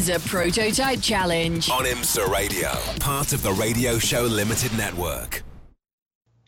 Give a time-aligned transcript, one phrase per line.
[0.00, 1.68] IMSA Prototype Challenge.
[1.68, 5.42] On IMSA Radio, part of the Radio Show Limited Network.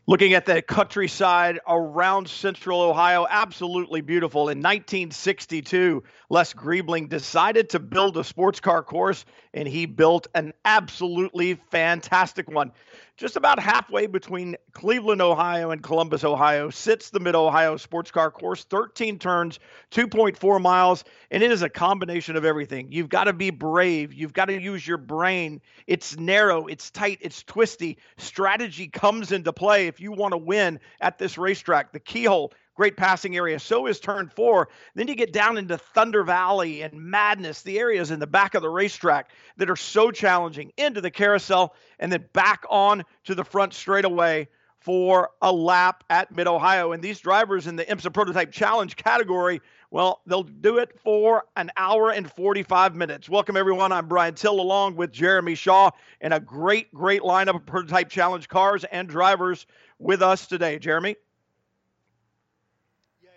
[0.07, 4.49] Looking at the countryside around central Ohio, absolutely beautiful.
[4.49, 10.55] In 1962, Les Griebling decided to build a sports car course, and he built an
[10.65, 12.73] absolutely fantastic one.
[13.19, 18.31] Just about halfway between Cleveland, Ohio, and Columbus, Ohio, sits the Mid Ohio Sports Car
[18.31, 18.65] Course.
[18.65, 19.61] 13 turns,
[19.91, 22.91] 2.4 miles, and it is a combination of everything.
[22.91, 24.15] You've got to be brave.
[24.15, 25.61] You've got to use your brain.
[25.87, 27.99] It's narrow, it's tight, it's twisty.
[28.17, 31.93] Strategy comes into play if you want to win at this racetrack.
[31.93, 33.59] The keyhole great passing area.
[33.59, 34.69] So is turn four.
[34.95, 38.63] Then you get down into Thunder Valley and Madness, the areas in the back of
[38.63, 43.45] the racetrack that are so challenging, into the carousel, and then back on to the
[43.45, 44.49] front straightaway
[44.83, 46.93] for a lap at Mid Ohio.
[46.93, 51.71] And these drivers in the IMSA Prototype Challenge category, well, they'll do it for an
[51.77, 53.29] hour and 45 minutes.
[53.29, 53.93] Welcome, everyone.
[53.93, 58.49] I'm Brian Till along with Jeremy Shaw and a great, great lineup of Prototype Challenge
[58.49, 59.67] cars and drivers
[59.99, 60.79] with us today.
[60.79, 61.17] Jeremy?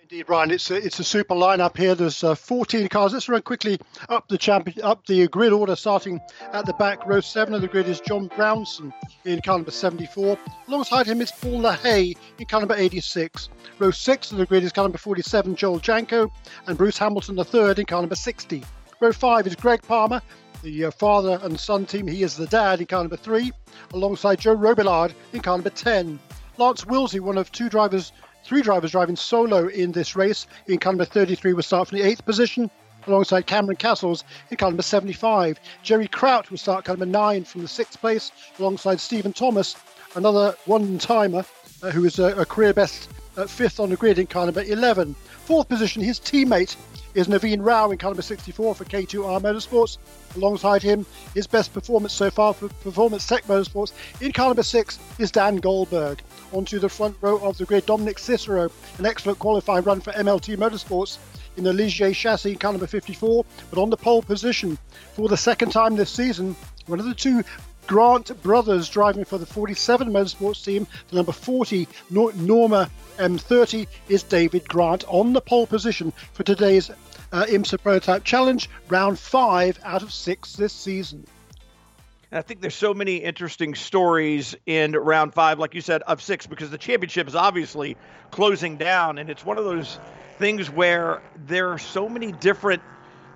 [0.06, 0.52] Indeed, Brian.
[0.52, 1.96] It's a, it's a super lineup here.
[1.96, 3.14] There's uh, 14 cars.
[3.14, 6.22] Let's run quickly up the champion up the grid order, starting
[6.54, 7.04] at the back.
[7.08, 8.94] Row seven of the grid is John Brownson
[9.24, 10.38] in car number 74.
[10.68, 13.50] Alongside him is Paul LaHaye in car number 86.
[13.80, 16.32] Row six of the grid is car number 47, Joel Janko,
[16.68, 18.64] and Bruce Hamilton III in car number 60.
[19.00, 20.22] Row five is Greg Palmer,
[20.62, 22.06] the uh, father and son team.
[22.06, 23.52] He is the dad in car number three,
[23.92, 26.20] alongside Joe Robillard in car number 10.
[26.58, 28.14] Lance Willsey, one of two drivers
[28.46, 30.46] Three drivers driving solo in this race.
[30.68, 32.70] In car number 33 will start from the eighth position,
[33.08, 35.60] alongside Cameron Cassels in car number 75.
[35.82, 39.76] Jerry Kraut will start car number nine from the sixth place, alongside Stephen Thomas,
[40.14, 41.44] another one-timer
[41.82, 44.62] uh, who is a, a career best uh, fifth on the grid in car number
[44.62, 45.16] 11.
[45.16, 46.76] Fourth position, his teammate
[47.16, 49.98] is Naveen Rao in car number 64 for K2R Motorsports.
[50.36, 51.04] Alongside him,
[51.34, 55.56] his best performance so far for Performance Tech Motorsports in car number six is Dan
[55.56, 57.86] Goldberg onto the front row of the grid.
[57.86, 61.18] Dominic Cicero, an excellent qualifying run for MLT Motorsports
[61.58, 64.78] in the Ligier chassis, car number 54, but on the pole position
[65.14, 66.56] for the second time this season.
[66.88, 67.44] One of the two
[67.88, 74.68] Grant brothers driving for the 47 Motorsports team, the number 40 Norma M30 is David
[74.68, 76.90] Grant on the pole position for today's
[77.32, 81.28] uh, IMSA Prototype Challenge, round five out of six this season.
[82.36, 86.22] And I think there's so many interesting stories in round five, like you said, of
[86.22, 87.96] six, because the championship is obviously
[88.30, 89.20] closing down.
[89.20, 89.98] And it's one of those
[90.38, 92.82] things where there are so many different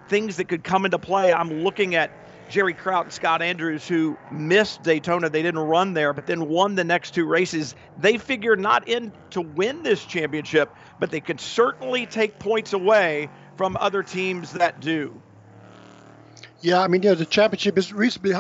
[0.10, 1.32] things that could come into play.
[1.32, 2.12] I'm looking at
[2.50, 5.30] Jerry Kraut and Scott Andrews, who missed Daytona.
[5.30, 7.76] They didn't run there, but then won the next two races.
[7.98, 13.30] They figure not in to win this championship, but they could certainly take points away
[13.56, 15.22] from other teams that do.
[16.62, 18.32] Yeah, I mean, you know, the championship is reasonably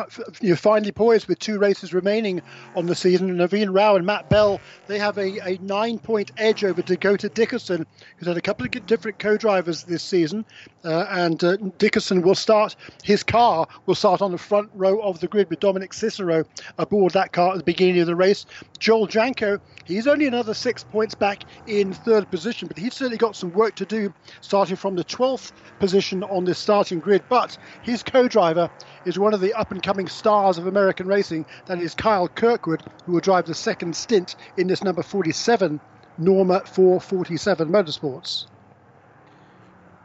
[0.41, 2.41] you know, finely poised with two races remaining
[2.75, 3.37] on the season.
[3.37, 7.85] Naveen Rao and Matt Bell, they have a, a nine point edge over Dakota Dickerson,
[8.17, 10.45] who's had a couple of different co drivers this season.
[10.83, 15.21] Uh, and uh, Dickerson will start, his car will start on the front row of
[15.21, 16.43] the grid with Dominic Cicero
[16.77, 18.45] aboard that car at the beginning of the race.
[18.79, 23.35] Joel Janko, he's only another six points back in third position, but he's certainly got
[23.35, 27.23] some work to do starting from the 12th position on this starting grid.
[27.29, 28.69] But his co-driver
[29.05, 31.45] is one of the up-and-coming stars of American racing.
[31.67, 35.79] That is Kyle Kirkwood, who will drive the second stint in this number 47
[36.17, 38.47] Norma 447 Motorsports.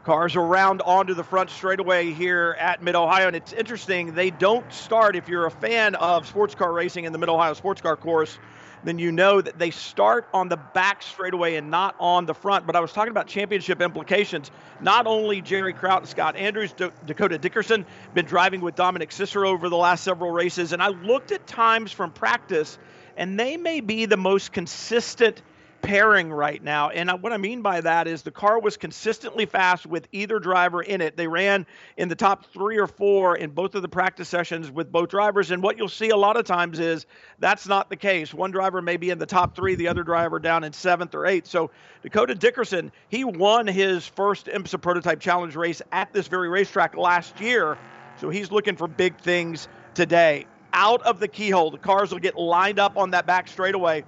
[0.03, 3.25] Cars around onto the front straightaway here at Mid Ohio.
[3.27, 7.11] And it's interesting, they don't start, if you're a fan of sports car racing in
[7.11, 8.37] the Mid Ohio Sports Car Course,
[8.85, 12.67] then you know that they start on the back straightaway and not on the front.
[12.67, 14.51] But I was talking about championship implications.
[14.81, 19.49] Not only Jerry Kraut and Scott Andrews, D- Dakota Dickerson, been driving with Dominic Cicero
[19.49, 22.77] over the last several races, and I looked at times from practice,
[23.17, 25.41] and they may be the most consistent
[25.85, 26.89] pairing right now.
[26.89, 30.81] And what I mean by that is the car was consistently fast with either driver
[30.81, 31.15] in it.
[31.15, 31.67] They ran
[31.97, 35.51] in the top three or four in both of the practice sessions with both drivers.
[35.51, 37.05] And what you'll see a lot of times is
[37.37, 38.33] that's not the case.
[38.33, 41.27] One driver may be in the top three, the other driver down in seventh or
[41.27, 41.47] eighth.
[41.47, 41.69] So
[42.01, 47.39] Dakota Dickerson, he won his first IMSA Prototype Challenge race at this very racetrack last
[47.39, 47.77] year.
[48.19, 50.47] So he's looking for big things today.
[50.73, 54.03] Out of the keyhole, the cars will get lined up on that back straightaway.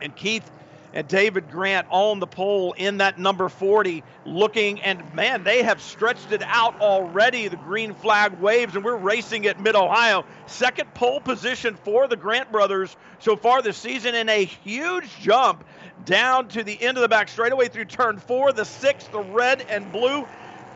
[0.00, 0.50] And Keith
[0.94, 5.80] and David Grant on the pole in that number 40, looking, and man, they have
[5.80, 7.48] stretched it out already.
[7.48, 10.24] The green flag waves, and we're racing at Mid Ohio.
[10.46, 15.64] Second pole position for the Grant brothers so far this season, in a huge jump
[16.04, 18.52] down to the end of the back straightaway through turn four.
[18.52, 20.26] The sixth, the red and blue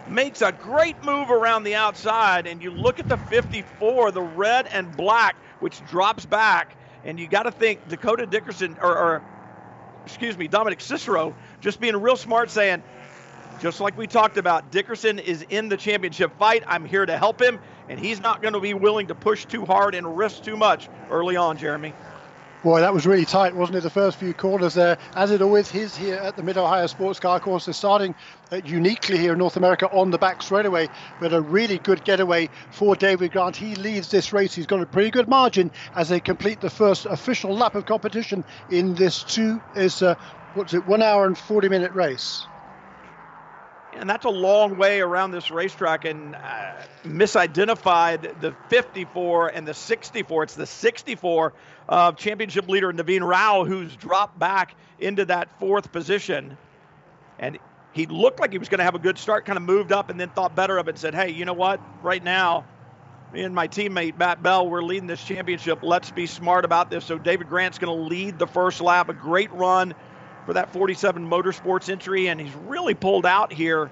[0.08, 2.46] makes a great move around the outside.
[2.46, 6.76] And you look at the 54, the red and black, which drops back.
[7.04, 9.22] And you got to think Dakota Dickerson, or, or
[10.06, 12.82] excuse me, Dominic Cicero, just being real smart, saying,
[13.60, 16.62] just like we talked about, Dickerson is in the championship fight.
[16.68, 17.58] I'm here to help him,
[17.88, 20.88] and he's not going to be willing to push too hard and risk too much
[21.10, 21.92] early on, Jeremy.
[22.62, 23.82] Boy, that was really tight, wasn't it?
[23.82, 27.20] The first few corners there, as it always is here at the Mid Ohio Sports
[27.20, 27.66] Car Course.
[27.66, 28.14] They're starting
[28.50, 30.88] uh, uniquely here in North America on the back straightaway,
[31.20, 33.56] but a really good getaway for David Grant.
[33.56, 34.54] He leads this race.
[34.54, 38.44] He's got a pretty good margin as they complete the first official lap of competition
[38.68, 40.16] in this two is uh,
[40.54, 42.48] what's it one hour and 40 minute race
[43.98, 46.72] and that's a long way around this racetrack and uh,
[47.04, 50.42] misidentified the 54 and the 64.
[50.44, 51.52] It's the 64
[51.88, 56.56] of championship leader Naveen Rao who's dropped back into that fourth position.
[57.38, 57.58] And
[57.92, 60.10] he looked like he was going to have a good start, kind of moved up
[60.10, 61.80] and then thought better of it and said, hey, you know what?
[62.02, 62.66] Right now,
[63.32, 65.80] me and my teammate Matt Bell, we're leading this championship.
[65.82, 67.04] Let's be smart about this.
[67.04, 69.08] So David Grant's going to lead the first lap.
[69.08, 69.94] A great run
[70.46, 73.90] for that 47 Motorsports entry, and he's really pulled out here.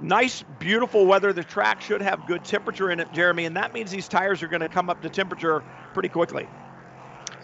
[0.00, 1.32] Nice, beautiful weather.
[1.32, 4.48] The track should have good temperature in it, Jeremy, and that means these tires are
[4.48, 5.62] going to come up to temperature
[5.94, 6.48] pretty quickly.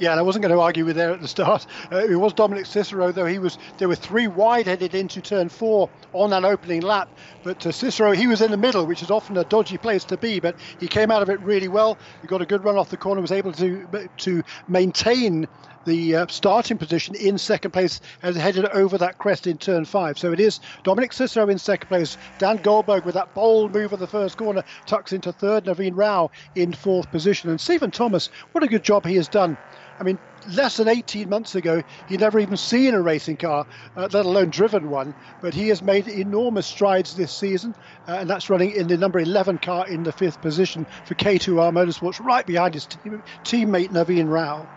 [0.01, 1.67] Yeah, and I wasn't going to argue with there at the start.
[1.91, 5.49] Uh, it was Dominic Cicero, though he was there were three wide headed into turn
[5.49, 7.09] four on that opening lap.
[7.43, 10.19] But uh, Cicero, he was in the middle, which is often a dodgy place to
[10.19, 10.39] be.
[10.39, 11.97] But he came out of it really well.
[12.21, 15.49] He got a good run off the corner, was able to to maintain
[15.85, 20.19] the uh, starting position in second place as headed over that crest in turn five.
[20.19, 22.17] So it is Dominic Cicero in second place.
[22.39, 25.65] Dan Goldberg with that bold move of the first corner tucks into third.
[25.65, 27.51] Naveen Rao in fourth position.
[27.51, 29.57] And Stephen Thomas, what a good job he has done.
[30.01, 33.67] I mean, less than 18 months ago, he'd never even seen a racing car,
[33.97, 35.15] uh, let alone driven one.
[35.43, 37.75] But he has made enormous strides this season,
[38.07, 41.73] uh, and that's running in the number 11 car in the fifth position for K2R
[41.73, 44.69] Motorsports, right behind his team, teammate Naveen Rao.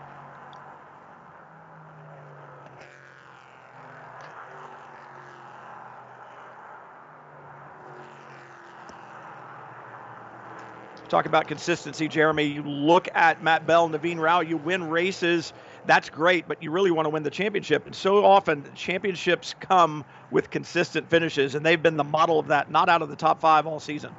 [11.12, 12.44] Talk about consistency, Jeremy.
[12.44, 15.52] You look at Matt Bell, Naveen Rao, you win races.
[15.84, 17.84] That's great, but you really want to win the championship.
[17.84, 22.70] And so often, championships come with consistent finishes, and they've been the model of that,
[22.70, 24.10] not out of the top five all season.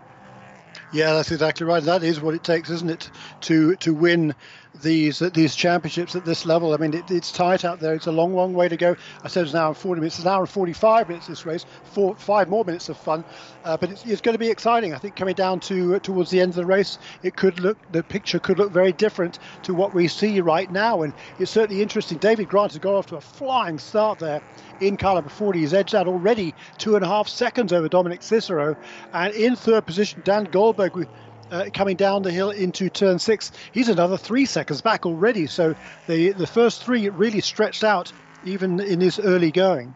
[0.94, 1.82] Yeah, that's exactly right.
[1.82, 3.10] That is what it takes, isn't it,
[3.42, 4.36] to to win
[4.82, 6.74] these these championships at this level.
[6.74, 7.94] I mean, it, it's tight out there.
[7.94, 8.96] It's a long, long way to go.
[9.24, 10.16] I said it's an hour and 40 minutes.
[10.18, 11.66] It's an hour and 45 minutes this race.
[11.84, 13.24] Four, five more minutes of fun,
[13.64, 14.94] uh, but it's, it's going to be exciting.
[14.94, 18.04] I think coming down to towards the end of the race, it could look the
[18.04, 22.18] picture could look very different to what we see right now, and it's certainly interesting.
[22.18, 24.42] David Grant has got off to a flying start there
[24.82, 25.60] in car number 40.
[25.60, 28.76] He's edged out already two and a half seconds over Dominic Cicero,
[29.14, 31.08] and in third position, Dan Goldberg with
[31.54, 33.52] uh, coming down the hill into turn six.
[33.72, 35.46] He's another three seconds back already.
[35.48, 35.76] So
[36.08, 38.12] the the first three really stretched out
[38.46, 39.96] even in his early going.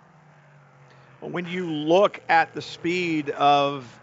[1.20, 4.00] When you look at the speed of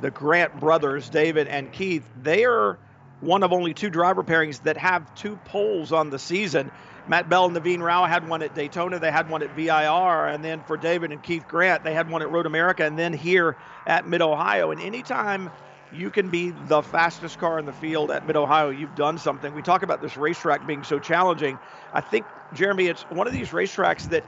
[0.00, 2.76] the Grant brothers, David and Keith, they are
[3.20, 6.70] one of only two driver pairings that have two poles on the season.
[7.06, 8.98] Matt Bell and Naveen Rao had one at Daytona.
[8.98, 10.26] They had one at VIR.
[10.26, 13.12] And then for David and Keith Grant, they had one at Road America and then
[13.12, 14.70] here at Mid Ohio.
[14.70, 15.50] And anytime
[15.92, 18.70] you can be the fastest car in the field at Mid Ohio.
[18.70, 19.54] You've done something.
[19.54, 21.58] We talk about this racetrack being so challenging.
[21.92, 24.24] I think, Jeremy, it's one of these racetracks that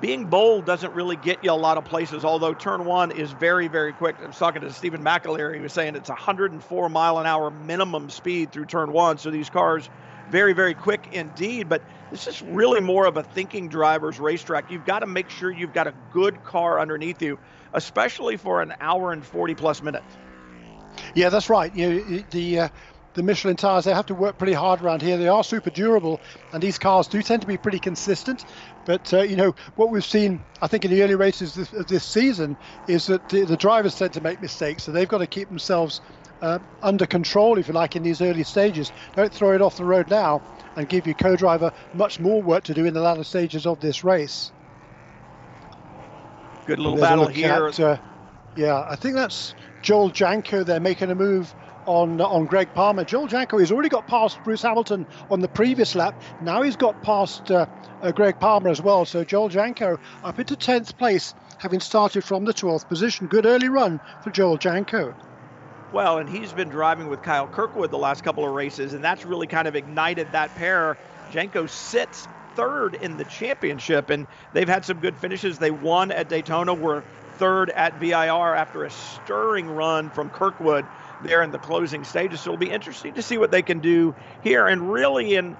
[0.00, 3.68] being bold doesn't really get you a lot of places, although turn one is very,
[3.68, 4.16] very quick.
[4.22, 5.54] I was talking to Stephen McAleer.
[5.54, 9.18] He was saying it's 104 mile an hour minimum speed through turn one.
[9.18, 9.88] So these cars,
[10.30, 11.68] very, very quick indeed.
[11.68, 14.70] But this is really more of a thinking driver's racetrack.
[14.70, 17.38] You've got to make sure you've got a good car underneath you,
[17.72, 20.16] especially for an hour and 40 plus minutes.
[21.14, 21.74] Yeah, that's right.
[21.74, 22.68] You know, the uh,
[23.14, 25.16] the Michelin tires, they have to work pretty hard around here.
[25.16, 26.20] They are super durable,
[26.52, 28.44] and these cars do tend to be pretty consistent.
[28.84, 32.04] But uh, you know what we've seen, I think, in the early races this, this
[32.04, 32.56] season
[32.88, 36.00] is that the, the, drivers tend to make mistakes, so they've got to keep themselves
[36.42, 38.90] uh, under control, if you like, in these early stages.
[39.14, 40.42] Don't throw it off the road now
[40.76, 44.02] and give your co-driver much more work to do in the latter stages of this
[44.02, 44.50] race.
[46.66, 47.68] Good little battle here.
[47.68, 47.98] At, uh,
[48.56, 50.64] yeah, I think that's Joel Janko.
[50.64, 53.04] They're making a move on on Greg Palmer.
[53.04, 56.20] Joel Janko has already got past Bruce Hamilton on the previous lap.
[56.40, 57.66] Now he's got past uh,
[58.00, 59.04] uh, Greg Palmer as well.
[59.04, 63.26] So Joel Janko up into 10th place, having started from the 12th position.
[63.26, 65.14] Good early run for Joel Janko.
[65.92, 69.26] Well, and he's been driving with Kyle Kirkwood the last couple of races, and that's
[69.26, 70.96] really kind of ignited that pair.
[71.30, 72.26] Janko sits
[72.56, 75.58] third in the championship, and they've had some good finishes.
[75.58, 80.84] They won at Daytona, were third at VIR after a stirring run from Kirkwood
[81.22, 82.40] there in the closing stages.
[82.40, 84.66] So it'll be interesting to see what they can do here.
[84.66, 85.56] And really, in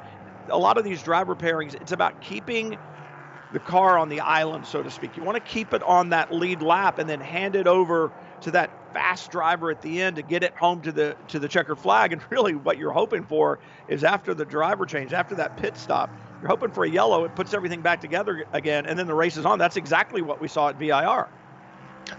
[0.48, 2.76] a lot of these driver pairings, it's about keeping
[3.52, 5.16] the car on the island, so to speak.
[5.16, 8.50] You want to keep it on that lead lap and then hand it over to
[8.50, 11.78] that fast driver at the end to get it home to the to the checkered
[11.78, 12.12] flag.
[12.12, 16.10] And really, what you're hoping for is after the driver change, after that pit stop,
[16.40, 17.24] you're hoping for a yellow.
[17.24, 19.58] It puts everything back together again, and then the race is on.
[19.58, 21.28] That's exactly what we saw at VIR.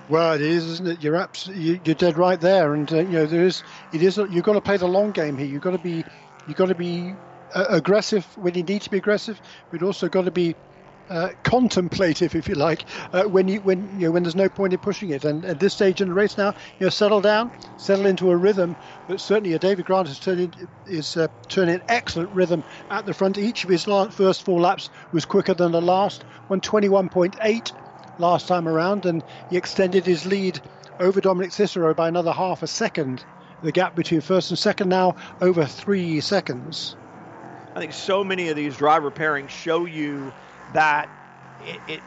[0.08, 1.04] Well, it is, isn't it?
[1.04, 4.44] You're absolutely you're dead right there, and uh, you know there is it is you've
[4.44, 5.48] got to play the long game here.
[5.48, 6.06] You've got to be
[6.46, 7.16] you've got to be
[7.56, 10.56] uh, aggressive when you need to be aggressive, but also got to be
[11.10, 14.74] uh, contemplative, if you like, uh, when you when you know when there's no point
[14.74, 15.26] in pushing it.
[15.26, 18.38] And at this stage in the race now, you know, settle down, settle into a
[18.38, 18.76] rhythm.
[19.08, 20.54] But certainly, David Grant is turning
[20.86, 23.40] is uh, turning excellent rhythm at the front.
[23.40, 26.26] Each of his first four laps was quicker than the last.
[26.52, 27.72] 121.8
[28.18, 30.62] last time around, and he extended his lead
[31.00, 33.26] over Dominic Cicero by another half a second.
[33.62, 36.96] The gap between first and second now over three seconds.
[37.76, 40.34] I think so many of these driver pairings show you
[40.74, 41.10] that
[41.60, 42.04] it, it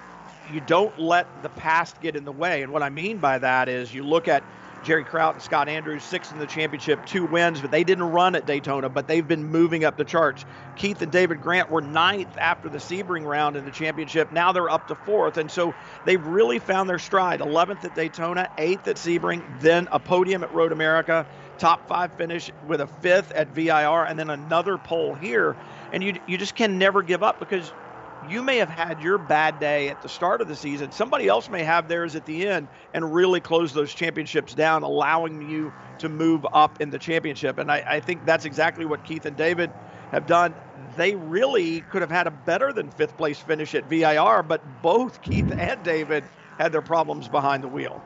[0.46, 2.62] you don't let the past get in the way.
[2.62, 4.44] And what I mean by that is you look at
[4.82, 8.34] Jerry Kraut and Scott Andrews, sixth in the championship, two wins, but they didn't run
[8.34, 10.44] at Daytona, but they've been moving up the charts.
[10.76, 14.30] Keith and David Grant were ninth after the Sebring round in the championship.
[14.32, 15.36] Now they're up to fourth.
[15.36, 17.40] And so they've really found their stride.
[17.40, 21.26] 11th at Daytona, eighth at Sebring, then a podium at Road America,
[21.58, 25.56] top five finish with a fifth at VIR, and then another pole here.
[25.92, 27.72] And you, you just can never give up because
[28.20, 30.90] you may have had your bad day at the start of the season.
[30.90, 35.40] Somebody else may have theirs at the end and really close those championships down, allowing
[35.42, 37.58] you to move up in the championship.
[37.58, 39.70] And I, I think that's exactly what Keith and David
[40.12, 40.54] have done.
[40.96, 45.20] They really could have had a better than fifth place finish at VIR, but both
[45.20, 46.24] Keith and David
[46.58, 48.02] had their problems behind the wheel.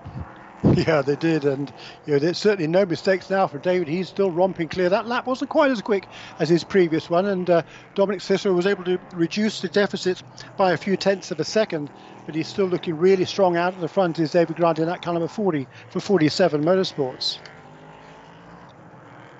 [0.86, 1.72] Yeah, they did, and
[2.06, 3.88] you know, there's certainly no mistakes now for David.
[3.88, 4.88] He's still romping clear.
[4.88, 6.06] That lap wasn't quite as quick
[6.38, 7.62] as his previous one, and uh,
[7.94, 10.22] Dominic Cicero was able to reduce the deficit
[10.56, 11.90] by a few tenths of a second,
[12.26, 14.18] but he's still looking really strong out at the front.
[14.18, 17.38] Is David Grant in that caliber 40 for 47 Motorsports?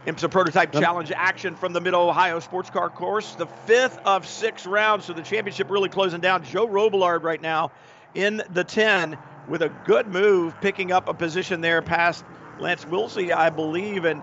[0.06, 3.36] IMSA Prototype Challenge action from the Mid Ohio Sports Car Course.
[3.36, 6.42] The fifth of six rounds, so the championship really closing down.
[6.42, 7.70] Joe Robillard right now
[8.14, 9.16] in the 10
[9.48, 12.24] with a good move, picking up a position there past
[12.58, 14.04] Lance Willsey, I believe.
[14.04, 14.22] And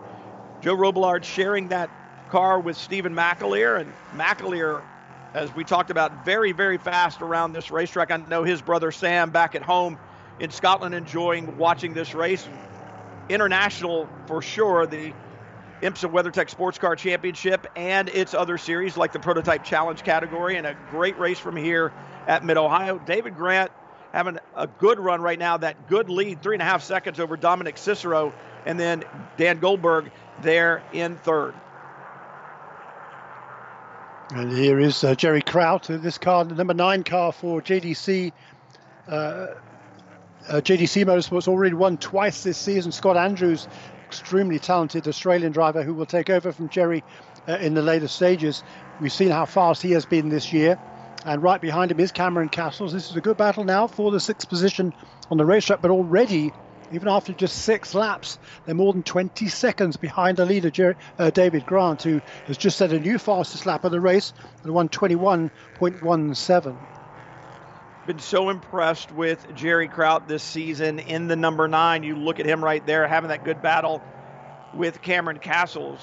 [0.62, 1.90] Joe Robillard sharing that
[2.30, 3.82] car with Stephen McAleer.
[3.82, 4.82] And McAleer,
[5.34, 8.12] as we talked about, very, very fast around this racetrack.
[8.12, 9.98] I know his brother Sam back at home
[10.40, 12.48] in Scotland enjoying watching this race.
[13.30, 15.14] International for sure, the
[15.82, 20.68] IMSA WeatherTech Sports Car Championship and its other series like the Prototype Challenge category, and
[20.68, 21.94] a great race from here
[22.28, 23.00] at Mid Ohio.
[23.00, 23.72] David Grant
[24.12, 25.58] having a good run right now.
[25.58, 28.34] That good lead, three and a half seconds over Dominic Cicero,
[28.66, 29.04] and then
[29.38, 30.12] Dan Goldberg
[30.42, 31.54] there in third.
[34.32, 38.32] And here is uh, Jerry Kraut, this car, the number nine car for JDC.
[39.08, 39.48] Uh, uh,
[40.62, 42.92] JDC Motorsports already won twice this season.
[42.92, 43.68] Scott Andrews,
[44.06, 47.04] extremely talented Australian driver who will take over from Jerry
[47.48, 48.64] uh, in the later stages.
[49.02, 50.80] We've seen how fast he has been this year.
[51.30, 52.92] And right behind him is Cameron Cassels.
[52.92, 54.92] This is a good battle now for the sixth position
[55.30, 56.52] on the racetrack, but already,
[56.92, 61.30] even after just six laps, they're more than 20 seconds behind the leader, Jerry, uh,
[61.30, 64.34] David Grant, who has just set a new fastest lap of the race
[64.64, 66.78] at 121.17.
[68.08, 72.02] Been so impressed with Jerry Kraut this season in the number nine.
[72.02, 74.02] You look at him right there having that good battle
[74.74, 76.02] with Cameron Cassels.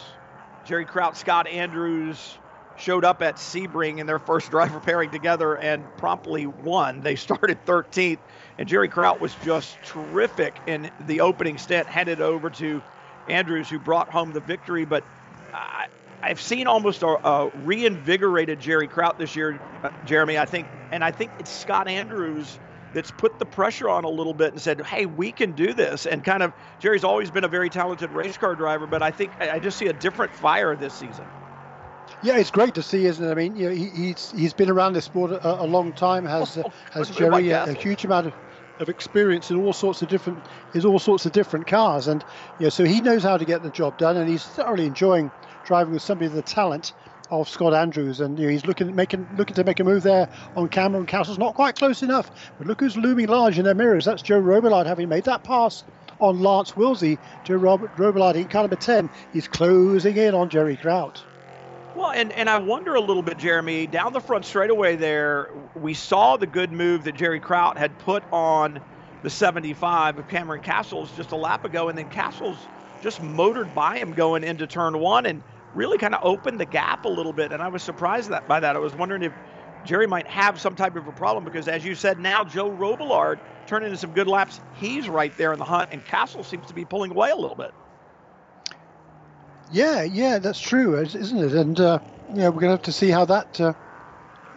[0.66, 2.38] Jerry Kraut, Scott Andrews,
[2.78, 7.00] showed up at Sebring in their first driver pairing together and promptly won.
[7.00, 8.18] They started 13th,
[8.58, 12.82] and Jerry Kraut was just terrific in the opening stint, headed over to
[13.28, 14.84] Andrews, who brought home the victory.
[14.84, 15.04] But
[15.52, 15.86] I,
[16.22, 20.38] I've seen almost a, a, reinvigorated Jerry Kraut this year, uh, Jeremy.
[20.38, 22.58] I think, and I think it's Scott Andrews
[22.92, 26.06] that's put the pressure on a little bit and said, "Hey, we can do this."
[26.06, 29.32] And kind of Jerry's always been a very talented race car driver, but I think
[29.40, 31.26] I just see a different fire this season.
[32.22, 33.30] Yeah, it's great to see, isn't it?
[33.30, 36.24] I mean, you know, he, he's he's been around this sport a, a long time.
[36.24, 38.34] Has uh, has Jerry a, a, huge amount of,
[38.80, 40.42] of experience in all sorts of different
[40.74, 42.24] is all sorts of different cars, and
[42.58, 45.30] you know, so he knows how to get the job done, and he's thoroughly enjoying
[45.64, 46.94] driving with somebody of the talent
[47.30, 50.28] of Scott Andrews, and you know, he's looking making looking to make a move there
[50.56, 51.38] on Cameron Cassels.
[51.38, 54.06] Not quite close enough, but look who's looming large in their mirrors.
[54.06, 55.84] That's Joe Robillard having made that pass
[56.18, 57.18] on Lance Willsey.
[57.44, 59.10] to Robert Robillard in car number 10.
[59.32, 61.22] He's closing in on Jerry Kraut.
[61.96, 65.94] Well, and, and I wonder a little bit, Jeremy, down the front straightaway there, we
[65.94, 68.80] saw the good move that Jerry Kraut had put on
[69.22, 72.58] the 75 of Cameron Cassels just a lap ago, and then Cassels
[73.02, 75.42] just motored by him going into turn one and
[75.74, 77.50] really kind of opened the gap a little bit.
[77.50, 78.76] And I was surprised that by that.
[78.76, 79.32] I was wondering if
[79.86, 83.38] Jerry might have some type of a problem because, as you said, now Joe Robillard
[83.66, 84.60] turning in some good laps.
[84.78, 87.56] He's right there in the hunt, and Castle seems to be pulling away a little
[87.56, 87.72] bit.
[89.68, 91.52] Yeah, yeah, that's true, isn't it?
[91.54, 93.74] And uh, yeah, we're going to have to see how that, uh,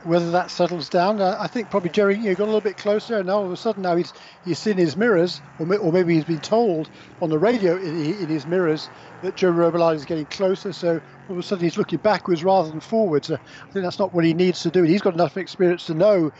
[0.03, 1.21] whether that settles down.
[1.21, 3.51] Uh, I think probably Jerry you know, got a little bit closer, and all of
[3.51, 6.89] a sudden now he's he's seen his mirrors, or, or maybe he's been told
[7.21, 8.89] on the radio in, in his mirrors
[9.21, 10.73] that Joe Robillard is getting closer.
[10.73, 13.29] So all of a sudden he's looking backwards rather than forwards.
[13.31, 14.83] Uh, I think that's not what he needs to do.
[14.83, 16.31] He's got enough experience to know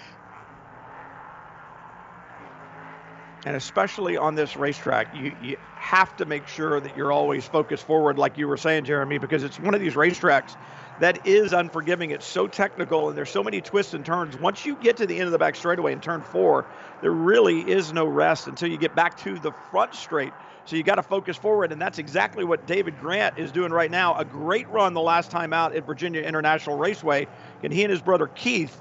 [3.49, 7.83] and especially on this racetrack, you, you have to make sure that you're always focused
[7.83, 10.55] forward, like you were saying, Jeremy, because it's one of these racetracks
[10.99, 12.11] that is unforgiving.
[12.11, 14.37] It's so technical, and there's so many twists and turns.
[14.37, 16.63] Once you get to the end of the back straightaway in turn four,
[17.01, 20.33] there really is no rest until you get back to the front straight.
[20.65, 23.89] So you got to focus forward, and that's exactly what David Grant is doing right
[23.89, 24.13] now.
[24.13, 27.25] A great run the last time out at Virginia International Raceway,
[27.63, 28.79] and he and his brother Keith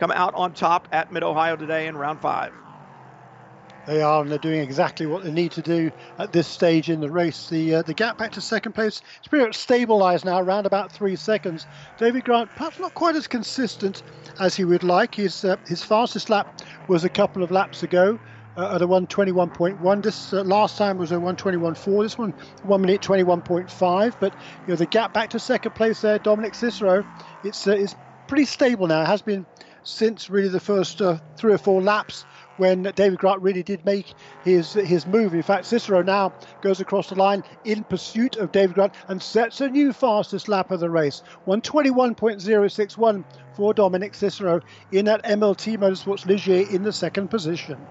[0.00, 2.52] come out on top at Mid Ohio today in round five.
[3.86, 7.00] They are, and they're doing exactly what they need to do at this stage in
[7.00, 7.48] the race.
[7.48, 10.92] The uh, the gap back to second place is pretty much stabilised now, around about
[10.92, 11.66] three seconds.
[11.98, 14.04] David Grant, perhaps not quite as consistent
[14.38, 15.16] as he would like.
[15.16, 18.18] His uh, his fastest lap was a couple of laps ago.
[18.54, 20.02] Uh, at a 121.1.
[20.02, 22.02] This uh, last time was a 121.4.
[22.02, 24.14] This one, 1 minute 21.5.
[24.20, 27.02] But you know the gap back to second place there, Dominic Cicero,
[27.44, 27.94] it's uh, it's
[28.28, 29.00] pretty stable now.
[29.04, 29.46] It has been
[29.84, 34.14] since really the first uh, three or four laps when David Grant really did make
[34.40, 35.34] his his move.
[35.34, 39.60] In fact, Cicero now goes across the line in pursuit of David Grant and sets
[39.60, 41.22] a new fastest lap of the race.
[41.46, 44.60] 121.061 for Dominic Cicero
[44.90, 47.88] in that MLT Motorsports Ligier in the second position.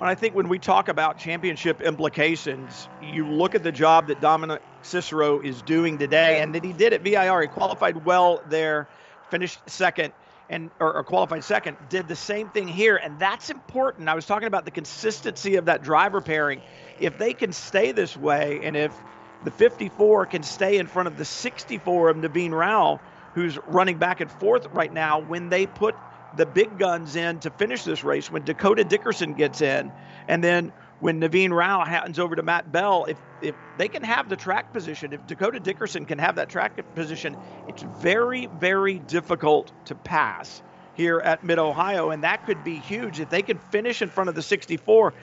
[0.00, 4.18] And I think when we talk about championship implications, you look at the job that
[4.20, 7.42] Dominic Cicero is doing today and that he did at VIR.
[7.42, 8.88] He qualified well there,
[9.30, 10.14] finished second
[10.50, 14.08] and or, or, qualified second did the same thing here and that's important.
[14.08, 16.60] I was talking about the consistency of that driver pairing.
[16.98, 19.02] If they can stay this way and if
[19.42, 23.00] the 54 can stay in front of the 64 of Naveen Rao
[23.32, 25.94] who's running back and forth right now when they put
[26.32, 29.92] the big guns in to finish this race when Dakota Dickerson gets in
[30.26, 34.28] and then when Naveen Rao hands over to Matt Bell, if if they can have
[34.28, 37.36] the track position, if Dakota Dickerson can have that track position,
[37.68, 43.18] it's very, very difficult to pass here at Mid Ohio, and that could be huge
[43.20, 45.14] if they can finish in front of the 64.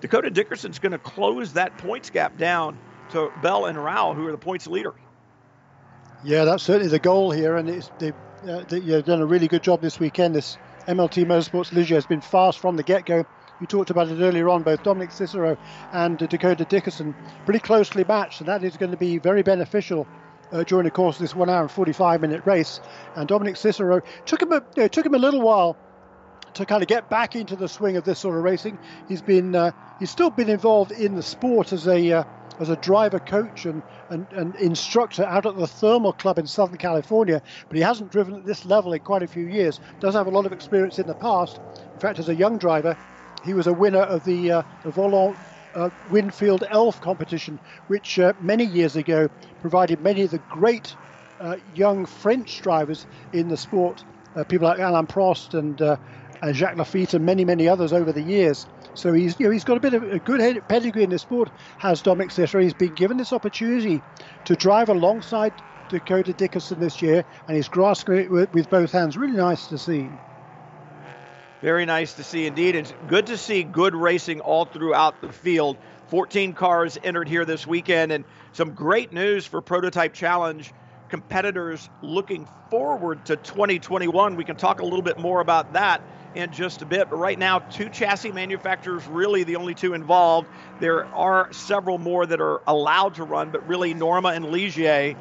[0.00, 2.78] Dakota Dickerson's going to close that points gap down
[3.10, 4.94] to Bell and Rao, who are the points leader.
[6.24, 8.12] Yeah, that's certainly the goal here, and it's, they,
[8.48, 10.34] uh, they, have done a really good job this weekend.
[10.34, 13.26] This MLT Motorsports Ligier has been fast from the get-go.
[13.60, 15.56] You talked about it earlier on, both Dominic Cicero
[15.92, 20.06] and Dakota Dickerson pretty closely matched, and that is going to be very beneficial
[20.52, 22.80] uh, during the course of this one hour and 45 minute race.
[23.16, 25.76] And Dominic Cicero took him a, took him a little while
[26.54, 28.78] to kind of get back into the swing of this sort of racing.
[29.08, 32.24] He's been uh, he's still been involved in the sport as a uh,
[32.60, 36.78] as a driver coach and, and, and instructor out at the Thermal Club in Southern
[36.78, 39.78] California, but he hasn't driven at this level in quite a few years.
[40.00, 41.60] Does have a lot of experience in the past.
[41.94, 42.96] In fact, as a young driver,
[43.48, 45.34] he was a winner of the, uh, the Volant
[45.74, 49.26] uh, Winfield Elf competition, which uh, many years ago
[49.62, 50.94] provided many of the great
[51.40, 54.04] uh, young French drivers in the sport,
[54.36, 55.96] uh, people like Alain Prost and, uh,
[56.42, 58.66] and Jacques Laffite and many, many others over the years.
[58.94, 61.48] So he's, you know, he's got a bit of a good pedigree in the sport,
[61.78, 62.62] has Dominic Cicero.
[62.62, 64.02] He's been given this opportunity
[64.44, 65.54] to drive alongside
[65.88, 69.16] Dakota Dickerson this year, and he's grasping it with, with both hands.
[69.16, 70.08] Really nice to see.
[71.60, 72.76] Very nice to see indeed.
[72.76, 75.76] It's good to see good racing all throughout the field.
[76.06, 80.72] 14 cars entered here this weekend, and some great news for Prototype Challenge
[81.08, 84.36] competitors looking forward to 2021.
[84.36, 86.00] We can talk a little bit more about that
[86.36, 87.10] in just a bit.
[87.10, 90.48] But right now, two chassis manufacturers, really the only two involved.
[90.80, 95.16] There are several more that are allowed to run, but really Norma and Ligier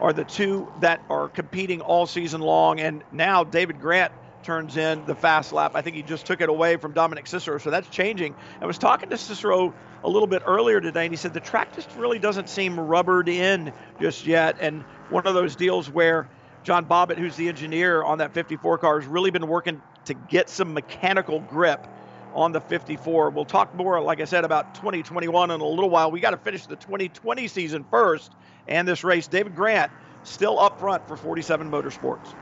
[0.00, 2.78] are the two that are competing all season long.
[2.78, 5.72] And now David Grant turns in the fast lap.
[5.74, 8.34] I think he just took it away from Dominic Cicero, so that's changing.
[8.60, 9.74] I was talking to Cicero
[10.04, 13.28] a little bit earlier today, and he said the track just really doesn't seem rubbered
[13.28, 14.56] in just yet.
[14.60, 16.28] And one of those deals where
[16.64, 20.48] John Bobbitt, who's the engineer on that 54 car, has really been working to get
[20.48, 21.86] some mechanical grip
[22.34, 23.30] on the 54.
[23.30, 26.10] We'll talk more, like I said, about 2021 in a little while.
[26.10, 28.32] We got to finish the 2020 season first
[28.66, 29.26] and this race.
[29.26, 29.92] David Grant
[30.24, 32.34] still up front for 47 Motorsports.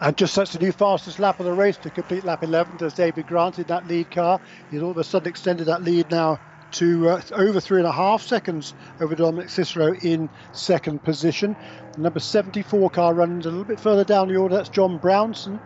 [0.00, 2.94] And just sets the new fastest lap of the race to complete lap 11 Does
[2.94, 4.40] David Grant in that lead car.
[4.70, 6.38] He's all of a sudden extended that lead now
[6.72, 11.54] to uh, over three and a half seconds over Dominic Cicero in second position.
[11.96, 14.56] The number 74 car runs a little bit further down the order.
[14.56, 15.60] That's John Brownson.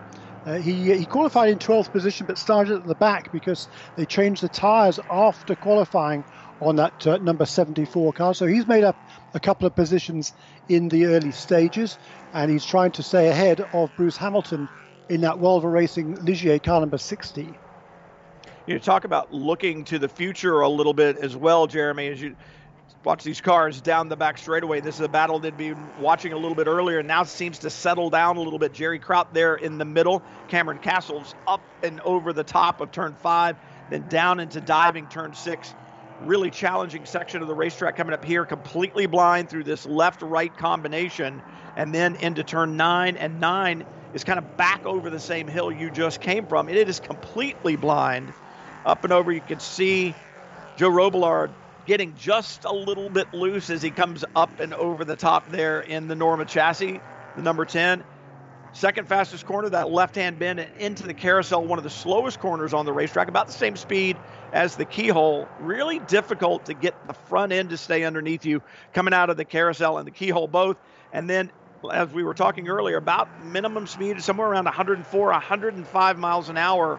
[0.47, 4.43] Uh, he, he qualified in 12th position but started at the back because they changed
[4.43, 6.25] the tyres after qualifying
[6.61, 8.35] on that uh, number 74 car.
[8.35, 8.97] So he's made up
[9.35, 10.33] a couple of positions
[10.69, 11.99] in the early stages
[12.33, 14.69] and he's trying to stay ahead of Bruce Hamilton
[15.09, 17.59] in that Volvo Racing Ligier car number 60
[18.67, 22.37] you talk about looking to the future a little bit as well, Jeremy, as you
[23.05, 24.81] watch these cars down the back straightaway.
[24.81, 27.71] This is a battle they'd be watching a little bit earlier, and now seems to
[27.71, 28.73] settle down a little bit.
[28.73, 33.15] Jerry Kraut there in the middle, Cameron Cassels up and over the top of turn
[33.17, 33.57] five,
[33.89, 35.75] then down into diving turn six.
[36.21, 40.57] Really challenging section of the racetrack coming up here, completely blind through this left right
[40.57, 41.43] combination,
[41.77, 43.17] and then into turn nine.
[43.17, 46.69] And nine is kind of back over the same hill you just came from.
[46.69, 48.33] It is completely blind
[48.85, 49.33] up and over.
[49.33, 50.15] You can see
[50.77, 55.17] Joe Robillard getting just a little bit loose as he comes up and over the
[55.17, 57.01] top there in the Norma chassis,
[57.35, 58.05] the number 10.
[58.75, 62.75] Second fastest corner, that left hand bend into the carousel, one of the slowest corners
[62.75, 64.17] on the racetrack, about the same speed
[64.53, 65.47] as the keyhole.
[65.61, 69.45] Really difficult to get the front end to stay underneath you coming out of the
[69.45, 70.77] carousel and the keyhole both.
[71.13, 71.53] And then,
[71.93, 76.99] as we were talking earlier, about minimum speed, somewhere around 104, 105 miles an hour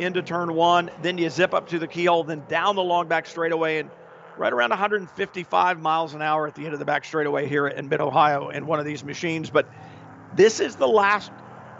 [0.00, 0.90] into turn one.
[1.00, 3.90] Then you zip up to the keyhole, then down the long back straightaway, and
[4.36, 7.88] right around 155 miles an hour at the end of the back straightaway here in
[7.88, 9.48] Mid Ohio in one of these machines.
[9.48, 9.68] But
[10.36, 11.30] this is the last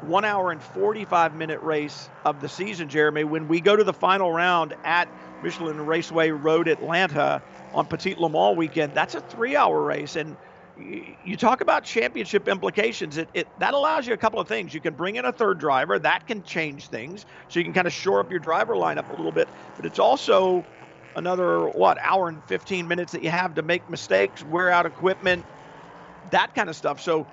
[0.00, 3.24] one hour and 45 minute race of the season, Jeremy.
[3.24, 8.28] When we go to the final round at Michelin Raceway Road Atlanta on Petit Le
[8.30, 10.16] Mans weekend, that's a three hour race.
[10.16, 10.36] And
[10.76, 13.16] you talk about championship implications.
[13.16, 14.74] It, it, that allows you a couple of things.
[14.74, 15.98] You can bring in a third driver.
[15.98, 17.24] That can change things.
[17.48, 19.50] So you can kind of shore up your driver lineup a little bit.
[19.76, 20.66] But it's also
[21.16, 25.46] another what hour and 15 minutes that you have to make mistakes, wear out equipment,
[26.30, 27.00] that kind of stuff.
[27.00, 27.28] So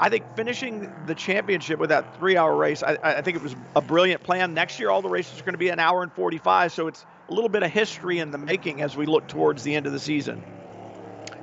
[0.00, 3.80] I think finishing the championship with that three-hour race, I, I think it was a
[3.80, 4.52] brilliant plan.
[4.54, 6.72] Next year, all the races are going to be an hour and 45.
[6.72, 9.74] So it's a little bit of history in the making as we look towards the
[9.74, 10.42] end of the season.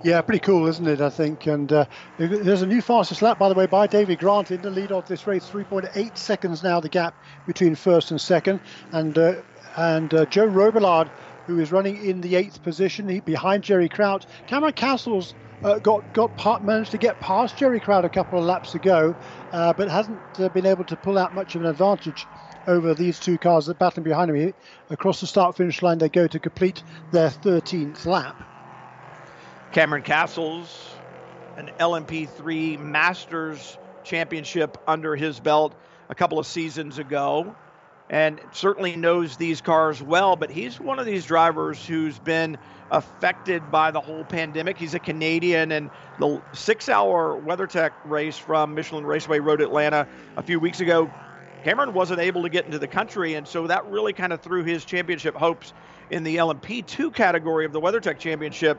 [0.04, 1.00] Yeah, pretty cool, isn't it?
[1.00, 1.46] I think.
[1.46, 1.86] And uh,
[2.18, 5.08] there's a new fastest lap, by the way, by David Grant in the lead of
[5.08, 5.48] this race.
[5.48, 7.14] 3.8 seconds now, the gap
[7.46, 8.60] between first and second.
[8.92, 9.36] And uh,
[9.78, 11.10] and uh, Joe Robillard,
[11.46, 14.26] who is running in the eighth position, he, behind Jerry Kraut.
[14.48, 18.45] Cameron Cassels uh, got got part, managed to get past Jerry Kraut a couple of
[18.45, 19.15] laps ago,
[19.52, 22.26] uh, but hasn't uh, been able to pull out much of an advantage
[22.67, 24.54] over these two cars that battling behind him.
[24.89, 28.43] Across the start finish line, they go to complete their 13th lap.
[29.71, 30.93] Cameron Cassels,
[31.58, 35.76] an LMP3 Masters Championship under his belt
[36.10, 37.56] a couple of seasons ago,
[38.12, 40.36] and certainly knows these cars well.
[40.36, 42.58] But he's one of these drivers who's been
[42.91, 44.78] affected by the whole pandemic.
[44.78, 50.43] He's a Canadian, and the six hour WeatherTech race from Michelin Raceway Road Atlanta a
[50.43, 51.10] few weeks ago,
[51.63, 54.63] Cameron wasn't able to get into the country, and so that really kind of threw
[54.63, 55.71] his championship hopes
[56.10, 58.78] in the LMP2 category of the WeatherTech Championship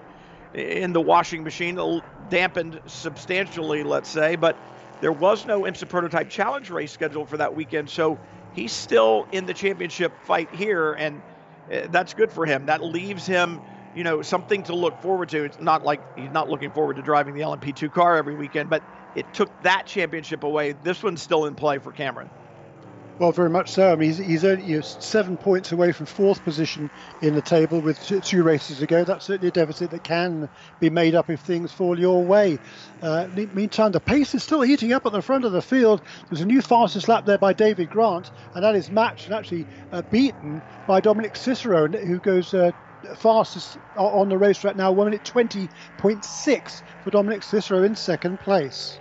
[0.52, 4.36] in the washing machine, dampened substantially, let's say.
[4.36, 4.56] But
[5.00, 8.18] there was no IMSA Prototype Challenge race scheduled for that weekend, so
[8.54, 11.20] he's still in the championship fight here, and
[11.72, 12.66] uh, that's good for him.
[12.66, 13.60] That leaves him,
[13.96, 15.44] you know, something to look forward to.
[15.44, 18.82] It's not like he's not looking forward to driving the LMP2 car every weekend, but
[19.14, 20.72] it took that championship away.
[20.72, 22.30] This one's still in play for Cameron.
[23.18, 23.92] Well, very much so.
[23.92, 28.00] I mean, he's, he's only seven points away from fourth position in the table with
[28.24, 29.04] two races to go.
[29.04, 30.48] That's certainly a deficit that can
[30.80, 32.58] be made up if things fall your way.
[33.00, 36.02] Uh, meantime, the pace is still heating up at the front of the field.
[36.28, 39.68] There's a new fastest lap there by David Grant, and that is matched and actually
[39.92, 42.72] uh, beaten by Dominic Cicero, who goes uh,
[43.16, 49.00] fastest on the racetrack now, 1 minute 20.6 for Dominic Cicero in second place.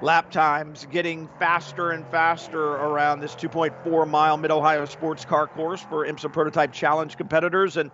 [0.00, 5.80] Lap times getting faster and faster around this 2.4 mile Mid Ohio sports car course
[5.80, 7.76] for IMSA Prototype Challenge competitors.
[7.76, 7.90] And,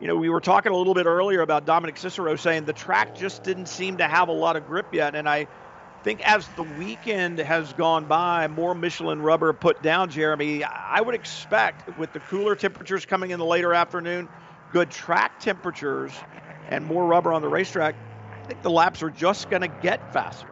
[0.00, 3.16] you know, we were talking a little bit earlier about Dominic Cicero saying the track
[3.16, 5.16] just didn't seem to have a lot of grip yet.
[5.16, 5.48] And I
[6.04, 10.62] think as the weekend has gone by, more Michelin rubber put down, Jeremy.
[10.62, 14.28] I would expect with the cooler temperatures coming in the later afternoon,
[14.72, 16.12] good track temperatures,
[16.68, 17.96] and more rubber on the racetrack,
[18.40, 20.49] I think the laps are just going to get faster.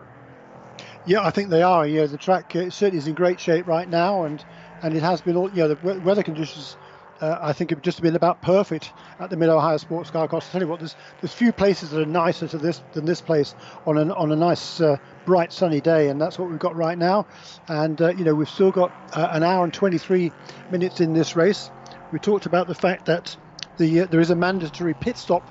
[1.09, 1.87] Yeah, I think they are.
[1.87, 4.45] Yeah, the track uh, certainly is in great shape right now, and
[4.83, 5.51] and it has been all.
[5.51, 6.77] You know, the weather conditions
[7.23, 10.49] uh, I think have just been about perfect at the Mid Ohio Sports Car Course.
[10.49, 13.23] I tell you what, there's there's few places that are nicer to this than this
[13.23, 13.55] place
[13.87, 16.99] on an on a nice uh, bright sunny day, and that's what we've got right
[16.99, 17.27] now.
[17.69, 20.35] And uh, you know we've still got uh, an hour and 23
[20.69, 21.71] minutes in this race.
[22.11, 23.35] We talked about the fact that
[23.79, 25.51] the uh, there is a mandatory pit stop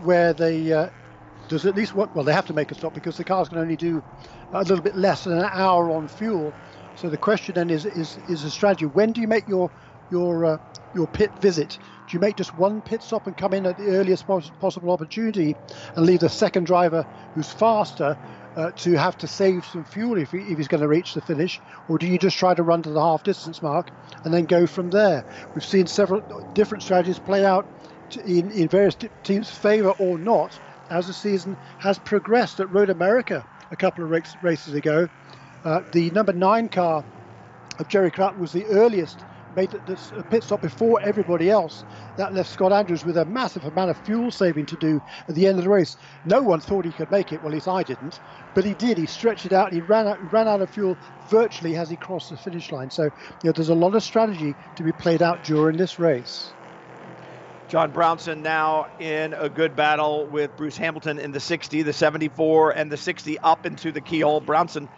[0.00, 0.88] where they
[1.48, 3.58] there's at least what well they have to make a stop because the cars can
[3.58, 4.02] only do
[4.52, 6.54] a little bit less than an hour on fuel.
[6.96, 8.86] So the question then is is is a strategy.
[8.86, 9.70] When do you make your
[10.10, 10.58] your uh,
[10.92, 11.78] your pit visit?
[12.06, 15.56] Do you make just one pit stop and come in at the earliest possible opportunity
[15.94, 18.16] and leave the second driver who's faster
[18.56, 21.20] uh, to have to save some fuel if, he, if he's going to reach the
[21.20, 23.92] finish, or do you just try to run to the half distance mark
[24.24, 25.24] and then go from there?
[25.54, 27.68] We've seen several different strategies play out
[28.24, 30.58] in, in various teams' favour or not
[30.90, 34.10] as the season has progressed at Road America a couple of
[34.42, 35.08] races ago.
[35.64, 37.04] Uh, the number nine car
[37.78, 39.24] of Jerry Kraut was the earliest
[39.56, 41.84] made the pit stop before everybody else.
[42.16, 45.46] That left Scott Andrews with a massive amount of fuel saving to do at the
[45.46, 45.96] end of the race.
[46.24, 47.42] No one thought he could make it.
[47.42, 48.20] Well, at least I didn't,
[48.54, 48.98] but he did.
[48.98, 49.72] He stretched it out.
[49.72, 50.96] He ran out, ran out of fuel
[51.28, 52.90] virtually as he crossed the finish line.
[52.90, 53.10] So, you
[53.44, 56.52] know, there's a lot of strategy to be played out during this race.
[57.70, 62.72] John Brownson now in a good battle with Bruce Hamilton in the 60, the 74,
[62.72, 64.40] and the 60 up into the keyhole.
[64.40, 64.90] Brownson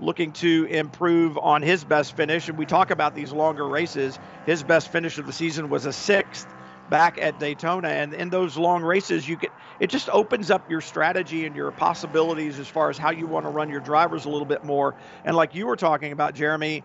[0.00, 2.48] looking to improve on his best finish.
[2.48, 4.18] And we talk about these longer races.
[4.44, 6.52] His best finish of the season was a sixth
[6.88, 7.90] back at Daytona.
[7.90, 11.70] And in those long races, you get it just opens up your strategy and your
[11.70, 14.96] possibilities as far as how you want to run your drivers a little bit more.
[15.24, 16.82] And like you were talking about, Jeremy,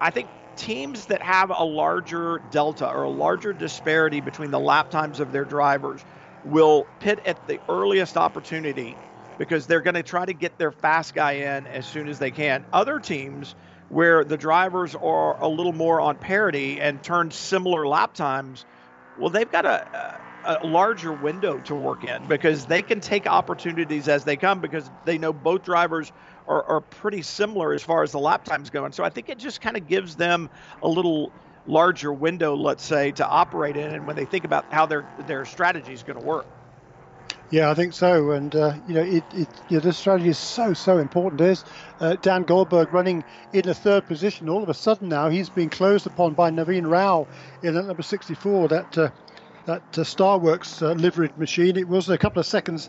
[0.00, 4.90] I think teams that have a larger delta or a larger disparity between the lap
[4.90, 6.04] times of their drivers
[6.42, 9.00] will pit at the earliest opportunity
[9.38, 12.30] because they're going to try to get their fast guy in as soon as they
[12.30, 12.66] can.
[12.74, 13.56] Other teams
[13.88, 18.66] where the drivers are a little more on parity and turn similar lap times,
[19.16, 24.08] well, they've got a, a larger window to work in because they can take opportunities
[24.08, 26.12] as they come because they know both drivers
[26.46, 28.84] are, are pretty similar as far as the lap times go.
[28.84, 30.50] And so I think it just kind of gives them
[30.82, 31.32] a little
[31.66, 35.44] larger window, let's say, to operate in and when they think about how their their
[35.44, 36.46] strategy is going to work.
[37.50, 38.30] Yeah, I think so.
[38.30, 41.38] And, uh, you know, it, it, you know, this strategy is so, so important.
[41.40, 41.64] There's
[41.98, 44.48] uh, Dan Goldberg running in the third position.
[44.48, 47.26] All of a sudden now he's being closed upon by Naveen Rao
[47.64, 49.10] in that number 64, that, uh,
[49.66, 51.76] that uh, Starworks uh, liveried machine.
[51.76, 52.88] It was a couple of seconds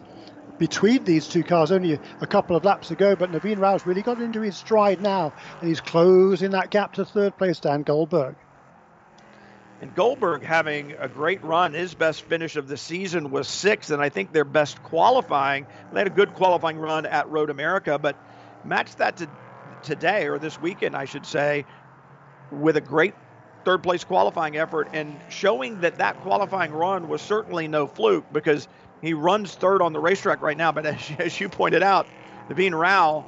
[0.61, 4.21] between these two cars only a couple of laps ago, but Naveen Rao's really got
[4.21, 8.35] into his stride now, and he's closing that gap to third place, Dan Goldberg.
[9.81, 11.73] And Goldberg having a great run.
[11.73, 15.65] His best finish of the season was sixth, and I think their best qualifying.
[15.91, 18.15] They had a good qualifying run at Road America, but
[18.63, 19.27] matched that to
[19.81, 21.65] today or this weekend, I should say,
[22.51, 23.15] with a great
[23.65, 28.67] third place qualifying effort and showing that that qualifying run was certainly no fluke because
[29.01, 30.71] he runs third on the racetrack right now.
[30.71, 32.07] But as, as you pointed out,
[32.49, 33.25] Naveen Rao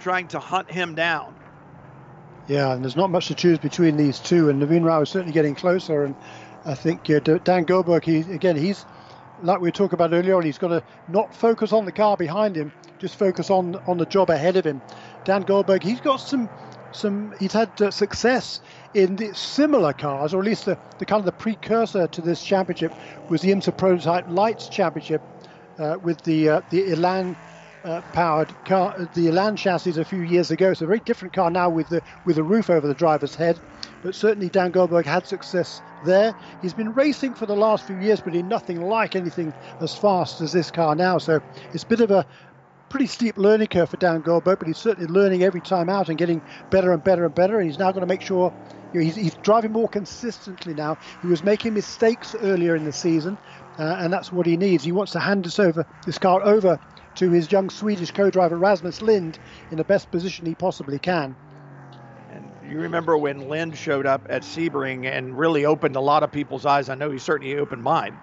[0.00, 1.34] trying to hunt him down.
[2.48, 5.32] Yeah, and there's not much to choose between these two, and Naveen Rao is certainly
[5.32, 6.04] getting closer.
[6.04, 6.14] And
[6.64, 8.84] I think uh, Dan Goldberg, he again, he's
[9.42, 12.56] like we talked about earlier on, he's got to not focus on the car behind
[12.56, 14.80] him, just focus on on the job ahead of him.
[15.24, 16.48] Dan Goldberg, he's got some
[16.96, 18.60] some he's had uh, success
[18.94, 22.42] in the similar cars, or at least the, the kind of the precursor to this
[22.42, 22.92] championship
[23.28, 25.22] was the IMSA Prototype Lights Championship
[25.78, 27.36] uh, with the uh, the Elan
[27.84, 30.70] uh, powered car, the Elan chassis a few years ago.
[30.70, 33.60] It's a very different car now with the with a roof over the driver's head.
[34.02, 36.34] But certainly Dan Goldberg had success there.
[36.62, 40.40] He's been racing for the last few years, but in nothing like anything as fast
[40.40, 41.18] as this car now.
[41.18, 41.40] So
[41.72, 42.26] it's a bit of a
[42.96, 46.16] pretty steep learning curve for Dan Goldberg, but he's certainly learning every time out and
[46.16, 47.58] getting better and better and better.
[47.58, 48.50] And he's now going to make sure
[48.94, 50.96] you know, he's, he's, driving more consistently now.
[51.20, 53.36] He was making mistakes earlier in the season,
[53.78, 54.82] uh, and that's what he needs.
[54.82, 56.80] He wants to hand this over, this car over
[57.16, 59.38] to his young Swedish co-driver Rasmus Lind
[59.70, 61.36] in the best position he possibly can.
[62.32, 66.32] And you remember when Lind showed up at Sebring and really opened a lot of
[66.32, 66.88] people's eyes.
[66.88, 68.16] I know he certainly opened mine.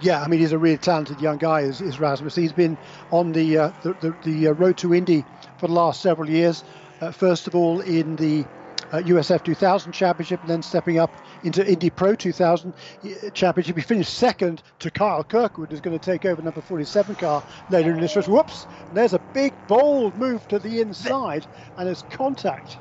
[0.00, 1.60] Yeah, I mean he's a really talented young guy.
[1.60, 2.34] Is, is Rasmus?
[2.34, 2.76] He's been
[3.10, 5.24] on the uh, the, the, the, uh, road to Indy
[5.58, 6.64] for the last several years.
[7.00, 8.44] Uh, first of all in the
[8.92, 11.10] USF uh, 2000 Championship, and then stepping up
[11.42, 13.76] into Indy Pro 2000 uh, Championship.
[13.76, 17.92] He finished second to Kyle Kirkwood, who's going to take over number 47 car later
[17.92, 18.28] in this race.
[18.28, 18.66] Whoops!
[18.94, 22.78] There's a big bold move to the inside, and there's contact.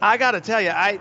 [0.00, 0.98] I got to tell you, I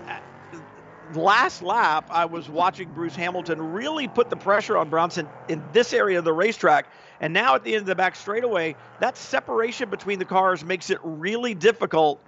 [1.16, 5.94] last lap, I was watching Bruce Hamilton really put the pressure on Brownson in this
[5.94, 6.88] area of the racetrack.
[7.20, 10.90] And now at the end of the back straightaway, that separation between the cars makes
[10.90, 12.22] it really difficult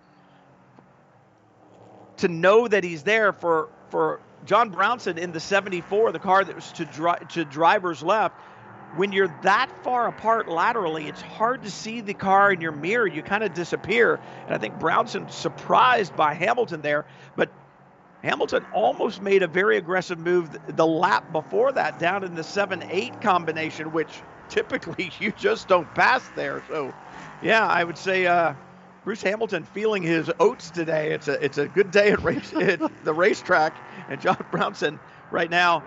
[2.18, 6.56] to know that he's there for for John Brownson in the 74, the car that
[6.56, 8.36] was to dri- to driver's left.
[8.92, 13.08] When you're that far apart laterally, it's hard to see the car in your mirror.
[13.08, 14.20] You kind of disappear.
[14.48, 17.52] And I think Brownson surprised by Hamilton there, but
[18.24, 22.84] Hamilton almost made a very aggressive move the lap before that down in the 7
[22.90, 26.62] 8 combination, which typically you just don't pass there.
[26.68, 26.96] So,
[27.40, 28.56] yeah, I would say uh,
[29.06, 31.12] Bruce Hamilton feeling his oats today.
[31.14, 33.82] It's a, it's a good day at, race, at the racetrack.
[34.08, 35.86] And John Brownson right now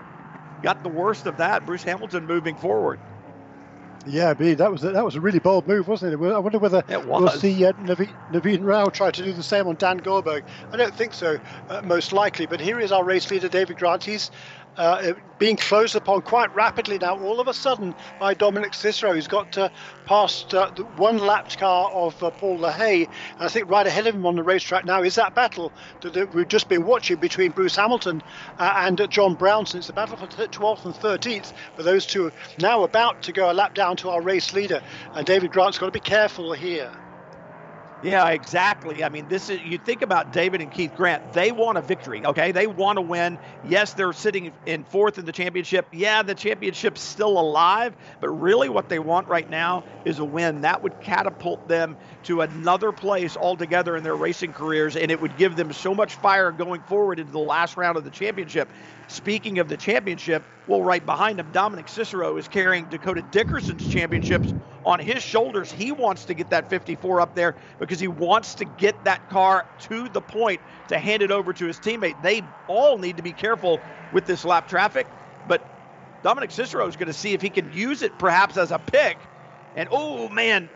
[0.63, 1.67] got the worst of that.
[1.67, 3.03] Bruce Hamilton moving forward.
[4.07, 6.33] Yeah, B, that was a, that was a really bold move, wasn't it?
[6.33, 9.77] I wonder whether we'll see uh, Naveen, Naveen Rao try to do the same on
[9.77, 10.45] Dan Goldberg.
[10.73, 11.39] I don't think so,
[11.69, 12.47] uh, most likely.
[12.47, 14.03] But here is our race leader, David Grant.
[14.03, 14.31] He's
[14.77, 19.13] uh, being closed upon quite rapidly now, all of a sudden, by Dominic Cicero.
[19.13, 19.69] who's got uh,
[20.07, 23.09] past uh, one lapped car of uh, Paul LaHaye.
[23.39, 26.35] And I think right ahead of him on the racetrack now is that battle that
[26.35, 28.23] we've just been watching between Bruce Hamilton
[28.59, 29.79] uh, and John Brownson.
[29.79, 33.51] It's a battle for 12th and 13th, but those two are now about to go
[33.51, 34.81] a lap down to our race leader.
[35.15, 36.93] And David Grant's got to be careful here.
[38.03, 39.05] Yeah, exactly.
[39.05, 41.33] I mean, this is you think about David and Keith Grant.
[41.33, 42.51] They want a victory, okay?
[42.51, 43.39] They want to win.
[43.69, 45.87] Yes, they're sitting in fourth in the championship.
[45.93, 50.63] Yeah, the championship's still alive, but really what they want right now is a win.
[50.63, 55.37] That would catapult them to another place altogether in their racing careers, and it would
[55.37, 58.69] give them so much fire going forward into the last round of the championship.
[59.09, 64.53] Speaking of the championship, well, right behind him, Dominic Cicero is carrying Dakota Dickerson's championships
[64.85, 65.71] on his shoulders.
[65.71, 69.67] He wants to get that 54 up there because he wants to get that car
[69.81, 72.21] to the point to hand it over to his teammate.
[72.23, 73.81] They all need to be careful
[74.13, 75.07] with this lap traffic,
[75.49, 75.67] but
[76.23, 79.17] Dominic Cicero is going to see if he can use it perhaps as a pick.
[79.77, 80.69] And oh man,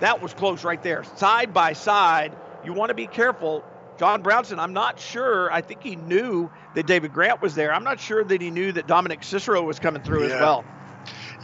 [0.00, 1.04] that was close right there.
[1.16, 3.64] Side by side, you want to be careful
[3.98, 5.52] John Brownson, I'm not sure.
[5.52, 7.74] I think he knew that David Grant was there.
[7.74, 10.34] I'm not sure that he knew that Dominic Cicero was coming through yeah.
[10.36, 10.64] as well.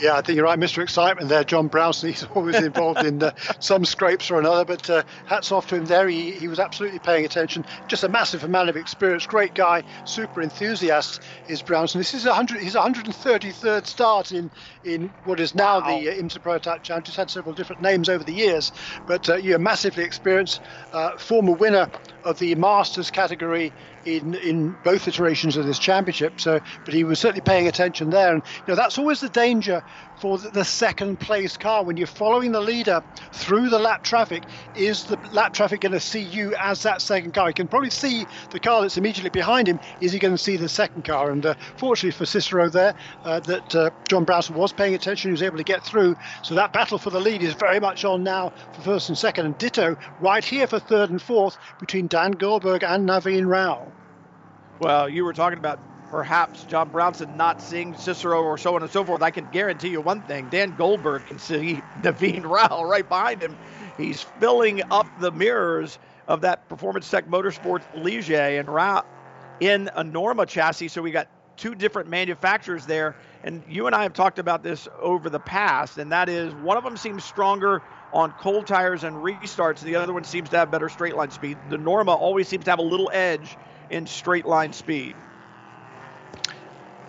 [0.00, 0.82] Yeah, I think you're right, Mr.
[0.82, 2.08] Excitement there, John Brownson.
[2.12, 5.84] He's always involved in uh, some scrapes or another, but uh, hats off to him
[5.84, 6.08] there.
[6.08, 7.64] He, he was absolutely paying attention.
[7.86, 9.26] Just a massive amount of experience.
[9.26, 12.00] Great guy, super enthusiast is Brownson.
[12.00, 14.50] This is 100, his 133rd start in,
[14.84, 16.00] in what is now wow.
[16.00, 17.08] the uh, IMSA Prototype Challenge.
[17.08, 18.72] It's had several different names over the years,
[19.06, 20.60] but uh, you're massively experienced,
[20.92, 21.88] uh, former winner
[22.24, 23.72] of the Masters category
[24.04, 26.40] in in both iterations of this championship.
[26.40, 29.82] So, but he was certainly paying attention there, and you know that's always the danger
[30.20, 34.44] for the second place car when you're following the leader through the lap traffic.
[34.74, 37.48] Is the lap traffic going to see you as that second car?
[37.48, 39.80] You can probably see the car that's immediately behind him.
[40.00, 41.30] Is he going to see the second car?
[41.30, 45.30] And uh, fortunately for Cicero there, uh, that uh, John Brownson was paying attention.
[45.30, 46.16] He was able to get through.
[46.42, 49.46] So that battle for the lead is very much on now for first and second,
[49.46, 53.90] and ditto right here for third and fourth between Dan Goldberg and Naveen Rao.
[54.80, 58.90] Well, you were talking about perhaps John Brownson not seeing Cicero or so on and
[58.90, 59.22] so forth.
[59.22, 63.58] I can guarantee you one thing Dan Goldberg can see Naveen Rao right behind him.
[63.96, 69.04] He's filling up the mirrors of that Performance Tech Motorsports Ligier and Rao
[69.60, 70.88] in a Norma chassis.
[70.88, 73.16] So we got two different manufacturers there.
[73.42, 76.76] And you and I have talked about this over the past, and that is one
[76.76, 79.80] of them seems stronger on cold tires and restarts.
[79.80, 81.68] The other one seems to have better straight line speed.
[81.68, 83.58] The Norma always seems to have a little edge
[83.90, 85.22] in straight line speed.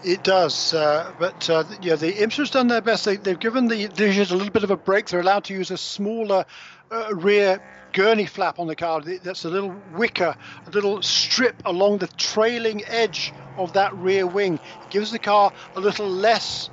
[0.06, 3.06] It does, uh, but uh, yeah, the IMSA's done their best.
[3.06, 5.08] They, have given the Ligiers a little bit of a break.
[5.08, 6.45] They're allowed to use a smaller
[6.91, 7.60] uh, rear
[7.91, 9.01] gurney flap on the car.
[9.01, 10.36] That's a little wicker,
[10.68, 14.60] a little strip along the trailing edge of that rear wing.
[14.84, 16.70] It gives the car a little less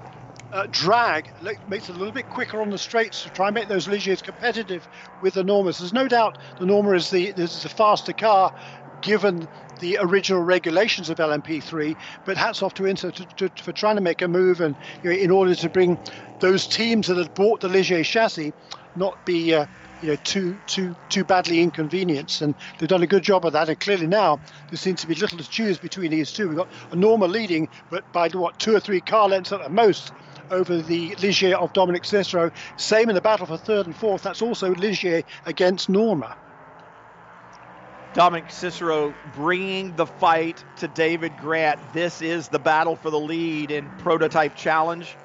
[0.52, 1.30] uh, drag,
[1.68, 4.20] makes it a little bit quicker on the straights to try and make those Ligiers
[4.22, 4.86] competitive
[5.22, 5.78] with the Normas.
[5.78, 8.54] There's no doubt the Norma is the is a faster car,
[9.00, 9.48] given
[9.82, 11.96] the original regulations of LMP3.
[12.24, 15.10] But hats off to IMSA to, to, for trying to make a move and you
[15.10, 15.98] know, in order to bring
[16.40, 18.52] those teams that had bought the Ligier chassis
[18.94, 19.66] not be uh,
[20.00, 22.42] you know too too too badly inconvenienced.
[22.42, 23.68] And they've done a good job of that.
[23.68, 26.48] And clearly now there seems to be little to choose between these two.
[26.48, 29.68] We've got a Norma leading but by what two or three car lengths at the
[29.68, 30.12] most
[30.50, 34.22] over the Ligier of Dominic Cicero same in the battle for third and fourth.
[34.22, 36.36] That's also Ligier against Norma
[38.12, 41.94] Dominic Cicero bringing the fight to David Grant.
[41.94, 45.16] This is the battle for the lead in Prototype Challenge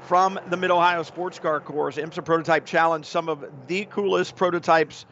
[0.00, 1.96] from the Mid Ohio Sports Car Course.
[1.96, 5.06] IMSA Prototype Challenge, some of the coolest prototypes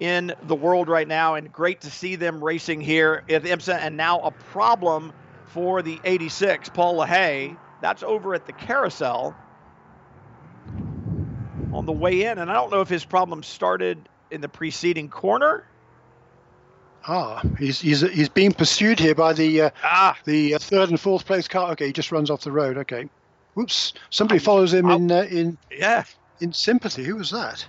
[0.00, 3.78] in the world right now, and great to see them racing here at IMSA.
[3.80, 5.12] And now a problem
[5.46, 7.56] for the 86, Paul LaHaye.
[7.80, 9.34] That's over at the carousel
[11.72, 12.36] on the way in.
[12.36, 15.64] And I don't know if his problem started in the preceding corner
[17.06, 20.16] Ah, he's he's he's being pursued here by the uh, ah.
[20.24, 21.70] the uh, third and fourth place car.
[21.72, 22.76] Okay, he just runs off the road.
[22.76, 23.08] Okay,
[23.54, 23.94] whoops!
[24.10, 26.04] Somebody follows him in uh, in yeah
[26.40, 27.04] in sympathy.
[27.04, 27.66] Who was that?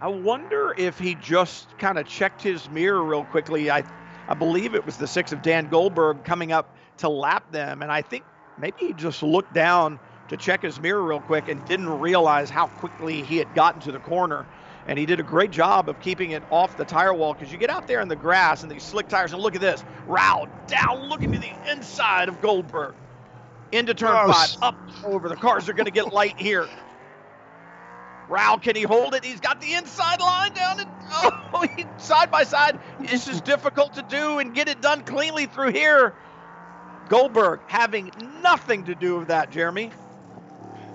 [0.00, 3.70] I wonder if he just kind of checked his mirror real quickly.
[3.70, 3.82] I
[4.28, 7.90] I believe it was the six of Dan Goldberg coming up to lap them, and
[7.90, 8.24] I think
[8.58, 9.98] maybe he just looked down
[10.28, 13.92] to check his mirror real quick and didn't realize how quickly he had gotten to
[13.92, 14.46] the corner
[14.86, 17.58] and he did a great job of keeping it off the tire wall because you
[17.58, 20.46] get out there in the grass and these slick tires and look at this Rao
[20.66, 22.94] down looking to the inside of Goldberg.
[23.70, 24.56] Into turn Gross.
[24.56, 26.68] five up over the cars are going to get light here.
[28.28, 29.24] Rao can he hold it?
[29.24, 33.94] He's got the inside line down and oh he, side by side this is difficult
[33.94, 36.14] to do and get it done cleanly through here.
[37.08, 38.10] Goldberg having
[38.42, 39.92] nothing to do with that Jeremy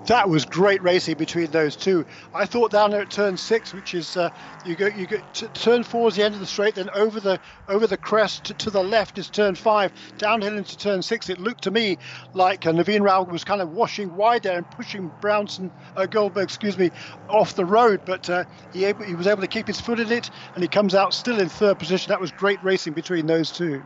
[0.08, 2.06] that was great racing between those two.
[2.34, 4.30] I thought down there at turn six, which is uh,
[4.64, 7.20] you go you go t- turn four is the end of the straight, then over
[7.20, 7.40] the
[7.70, 11.30] over the crest to, to, the left is turn five, downhill into turn six.
[11.30, 11.98] It looked to me
[12.34, 16.46] like uh, Naveen Rao was kind of washing wide there and pushing Brownson uh, Goldberg,
[16.46, 16.92] excuse me,
[17.30, 20.12] off the road, but uh, he able, he was able to keep his foot in
[20.12, 22.12] it, and he comes out still in third position.
[22.12, 23.84] That was great racing between those two.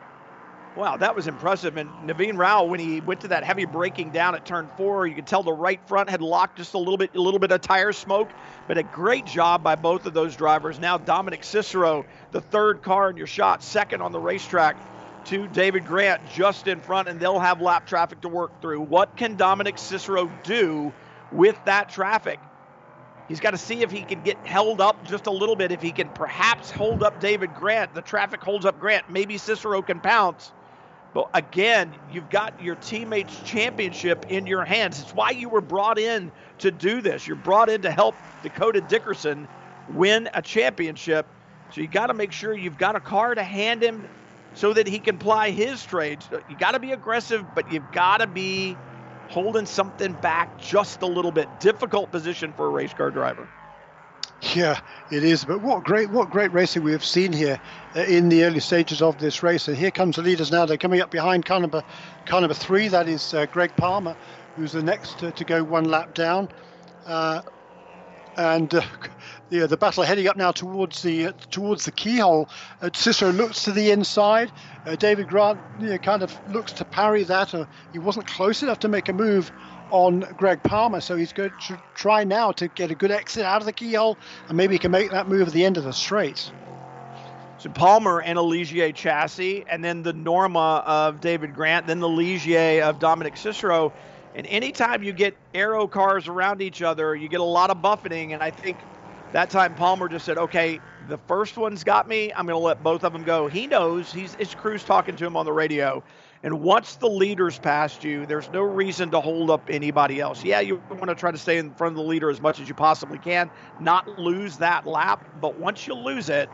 [0.77, 1.75] Wow, that was impressive.
[1.75, 5.13] And Naveen Rao, when he went to that heavy braking down at turn four, you
[5.13, 7.59] could tell the right front had locked just a little bit, a little bit of
[7.59, 8.31] tire smoke.
[8.67, 10.79] But a great job by both of those drivers.
[10.79, 14.77] Now Dominic Cicero, the third car in your shot, second on the racetrack
[15.25, 18.81] to David Grant, just in front, and they'll have lap traffic to work through.
[18.81, 20.93] What can Dominic Cicero do
[21.33, 22.39] with that traffic?
[23.27, 25.71] He's got to see if he can get held up just a little bit.
[25.71, 29.09] If he can perhaps hold up David Grant, the traffic holds up Grant.
[29.09, 30.51] Maybe Cicero can pounce.
[31.13, 34.99] But again, you've got your teammates' championship in your hands.
[34.99, 37.27] It's why you were brought in to do this.
[37.27, 39.47] You're brought in to help Dakota Dickerson
[39.87, 41.33] win a championship.
[41.69, 44.07] So you got to make sure you've got a car to hand him
[44.53, 46.29] so that he can ply his trades.
[46.47, 48.79] You got to be aggressive, but you've got to be
[49.27, 51.59] holding something back just a little bit.
[51.59, 53.49] Difficult position for a race car driver.
[54.41, 54.79] Yeah,
[55.11, 55.45] it is.
[55.45, 57.61] But what great, what great racing we have seen here
[57.95, 59.67] uh, in the early stages of this race.
[59.67, 60.65] And here comes the leaders now.
[60.65, 61.83] They're coming up behind car number,
[62.25, 62.87] car number three.
[62.87, 64.17] That is uh, Greg Palmer,
[64.55, 66.49] who's the next to, to go one lap down.
[67.05, 67.43] Uh,
[68.35, 68.81] and uh,
[69.49, 72.49] the, the battle heading up now towards the uh, towards the keyhole.
[72.81, 74.51] Uh, Cicero looks to the inside.
[74.87, 77.53] Uh, David Grant you know, kind of looks to parry that.
[77.93, 79.51] he wasn't close enough to make a move
[79.91, 81.01] on Greg Palmer.
[81.01, 84.17] So he's going to try now to get a good exit out of the keyhole,
[84.47, 86.51] and maybe he can make that move at the end of the straight.
[87.59, 92.09] So Palmer and a Ligier chassis, and then the Norma of David Grant, then the
[92.09, 93.93] Ligier of Dominic Cicero.
[94.35, 98.33] And anytime you get aero cars around each other, you get a lot of buffeting.
[98.33, 98.77] And I think
[99.33, 102.31] that time Palmer just said, okay, the first one's got me.
[102.33, 103.47] I'm going to let both of them go.
[103.47, 106.03] He knows he's it's crew's talking to him on the radio.
[106.43, 110.43] And once the leader's past you, there's no reason to hold up anybody else.
[110.43, 112.67] Yeah, you want to try to stay in front of the leader as much as
[112.67, 115.23] you possibly can, not lose that lap.
[115.39, 116.49] But once you lose it,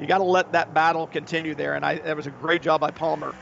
[0.00, 1.74] you got to let that battle continue there.
[1.74, 3.34] And I, that was a great job by Palmer.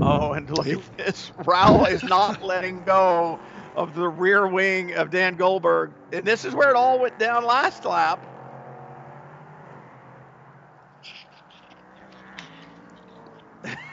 [0.00, 1.32] Oh, and look at this.
[1.44, 3.38] Rao is not letting go
[3.74, 5.92] of the rear wing of Dan Goldberg.
[6.12, 8.35] And this is where it all went down last lap.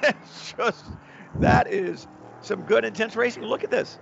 [0.03, 0.85] It's just
[1.39, 2.07] that is
[2.41, 3.43] some good intense racing.
[3.43, 3.99] Look at this.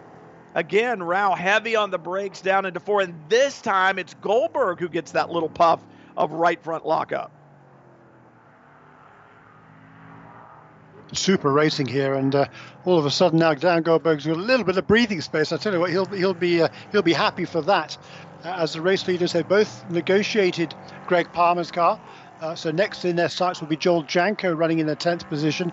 [0.54, 4.90] Again, Rao heavy on the brakes down into four, and this time it's Goldberg who
[4.90, 5.80] gets that little puff
[6.18, 7.32] of right front lockup.
[11.14, 12.46] Super racing here, and uh,
[12.86, 15.52] all of a sudden now Dan Goldberg's got a little bit of breathing space.
[15.52, 17.98] I tell you what, he'll he'll be uh, he'll be happy for that.
[18.44, 20.74] Uh, as the race leaders have both negotiated
[21.08, 22.00] Greg Palmer's car,
[22.42, 25.72] uh, so next in their sights will be Joel Janko running in the 10th position.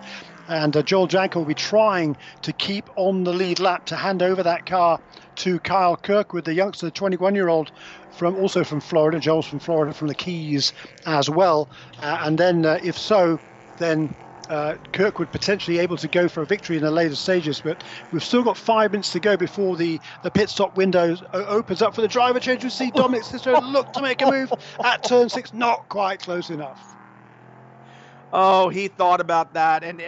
[0.49, 4.23] And uh, Joel Janko will be trying to keep on the lead lap to hand
[4.23, 5.01] over that car
[5.37, 7.73] to Kyle Kirkwood, the youngster, the 21 year old
[8.11, 9.19] from also from Florida.
[9.19, 10.73] Joel's from Florida, from the Keys
[11.07, 11.69] as well.
[12.03, 13.39] Uh, and then, uh, if so,
[13.79, 14.14] then
[14.49, 17.61] uh, Kirkwood potentially able to go for a victory in the later stages.
[17.61, 21.82] But we've still got five minutes to go before the, the pit stop window opens
[21.82, 22.64] up for the driver change.
[22.64, 24.53] We see Dominic Cicero look to make a move
[24.84, 26.96] at turn six, not quite close enough.
[28.32, 29.84] Oh, he thought about that.
[29.84, 30.05] And uh,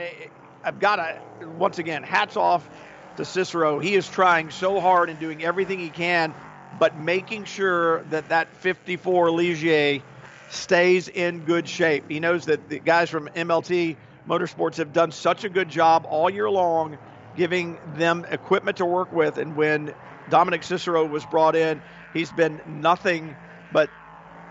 [0.65, 2.69] I've got to, once again, hats off
[3.17, 3.79] to Cicero.
[3.79, 6.35] He is trying so hard and doing everything he can,
[6.79, 10.03] but making sure that that 54 Ligier
[10.51, 12.05] stays in good shape.
[12.11, 13.97] He knows that the guys from MLT
[14.29, 16.99] Motorsports have done such a good job all year long
[17.37, 19.39] giving them equipment to work with.
[19.39, 19.95] And when
[20.29, 21.81] Dominic Cicero was brought in,
[22.13, 23.35] he's been nothing
[23.73, 23.89] but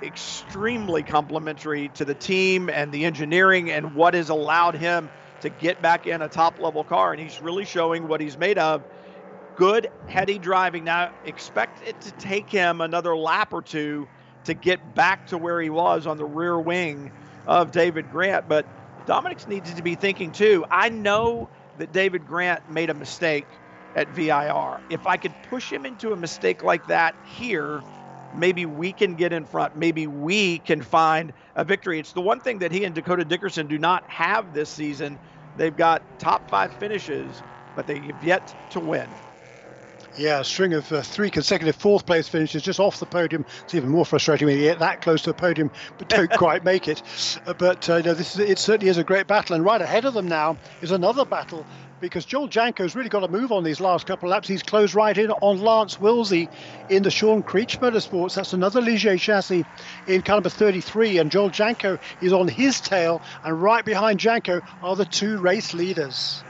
[0.01, 5.09] extremely complimentary to the team and the engineering and what has allowed him
[5.41, 7.11] to get back in a top level car.
[7.11, 8.82] And he's really showing what he's made of.
[9.55, 10.86] Good, heady driving.
[10.86, 14.07] Now, expect it to take him another lap or two
[14.45, 17.11] to get back to where he was on the rear wing
[17.45, 18.47] of David Grant.
[18.47, 18.65] But
[19.05, 20.65] Dominic needs to be thinking too.
[20.71, 23.61] I know that David Grant made a mistake
[23.95, 24.81] at VIR.
[24.89, 27.83] If I could push him into a mistake like that here,
[28.31, 29.75] maybe we can get in front.
[29.75, 31.99] Maybe we can find a victory.
[31.99, 35.19] It's the one thing that he and Dakota Dickerson do not have this season.
[35.55, 37.43] They've got top five finishes,
[37.75, 39.19] but they have yet to win.
[40.18, 43.45] Yeah, a string of uh, three consecutive fourth place finishes just off the podium.
[43.64, 46.64] It's even more frustrating when you get that close to the podium but don't quite
[46.64, 47.01] make it.
[47.45, 49.55] Uh, but uh, you know, this is, it certainly is a great battle.
[49.55, 51.66] And right ahead of them now is another battle
[51.99, 54.47] because Joel Janko's really got to move on these last couple of laps.
[54.47, 56.49] He's closed right in on Lance Willsey
[56.89, 58.36] in the Sean Creech Motorsports.
[58.36, 59.66] That's another Ligier chassis
[60.07, 61.18] in car number 33.
[61.18, 63.22] And Joel Janko is on his tail.
[63.43, 66.43] And right behind Janko are the two race leaders.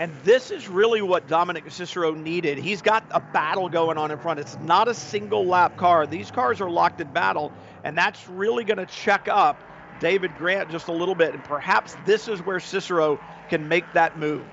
[0.00, 2.56] And this is really what Dominic Cicero needed.
[2.56, 4.40] He's got a battle going on in front.
[4.40, 6.06] It's not a single lap car.
[6.06, 7.52] These cars are locked in battle,
[7.84, 9.62] and that's really going to check up
[10.00, 11.34] David Grant just a little bit.
[11.34, 13.20] And perhaps this is where Cicero
[13.50, 14.46] can make that move.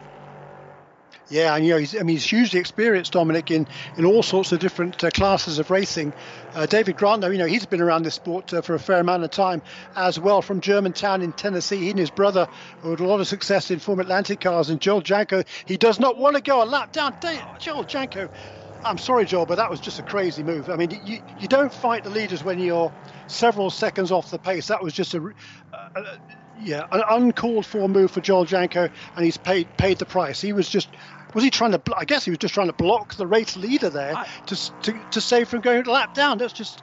[1.29, 3.67] Yeah, and you know, he's, I mean, he's hugely experienced, Dominic, in,
[3.97, 6.13] in all sorts of different uh, classes of racing.
[6.55, 8.99] Uh, David Grant, though, you know, he's been around this sport uh, for a fair
[8.99, 9.61] amount of time
[9.95, 11.77] as well, from Germantown in Tennessee.
[11.77, 12.47] He and his brother
[12.81, 14.69] had a lot of success in Formula Atlantic cars.
[14.69, 17.13] And Joel Janko, he does not want to go a lap down.
[17.59, 18.29] Joel Janko,
[18.85, 20.69] I'm sorry, Joel, but that was just a crazy move.
[20.69, 22.93] I mean, you, you don't fight the leaders when you're
[23.27, 24.67] several seconds off the pace.
[24.67, 25.33] That was just a,
[25.73, 26.03] uh,
[26.61, 30.41] yeah, an uncalled for move for Joel Janko, and he's paid paid the price.
[30.41, 30.89] He was just
[31.37, 31.81] was he trying to?
[31.95, 34.99] I guess he was just trying to block the race leader there I, to, to
[35.11, 36.39] to save from going lap down.
[36.39, 36.81] That's just.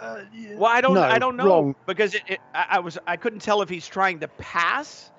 [0.00, 0.22] Uh,
[0.54, 0.94] well, I don't.
[0.94, 1.76] No, I don't know wrong.
[1.86, 2.98] because it, it, I, I was.
[3.06, 5.12] I couldn't tell if he's trying to pass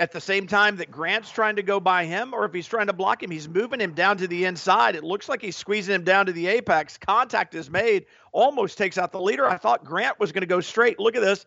[0.00, 2.88] at the same time that Grant's trying to go by him, or if he's trying
[2.88, 3.30] to block him.
[3.30, 4.96] He's moving him down to the inside.
[4.96, 6.98] It looks like he's squeezing him down to the apex.
[6.98, 9.48] Contact is made, almost takes out the leader.
[9.48, 10.98] I thought Grant was going to go straight.
[10.98, 11.46] Look at this,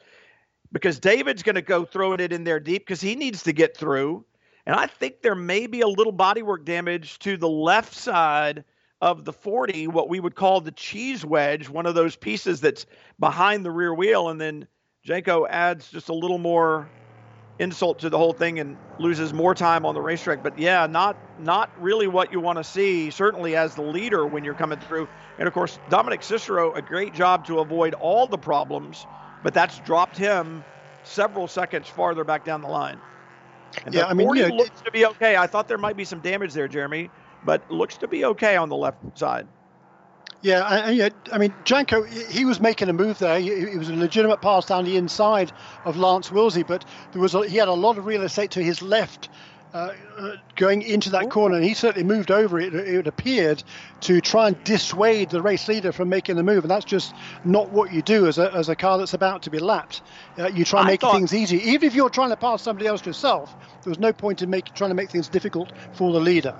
[0.71, 3.75] because David's going to go throwing it in there deep because he needs to get
[3.75, 4.23] through.
[4.69, 8.65] And I think there may be a little bodywork damage to the left side
[9.01, 12.85] of the 40, what we would call the cheese wedge, one of those pieces that's
[13.19, 14.29] behind the rear wheel.
[14.29, 14.67] And then
[15.03, 16.87] Janko adds just a little more
[17.57, 20.43] insult to the whole thing and loses more time on the racetrack.
[20.43, 24.43] But yeah, not not really what you want to see, certainly as the leader when
[24.43, 25.07] you're coming through.
[25.39, 29.03] And of course, Dominic Cicero, a great job to avoid all the problems,
[29.43, 30.63] but that's dropped him
[31.01, 32.99] several seconds farther back down the line.
[33.85, 35.35] And yeah, I mean, yeah, looks to be okay.
[35.37, 37.09] I thought there might be some damage there, Jeremy,
[37.45, 39.47] but looks to be okay on the left side.
[40.41, 43.37] Yeah, I, I mean, Janko, he was making a move there.
[43.39, 45.51] It was a legitimate pass down the inside
[45.83, 48.63] of Lance Willsey, but there was a, he had a lot of real estate to
[48.63, 49.27] his left
[49.73, 52.73] uh, uh, going into that corner, and he certainly moved over it.
[52.73, 53.63] It appeared
[54.01, 57.13] to try and dissuade the race leader from making the move, and that's just
[57.43, 60.01] not what you do as a, as a car that's about to be lapped.
[60.37, 62.87] Uh, you try and make thought, things easy, even if you're trying to pass somebody
[62.87, 63.55] else yourself.
[63.83, 66.55] There was no point in make, trying to make things difficult for the leader.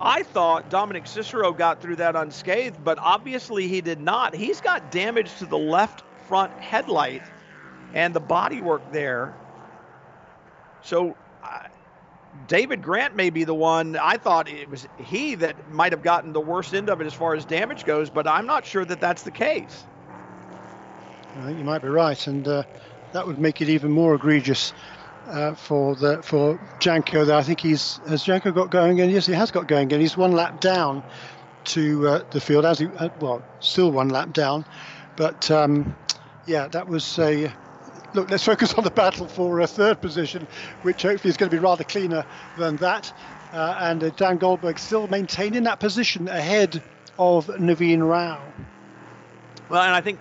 [0.00, 4.34] I thought Dominic Cicero got through that unscathed, but obviously he did not.
[4.34, 7.22] He's got damage to the left front headlight
[7.92, 9.36] and the bodywork there.
[10.82, 11.14] So
[12.46, 13.96] David Grant may be the one.
[13.96, 17.14] I thought it was he that might have gotten the worst end of it as
[17.14, 19.84] far as damage goes, but I'm not sure that that's the case.
[21.36, 22.62] I think you might be right, and uh,
[23.12, 24.72] that would make it even more egregious
[25.26, 27.24] uh, for the for Janko.
[27.24, 29.10] There, I think he's has Janko got going again.
[29.10, 30.00] Yes, he has got going again.
[30.00, 31.04] He's one lap down
[31.66, 34.64] to uh, the field as he uh, well, still one lap down,
[35.16, 35.96] but um,
[36.46, 37.52] yeah, that was a
[38.14, 40.46] look, let's focus on the battle for a third position,
[40.82, 42.24] which hopefully is going to be rather cleaner
[42.58, 43.12] than that.
[43.52, 46.82] Uh, and uh, Dan Goldberg still maintaining that position ahead
[47.18, 48.40] of Naveen Rao.
[49.68, 50.20] Well, and I think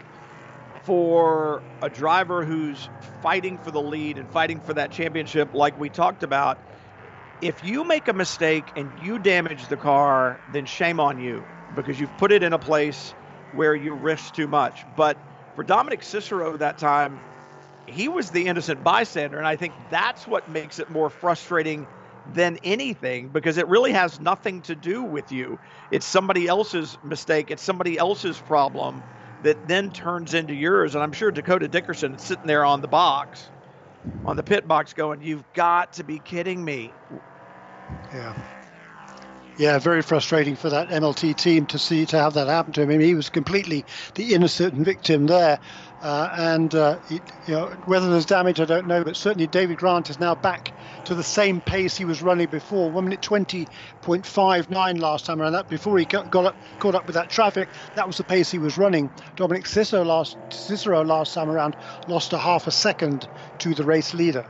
[0.83, 2.89] for a driver who's
[3.21, 6.57] fighting for the lead and fighting for that championship, like we talked about,
[7.41, 11.43] if you make a mistake and you damage the car, then shame on you
[11.75, 13.13] because you've put it in a place
[13.53, 14.83] where you risk too much.
[14.95, 15.17] But
[15.55, 17.19] for Dominic Cicero that time,
[17.89, 19.37] he was the innocent bystander.
[19.37, 21.87] And I think that's what makes it more frustrating
[22.33, 25.59] than anything because it really has nothing to do with you.
[25.91, 29.01] It's somebody else's mistake, it's somebody else's problem
[29.43, 30.95] that then turns into yours.
[30.95, 33.49] And I'm sure Dakota Dickerson is sitting there on the box,
[34.25, 36.91] on the pit box, going, You've got to be kidding me.
[38.13, 38.33] Yeah.
[39.59, 42.89] Yeah, very frustrating for that MLT team to see to have that happen to him.
[42.89, 43.83] I mean, he was completely
[44.15, 45.59] the innocent victim there.
[46.01, 49.03] Uh, and uh, it, you know, whether there's damage, I don't know.
[49.03, 50.71] But certainly, David Grant is now back
[51.05, 52.89] to the same pace he was running before.
[52.89, 53.67] One minute twenty
[54.01, 55.53] point five nine last time around.
[55.53, 58.49] That before he got, got up, caught up with that traffic, that was the pace
[58.49, 59.11] he was running.
[59.35, 61.75] Dominic Cicero last Cicero last time around
[62.07, 63.27] lost a half a second
[63.59, 64.45] to the race leader.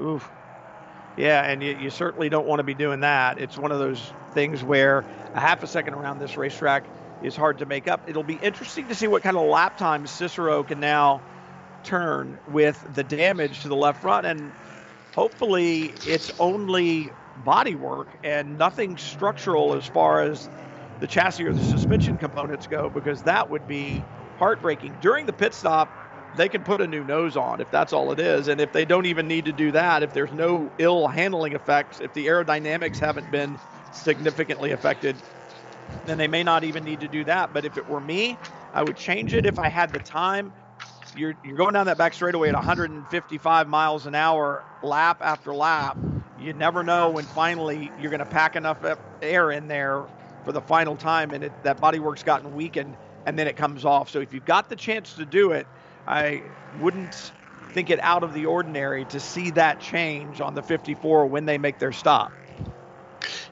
[0.00, 0.30] Oof.
[1.18, 3.38] Yeah, and you, you certainly don't want to be doing that.
[3.38, 6.84] It's one of those things where a half a second around this racetrack
[7.22, 8.08] is hard to make up.
[8.08, 11.22] It'll be interesting to see what kind of lap time Cicero can now
[11.82, 14.26] turn with the damage to the left front.
[14.26, 14.52] And
[15.14, 17.10] hopefully it's only
[17.44, 20.48] body work and nothing structural as far as
[21.00, 24.02] the chassis or the suspension components go, because that would be
[24.38, 24.96] heartbreaking.
[25.00, 25.88] During the pit stop,
[26.36, 28.48] they can put a new nose on if that's all it is.
[28.48, 32.00] And if they don't even need to do that, if there's no ill handling effects,
[32.00, 33.58] if the aerodynamics haven't been
[33.92, 35.16] significantly affected,
[36.04, 37.52] then they may not even need to do that.
[37.52, 38.38] But if it were me,
[38.72, 40.52] I would change it if I had the time.
[41.14, 45.98] You're, you're going down that back straightaway at 155 miles an hour, lap after lap.
[46.36, 48.84] You never know when finally you're going to pack enough
[49.22, 50.08] air in there
[50.44, 54.10] for the final time, and it, that bodywork's gotten weakened, and then it comes off.
[54.10, 55.66] So if you've got the chance to do it,
[56.06, 57.32] I wouldn't
[57.72, 61.58] think it out of the ordinary to see that change on the 54 when they
[61.58, 62.45] make their stop.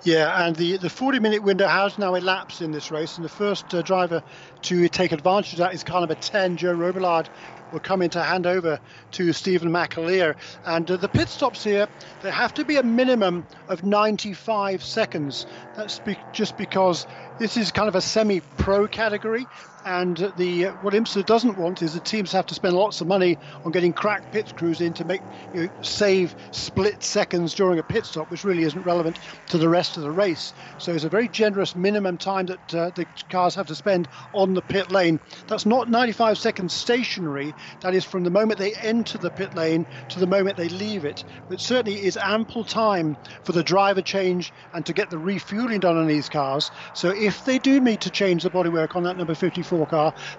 [0.05, 3.31] Yeah, and the, the 40 minute window has now elapsed in this race, and the
[3.31, 4.23] first uh, driver
[4.65, 7.29] to take advantage of that is car number 10, Joe Robillard,
[7.73, 8.81] will come in to hand over
[9.13, 10.37] to Stephen McAleer.
[10.65, 11.89] And uh, the pit stops here,
[12.23, 15.47] there have to be a minimum of 95 seconds.
[15.75, 17.07] That's be- just because
[17.39, 19.51] this is kind of a semi pro category,
[19.85, 23.39] and the what IMSA doesn't want is the teams have to spend lots of money
[23.65, 25.23] on getting crack pit crews in to make
[25.53, 29.19] you know, save split seconds during a pit stop, which really isn't relevant
[29.49, 30.53] to the rest of the race.
[30.79, 34.55] So it's a very generous minimum time that uh, the cars have to spend on
[34.55, 35.21] the pit lane.
[35.49, 37.55] That's not 95 seconds stationary.
[37.83, 41.05] That is from the moment they enter the pit lane to the moment they leave
[41.05, 41.25] it.
[41.49, 45.97] But certainly is ample time for the driver change and to get the refueling done
[45.97, 46.71] on these cars.
[46.95, 49.74] So if they do need to change the bodywork on that number 54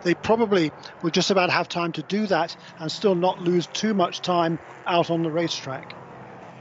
[0.03, 0.71] they probably
[1.01, 4.59] will just about have time to do that and still not lose too much time
[4.85, 5.95] out on the racetrack.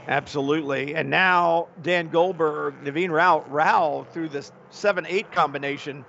[0.07, 0.95] Absolutely.
[0.95, 6.05] And now Dan Goldberg, Naveen Rao, Rao through this 7 8 combination,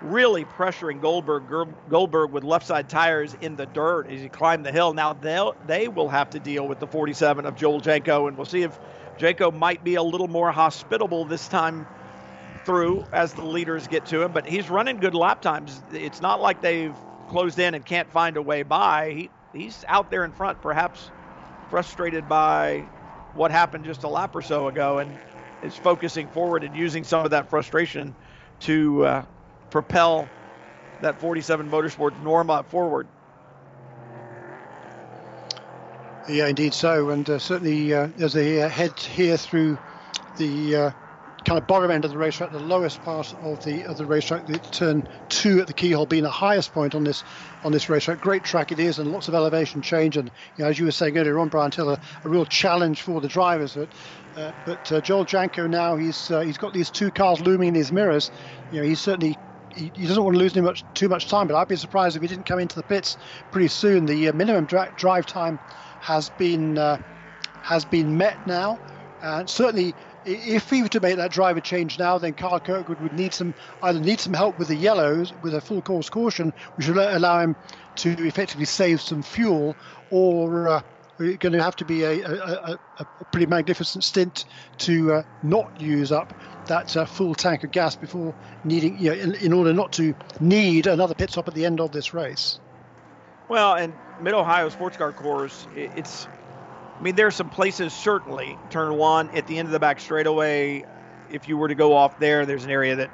[0.00, 1.44] really pressuring Goldberg
[1.90, 4.94] Goldberg with left side tires in the dirt as he climbed the hill.
[4.94, 8.46] Now they'll they will have to deal with the 47 of Joel Janko, and we'll
[8.46, 8.78] see if
[9.18, 11.86] Janko might be a little more hospitable this time
[12.68, 15.80] through as the leaders get to him, but he's running good lap times.
[15.90, 16.94] It's not like they've
[17.26, 19.10] closed in and can't find a way by.
[19.10, 21.10] He he's out there in front, perhaps
[21.70, 22.84] frustrated by
[23.32, 25.18] what happened just a lap or so ago, and
[25.62, 28.14] is focusing forward and using some of that frustration
[28.60, 29.22] to uh,
[29.70, 30.28] propel
[31.00, 33.08] that 47 Motorsports Norma forward.
[36.28, 39.78] Yeah, indeed so, and uh, certainly uh, as they uh, head here through
[40.36, 40.90] the uh,
[41.44, 44.46] kind of bottom end of the racetrack, the lowest part of the of the racetrack,
[44.46, 47.22] the turn two at the keyhole being the highest point on this
[47.64, 48.20] on this racetrack.
[48.20, 50.16] Great track it is, and lots of elevation change.
[50.16, 53.20] And you know, as you were saying earlier on, Brian Till, a real challenge for
[53.20, 53.74] the drivers.
[53.74, 53.88] But
[54.36, 57.74] uh, but uh, Joel Janko now he's uh, he's got these two cars looming in
[57.74, 58.30] his mirrors.
[58.72, 59.36] You know, he's certainly
[59.74, 61.46] he, he, doesn't want to lose too much too much time.
[61.46, 63.16] But I'd be surprised if he didn't come into the pits
[63.50, 64.06] pretty soon.
[64.06, 65.58] The uh, minimum dra- drive time
[66.00, 66.98] has been uh,
[67.62, 68.78] has been met now,
[69.22, 69.94] and certainly
[70.24, 73.54] if he were to make that driver change now, then Carl Kirkwood would need some
[73.82, 77.40] either need some help with the yellows with a full course caution, which would allow
[77.40, 77.56] him
[77.96, 79.76] to effectively save some fuel,
[80.10, 80.82] or uh,
[81.18, 82.32] going to have to be a, a,
[82.72, 84.44] a, a pretty magnificent stint
[84.78, 86.32] to uh, not use up
[86.66, 90.14] that uh, full tank of gas before needing, you know, in, in order not to
[90.40, 92.60] need another pit stop at the end of this race.
[93.48, 96.28] Well, and Mid Ohio Sports Car Course, it's,
[96.98, 98.58] I mean, there are some places certainly.
[98.70, 100.84] Turn one at the end of the back straightaway.
[101.28, 103.12] If you were to go off there, there's an area that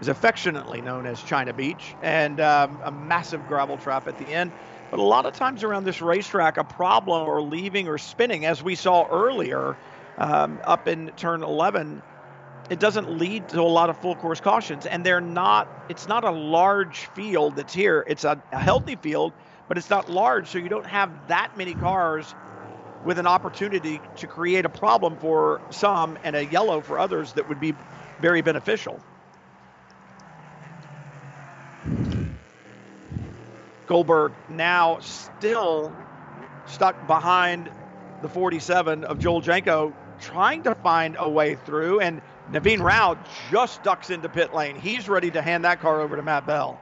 [0.00, 4.52] is affectionately known as China Beach, and um, a massive gravel trap at the end.
[4.90, 8.62] But a lot of times around this racetrack, a problem or leaving or spinning, as
[8.62, 9.78] we saw earlier
[10.18, 12.02] um, up in turn 11,
[12.70, 14.86] it doesn't lead to a lot of full course cautions.
[14.86, 18.04] And they're not, it's not a large field that's here.
[18.06, 19.34] It's a, a healthy field,
[19.68, 20.50] but it's not large.
[20.50, 22.34] So you don't have that many cars
[23.04, 27.48] with an opportunity to create a problem for some and a yellow for others that
[27.48, 27.74] would be
[28.20, 29.00] very beneficial.
[33.86, 35.94] Goldberg now still
[36.66, 37.70] stuck behind
[38.22, 42.00] the 47 of Joel Janko, trying to find a way through.
[42.00, 43.18] And Naveen Rao
[43.50, 44.76] just ducks into pit lane.
[44.76, 46.80] He's ready to hand that car over to Matt Bell.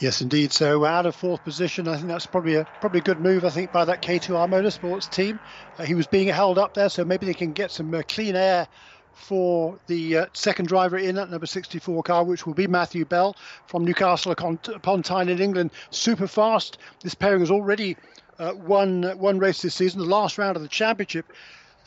[0.00, 0.52] Yes, indeed.
[0.52, 3.44] So out of fourth position, I think that's probably a probably a good move.
[3.44, 5.38] I think by that K2R Motorsports team,
[5.78, 8.34] uh, he was being held up there, so maybe they can get some uh, clean
[8.34, 8.66] air
[9.12, 13.36] for the uh, second driver in that number 64 car, which will be Matthew Bell
[13.66, 15.70] from Newcastle upon Tyne in England.
[15.90, 16.78] Super fast.
[17.00, 17.96] This pairing has already
[18.40, 21.32] uh, won uh, one race this season, the last round of the championship.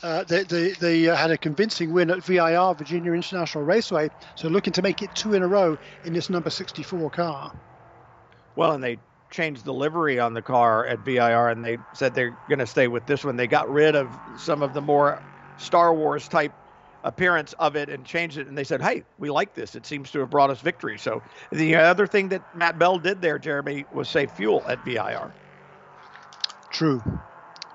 [0.02, 4.48] Uh, they, they, they uh, had a convincing win at VIR, Virginia International Raceway, so
[4.48, 7.52] looking to make it two in a row in this number 64 car.
[8.58, 8.98] Well, and they
[9.30, 12.88] changed the livery on the car at VIR, and they said they're going to stay
[12.88, 13.36] with this one.
[13.36, 15.22] They got rid of some of the more
[15.58, 16.50] Star Wars type
[17.04, 18.48] appearance of it and changed it.
[18.48, 19.76] And they said, hey, we like this.
[19.76, 20.98] It seems to have brought us victory.
[20.98, 25.32] So the other thing that Matt Bell did there, Jeremy, was save fuel at VIR.
[26.72, 27.00] True.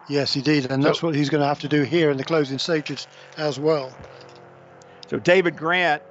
[0.09, 0.69] Yes, he did.
[0.69, 3.07] And so, that's what he's going to have to do here in the closing stages
[3.37, 3.89] as well.
[5.09, 6.03] So David Grant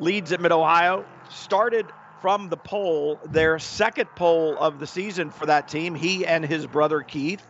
[0.00, 1.86] leads at Mid Ohio, started
[2.20, 6.66] from the pole, their second pole of the season for that team, he and his
[6.66, 7.46] brother Keith,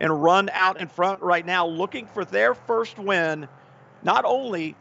[0.00, 3.48] and run out in front right now looking for their first win
[4.02, 4.76] not only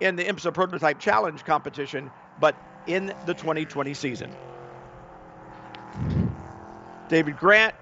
[0.00, 2.56] in the IMSA Prototype Challenge competition, but
[2.86, 4.36] in the 2020 season.
[7.08, 7.74] David Grant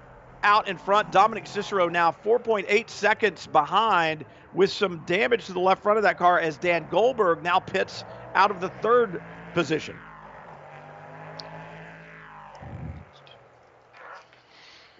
[0.43, 1.11] out in front.
[1.11, 6.17] Dominic Cicero now 4.8 seconds behind with some damage to the left front of that
[6.17, 9.21] car as Dan Goldberg now pits out of the third
[9.53, 9.99] position.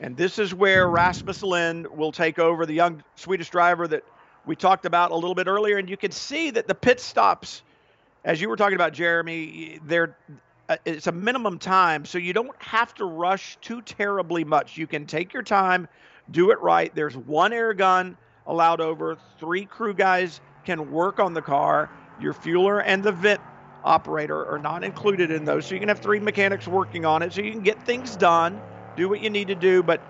[0.06, 4.04] And this is where Rasmus Lind will take over, the young Swedish driver that
[4.46, 7.64] we talked about a little bit earlier, and you can see that the pit stops,
[8.24, 10.16] as you were talking about, Jeremy, they're
[10.70, 14.78] uh, it's a minimum time, so you don't have to rush too terribly much.
[14.78, 15.88] You can take your time,
[16.30, 16.94] do it right.
[16.94, 19.18] There's one air gun allowed over.
[19.40, 21.90] Three crew guys can work on the car.
[22.22, 23.42] Your fueler and the vent
[23.84, 27.34] operator are not included in those, so you can have three mechanics working on it,
[27.34, 28.62] so you can get things done,
[28.96, 30.04] do what you need to do, but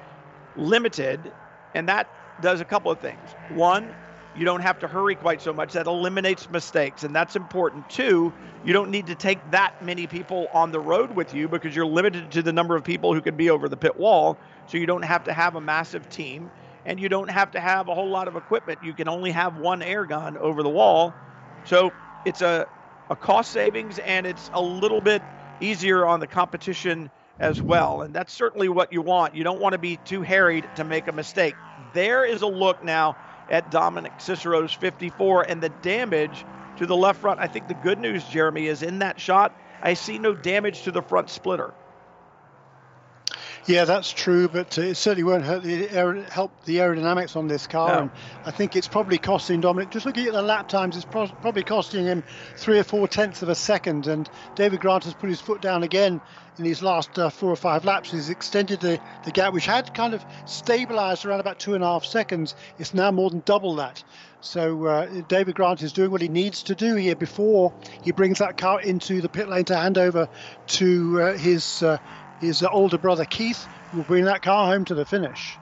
[0.56, 1.34] limited,
[1.74, 2.10] and that
[2.40, 3.36] does a couple of things.
[3.48, 3.96] One,
[4.34, 5.74] you don't have to hurry quite so much.
[5.74, 8.34] That eliminates mistakes, and that's important too.
[8.64, 11.86] You don't need to take that many people on the road with you because you're
[11.86, 14.42] limited to the number of people who can be over the pit wall.
[14.66, 16.52] So you don't have to have a massive team,
[16.86, 18.84] and you don't have to have a whole lot of equipment.
[18.84, 21.18] You can only have one air gun over the wall.
[21.64, 21.94] So
[22.26, 22.68] it's a,
[23.10, 25.24] a cost savings, and it's a little bit
[25.62, 27.10] easier on the competition
[27.40, 28.02] as well.
[28.02, 29.36] And that's certainly what you want.
[29.36, 31.58] You don't want to be too harried to make a mistake.
[31.94, 33.18] There is a look now
[33.50, 36.46] at Dominic Cicero's 54 and the damage
[36.78, 37.40] to the left front.
[37.40, 40.92] I think the good news, Jeremy, is in that shot, I see no damage to
[40.92, 41.76] the front splitter.
[43.68, 45.88] Yeah, that's true, but it certainly won't help the,
[46.30, 47.90] help the aerodynamics on this car.
[47.90, 48.00] No.
[48.02, 48.12] And
[48.46, 51.64] I think it's probably costing Dominic, just looking at the lap times, it's pro- probably
[51.64, 52.24] costing him
[52.58, 54.06] three or four tenths of a second.
[54.06, 56.22] And David Grant has put his foot down again
[56.60, 58.12] in these last uh, four or five laps.
[58.12, 61.88] He's extended the, the gap, which had kind of stabilized around about two and a
[61.88, 62.54] half seconds.
[62.78, 64.04] It's now more than double that.
[64.42, 68.38] So uh, David Grant is doing what he needs to do here before he brings
[68.40, 70.30] that car into the pit lane to hand over
[70.68, 71.98] to uh, his uh,
[72.46, 75.60] his older brother Keith will bring that car home to the finish.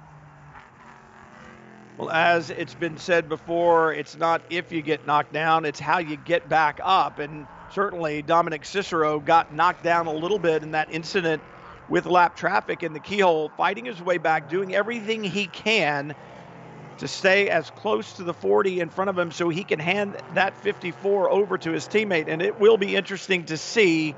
[1.98, 6.00] Well, as it's been said before, it's not if you get knocked down, it's how
[6.00, 7.20] you get back up.
[7.20, 11.44] And certainly Dominic Cicero got knocked down a little bit in that incident
[11.88, 16.16] with lap traffic in the keyhole, fighting his way back, doing everything he can
[16.98, 20.18] to stay as close to the 40 in front of him so he can hand
[20.32, 22.28] that 54 over to his teammate.
[22.28, 24.16] And it will be interesting to see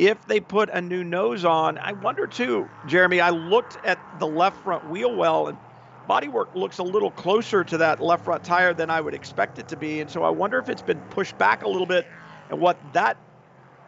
[0.00, 1.78] if they put a new nose on.
[1.78, 3.20] I wonder too, Jeremy.
[3.20, 5.58] I looked at the left front wheel well, and
[6.08, 9.68] bodywork looks a little closer to that left front tire than I would expect it
[9.68, 10.00] to be.
[10.00, 12.06] And so I wonder if it's been pushed back a little bit.
[12.48, 13.18] And what that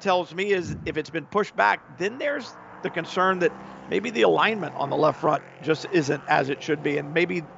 [0.01, 3.55] tells me is if it's been pushed back, then there's the concern that
[3.89, 7.49] maybe the alignment on the left front just isn't as it should be, and maybe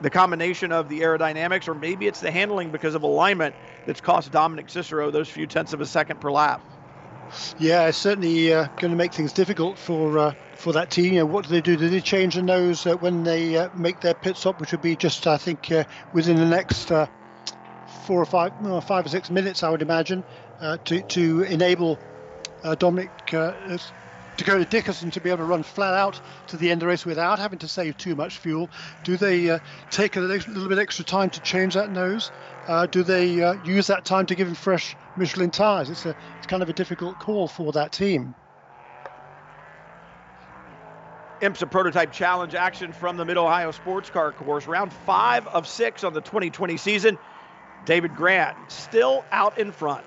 [0.00, 4.30] the combination of the aerodynamics, or maybe it's the handling because of alignment that's cost
[4.32, 6.62] Dominic Cicero those few tenths of a second per lap.
[7.56, 11.12] Yeah, certainly uh, going to make things difficult for uh, for that team.
[11.14, 11.76] You know, what do they do?
[11.76, 14.80] Do they change the nose uh, when they uh, make their pit stop, which would
[14.80, 17.06] be just, I think, uh, within the next uh,
[17.86, 18.52] four or five,
[18.84, 20.24] five or six minutes, I would imagine,
[20.84, 22.00] to to enable
[22.78, 23.12] Dominic
[24.36, 27.06] Dakota Dickerson to be able to run flat out to the end of the race
[27.06, 28.70] without having to save too much fuel?
[29.04, 29.58] Do they uh,
[29.90, 32.30] take a little bit extra time to change that nose?
[32.66, 35.88] Uh, do they uh, use that time to give him fresh Michelin tyres?
[35.88, 38.34] It's, a, it's kind of a difficult call for that team.
[41.40, 44.66] IMSA Prototype Challenge action from the Mid Ohio Sports Car Course.
[44.66, 47.18] Round five of six on the 2020 season.
[47.84, 50.04] David Grant still out in front.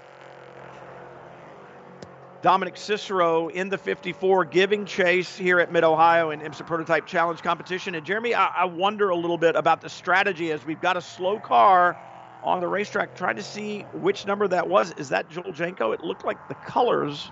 [2.42, 7.42] Dominic Cicero in the 54 giving chase here at Mid Ohio in IMSA Prototype Challenge
[7.42, 7.96] competition.
[7.96, 11.02] And Jeremy, I, I, wonder a little bit about the strategy as we've got a
[11.02, 11.98] slow car
[12.42, 14.94] on the racetrack trying to see which number that was.
[14.94, 15.92] Is that Joel Janko?
[15.92, 17.30] It looked like the colors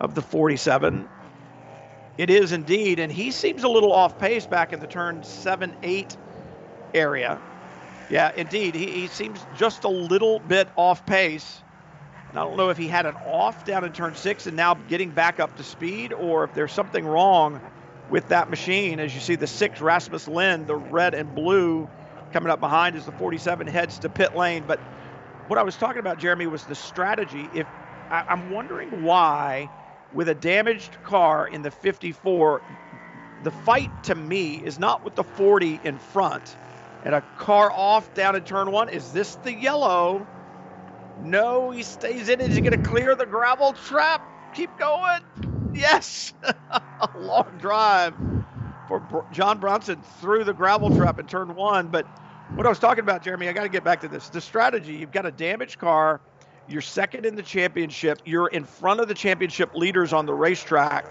[0.00, 1.08] of the 47.
[2.18, 2.98] It is indeed.
[2.98, 6.16] And he seems a little off pace back in the turn 7 8
[6.94, 7.40] area.
[8.10, 8.74] Yeah, indeed.
[8.74, 11.61] He, he seems just a little bit off pace.
[12.34, 15.10] I don't know if he had an off down in turn six and now getting
[15.10, 17.60] back up to speed, or if there's something wrong
[18.08, 19.00] with that machine.
[19.00, 21.88] As you see the six Rasmus Lind, the red and blue
[22.32, 24.64] coming up behind as the 47 heads to pit lane.
[24.66, 24.80] But
[25.46, 27.50] what I was talking about, Jeremy, was the strategy.
[27.52, 27.66] If
[28.10, 29.68] I, I'm wondering why,
[30.10, 32.62] with a damaged car in the 54,
[33.42, 36.56] the fight to me is not with the 40 in front
[37.02, 38.88] and a car off down in turn one.
[38.88, 40.31] Is this the yellow?
[41.16, 42.40] No, he stays in.
[42.40, 44.22] Is he going to clear the gravel trap?
[44.54, 45.20] Keep going.
[45.72, 46.32] Yes.
[46.42, 48.14] a long drive
[48.86, 51.88] for John Brownson through the gravel trap in turn one.
[51.88, 52.08] But
[52.54, 54.28] what I was talking about, Jeremy, I got to get back to this.
[54.30, 56.22] The strategy you've got a damaged car.
[56.66, 58.22] You're second in the championship.
[58.24, 61.06] You're in front of the championship leaders on the racetrack.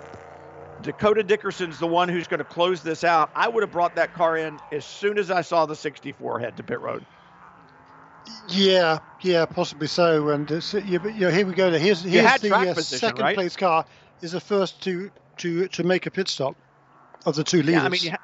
[0.81, 3.29] Dakota Dickerson's the one who's going to close this out.
[3.35, 6.57] I would have brought that car in as soon as I saw the 64 head
[6.57, 7.05] to pit road.
[8.47, 10.29] Yeah, yeah, possibly so.
[10.29, 11.71] And it's, yeah, but, you know, here we go.
[11.71, 13.35] Here's, here's the uh, position, second right?
[13.35, 13.85] place car
[14.21, 16.55] is the first to to to make a pit stop
[17.25, 17.73] of the two leaders.
[17.73, 18.17] Yeah, I mean, you ha-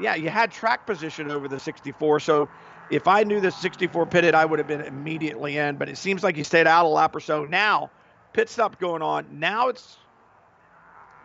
[0.00, 2.20] yeah, you had track position over the 64.
[2.20, 2.48] So
[2.90, 5.76] if I knew the 64 pitted, I would have been immediately in.
[5.76, 7.44] But it seems like he stayed out a lap or so.
[7.44, 7.90] Now,
[8.32, 9.26] pit stop going on.
[9.38, 9.96] Now it's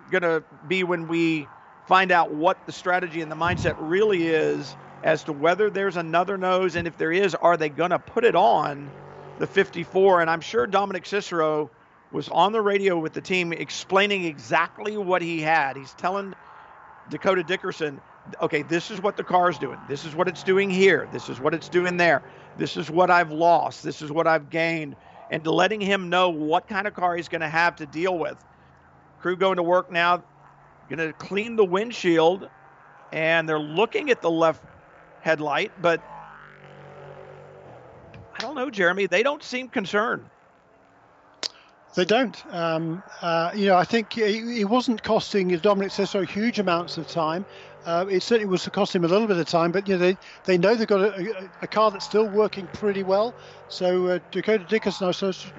[0.09, 1.47] going to be when we
[1.87, 6.37] find out what the strategy and the mindset really is as to whether there's another
[6.37, 8.89] nose, and if there is, are they going to put it on
[9.39, 10.21] the 54?
[10.21, 11.71] And I'm sure Dominic Cicero
[12.11, 15.77] was on the radio with the team explaining exactly what he had.
[15.77, 16.35] He's telling
[17.09, 18.01] Dakota Dickerson,
[18.41, 19.79] okay, this is what the car is doing.
[19.87, 21.07] This is what it's doing here.
[21.11, 22.21] This is what it's doing there.
[22.57, 23.83] This is what I've lost.
[23.83, 24.95] This is what I've gained.
[25.31, 28.37] And letting him know what kind of car he's going to have to deal with.
[29.21, 30.23] Crew going to work now,
[30.89, 32.49] going to clean the windshield,
[33.13, 34.61] and they're looking at the left
[35.21, 36.01] headlight, but
[38.37, 39.07] I don't know, Jeremy.
[39.07, 40.25] They don't seem concerned.
[41.95, 42.41] They don't.
[42.53, 47.45] Um, uh, you know, I think it wasn't costing Dominic Cicero huge amounts of time.
[47.83, 50.17] Uh, it certainly was cost him a little bit of time, but you know they,
[50.45, 53.35] they know they've got a, a car that's still working pretty well.
[53.67, 55.11] So uh, Dakota Dickerson,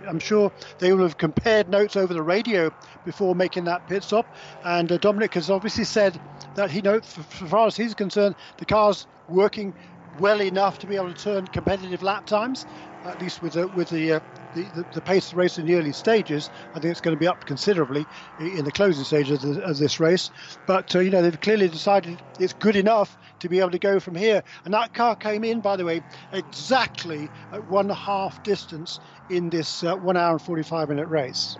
[0.09, 2.71] I'm sure they will have compared notes over the radio
[3.05, 4.29] before making that pit stop.
[4.63, 6.21] And uh, Dominic has obviously said
[6.55, 9.75] that he knows, as far as he's concerned, the car's working
[10.15, 12.67] well enough to be able to turn competitive lap times,
[13.05, 14.21] at least with the, with the, uh,
[14.55, 16.51] the, the, the, pace of the race in the early stages.
[16.71, 18.07] I think it's going to be up considerably
[18.41, 20.31] in the closing stages of, the, of this race.
[20.67, 24.01] But, uh, you know, they've clearly decided it's good enough to be able to go
[24.01, 24.43] from here.
[24.65, 29.01] And that car came in, by the way, exactly at one half distance
[29.31, 31.57] in this uh, one hour and 45 minute race.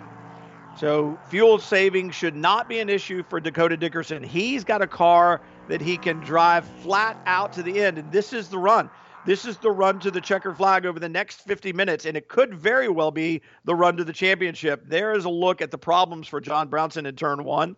[0.75, 4.23] So fuel saving should not be an issue for Dakota Dickerson.
[4.23, 7.99] He's got a car that he can drive flat out to the end.
[7.99, 8.89] And this is the run.
[9.25, 12.27] This is the run to the checker flag over the next 50 minutes, and it
[12.27, 14.83] could very well be the run to the championship.
[14.85, 17.75] There is a look at the problems for John Brownson in turn one.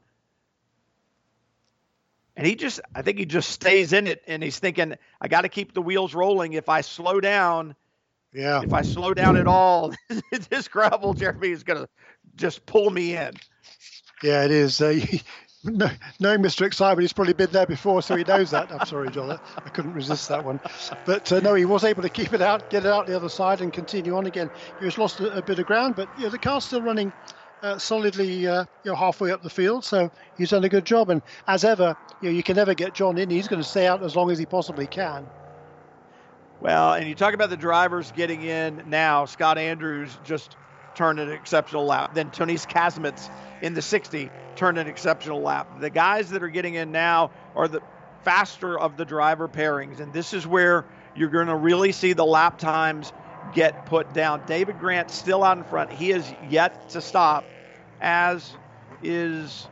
[2.35, 5.41] And he just, I think he just stays in it, and he's thinking, I got
[5.41, 6.53] to keep the wheels rolling.
[6.53, 7.75] If I slow down,
[8.35, 8.61] yeah.
[8.61, 9.93] If I slow down at all,
[10.49, 11.89] this gravel, Jeremy, is going to
[12.35, 13.31] just pull me in.
[14.21, 14.81] Yeah, it is.
[14.81, 14.99] Uh,
[15.66, 15.89] no,
[16.20, 16.66] no, Mr.
[16.66, 17.01] Excitement.
[17.01, 18.72] He's probably been there before, so he knows that.
[18.72, 19.39] I'm sorry, John.
[19.57, 20.59] I couldn't resist that one.
[21.05, 23.30] But uh, no, he was able to keep it out, get it out the other
[23.30, 24.49] side, and continue on again.
[24.80, 27.11] He was lost a, a bit of ground, but you know, the car's still running
[27.63, 29.84] uh, solidly uh, you know, halfway up the field.
[29.84, 31.09] So he's done a good job.
[31.09, 33.30] And as ever, you, know, you can never get John in.
[33.30, 35.26] He's going to stay out as long as he possibly can.
[36.61, 39.26] Well, and you talk about the drivers getting in now.
[39.26, 40.57] Scott Andrews just
[40.95, 42.13] turned an exceptional lap.
[42.13, 43.29] Then Tonis Kasemets
[43.61, 45.67] in the 60 turned an exceptional lap.
[45.79, 47.81] The guys that are getting in now are the
[48.23, 50.85] faster of the driver pairings, and this is where
[51.15, 53.13] you're going to really see the lap times
[53.53, 54.41] get put down.
[54.47, 55.91] David Grant still out in front.
[55.91, 57.47] He is yet to stop,
[58.01, 58.55] as
[59.03, 59.67] is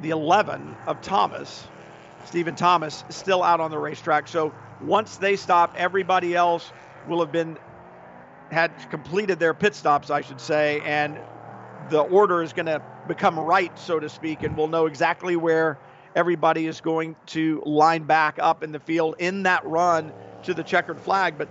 [0.00, 1.66] the 11 of Thomas.
[2.24, 4.28] Stephen Thomas still out on the racetrack.
[4.28, 4.52] So
[4.82, 6.72] once they stop, everybody else
[7.08, 7.58] will have been
[8.50, 11.18] had completed their pit stops, I should say, and
[11.90, 15.78] the order is going to become right, so to speak, and we'll know exactly where
[16.14, 20.12] everybody is going to line back up in the field in that run
[20.44, 21.38] to the checkered flag.
[21.38, 21.48] But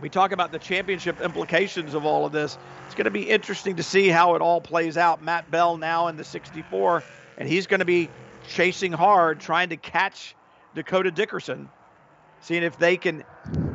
[0.00, 2.58] we talk about the championship implications of all of this.
[2.86, 5.22] It's going to be interesting to see how it all plays out.
[5.22, 7.02] Matt Bell now in the 64,
[7.38, 8.10] and he's going to be
[8.48, 10.34] chasing hard, trying to catch
[10.74, 11.68] Dakota Dickerson,
[12.42, 13.24] seeing if they can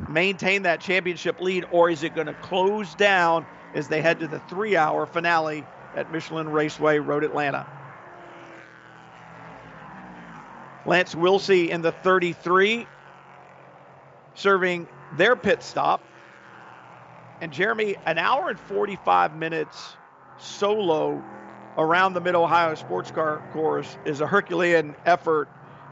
[0.09, 4.27] maintain that championship lead, or is it going to close down as they head to
[4.27, 5.63] the three hour finale
[5.95, 7.65] at Michelin Raceway, Road Atlanta?
[10.85, 12.87] Lance Willsey in the 33,
[14.33, 16.01] serving their pit stop.
[17.41, 19.95] And Jeremy, an hour and 45 minutes
[20.37, 21.21] solo
[21.77, 25.47] around the Mid Ohio Sports Car Course is a Herculean effort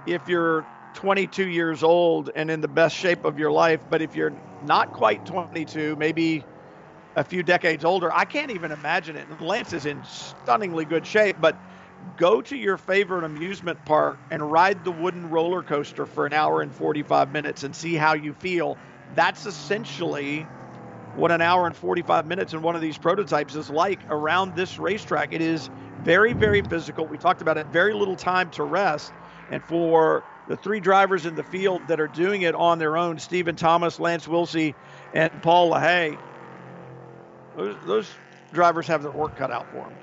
[0.06, 0.66] if you're
[0.98, 3.86] 22 years old and in the best shape of your life.
[3.88, 4.34] But if you're
[4.64, 6.44] not quite 22, maybe
[7.16, 9.40] a few decades older, I can't even imagine it.
[9.40, 11.56] Lance is in stunningly good shape, but
[12.16, 16.64] go to your favorite amusement park and ride the wooden roller coaster for an hour
[16.64, 18.76] and 45 minutes and see how you feel.
[19.14, 20.48] That's essentially
[21.14, 24.80] what an hour and 45 minutes in one of these prototypes is like around this
[24.80, 25.32] racetrack.
[25.32, 25.70] It is
[26.02, 27.06] very, very physical.
[27.06, 29.12] We talked about it, very little time to rest.
[29.52, 33.20] And for the three drivers in the field that are doing it on their own
[33.20, 34.76] Stephen Thomas, Lance Willsey,
[35.14, 36.18] and Paul LaHaye
[37.54, 38.20] those, those
[38.54, 39.98] drivers have their work cut out for them.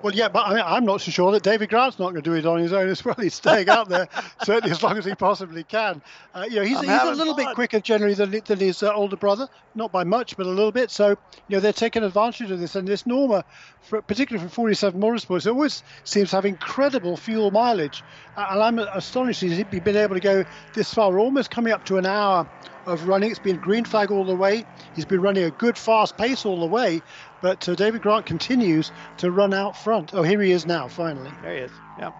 [0.00, 2.30] Well, yeah, but I mean, I'm not so sure that David Grant's not going to
[2.30, 3.16] do it on his own as well.
[3.18, 4.08] He's staying out there
[4.44, 6.00] certainly as long as he possibly can.
[6.32, 7.46] Uh, you know, he's, he's a little fun.
[7.46, 10.70] bit quicker generally than, than his uh, older brother, not by much, but a little
[10.70, 10.92] bit.
[10.92, 12.76] So, you know, they're taking advantage of this.
[12.76, 13.44] And this Norma,
[13.82, 18.04] for, particularly for 47 Motorsports, always seems to have incredible fuel mileage.
[18.36, 20.44] Uh, and I'm astonished he's been able to go
[20.74, 21.10] this far.
[21.10, 22.48] We're almost coming up to an hour
[22.88, 23.30] of running.
[23.30, 24.64] It's been green flag all the way.
[24.94, 27.02] He's been running a good fast pace all the way.
[27.42, 30.14] But uh, David Grant continues to run out front.
[30.14, 31.30] Oh, here he is now, finally.
[31.42, 31.72] There he is.
[31.98, 32.12] Yeah.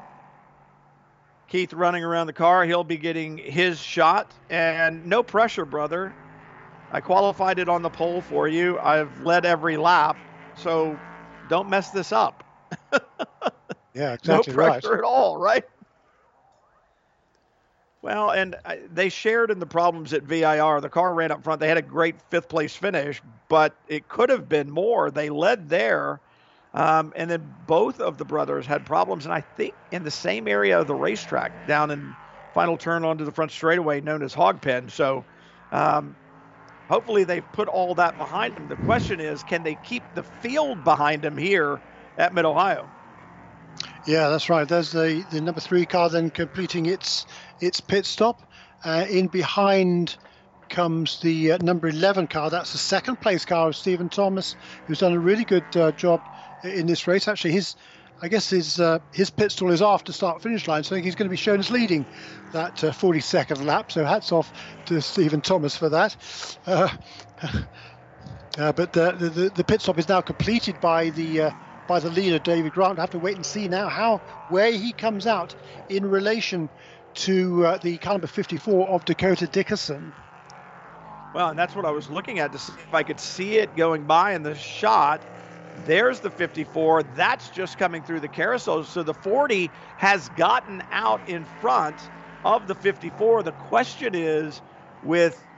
[1.49, 2.65] Keith running around the car.
[2.65, 4.33] He'll be getting his shot.
[4.51, 6.15] And no pressure, brother.
[6.93, 8.79] I qualified it on the pole for you.
[8.79, 10.17] I've led every lap.
[10.57, 10.99] So
[11.49, 12.45] don't mess this up.
[13.95, 14.53] yeah, exactly.
[14.53, 14.99] No pressure right.
[14.99, 15.65] at all, right?
[18.01, 18.55] Well, and
[18.91, 20.81] they shared in the problems at VIR.
[20.81, 21.61] The car ran up front.
[21.61, 25.11] They had a great fifth place finish, but it could have been more.
[25.11, 26.21] They led there.
[26.75, 30.47] Um, and then both of the brothers had problems, and I think in the same
[30.47, 32.17] area of the racetrack, down in
[32.53, 34.91] final turn onto the front straightaway known as Hogpen.
[34.91, 35.27] So
[35.73, 36.17] um,
[36.89, 38.69] hopefully they've put all that behind them.
[38.69, 41.83] The question is, can they keep the field behind them here
[42.19, 42.93] at Mid Ohio?
[44.07, 44.67] Yeah, that's right.
[44.67, 47.27] There's the, the number three car then completing its
[47.61, 48.43] its pit stop.
[48.85, 50.17] Uh, in behind
[50.69, 52.51] comes the uh, number 11 car.
[52.51, 54.55] That's the second place car of Stephen Thomas,
[54.87, 56.21] who's done a really good uh, job
[56.63, 57.27] in this race.
[57.27, 57.77] Actually, his
[58.21, 61.05] I guess his uh, his pit stall is after start finish line, so I think
[61.05, 62.05] he's going to be shown as leading
[62.53, 63.93] that 42nd uh, lap.
[63.93, 64.53] So hats off
[64.87, 66.17] to Stephen Thomas for that.
[66.67, 66.89] Uh,
[68.57, 71.53] but the, the, the pit stop is now completed by the
[71.89, 72.97] by the leader David Grant.
[72.97, 74.21] We'll have to wait and see now how
[74.51, 75.55] where he comes out
[75.89, 76.69] in relation
[77.15, 80.13] to uh, the caliber 54 of Dakota Dickerson.
[81.35, 83.75] Well, and that's what I was looking at to see if I could see it
[83.77, 85.25] going by in the shot.
[85.85, 87.03] There's the 54.
[87.03, 88.85] That's just coming through the carousel.
[88.85, 92.11] So the 40 has gotten out in front
[92.45, 93.43] of the 54.
[93.43, 94.61] The question is
[95.03, 95.49] with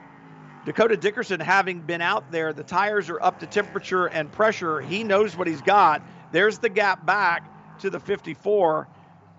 [0.63, 4.79] Dakota Dickerson having been out there, the tires are up to temperature and pressure.
[4.79, 6.03] He knows what he's got.
[6.31, 7.43] There's the gap back
[7.81, 8.87] to the 54.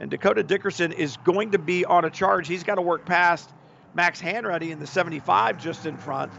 [0.00, 2.48] And Dakota Dickerson is going to be on a charge.
[2.48, 3.48] He's got to work past
[3.94, 6.32] Max Hanratty in the 75 just in front.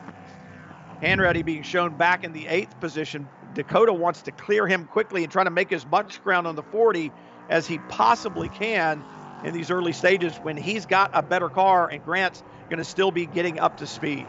[1.02, 3.28] Hanratty being shown back in the eighth position.
[3.54, 6.64] Dakota wants to clear him quickly and try to make as much ground on the
[6.64, 7.12] 40
[7.50, 9.04] as he possibly can
[9.46, 13.12] in these early stages when he's got a better car and Grant's going to still
[13.12, 14.26] be getting up to speed.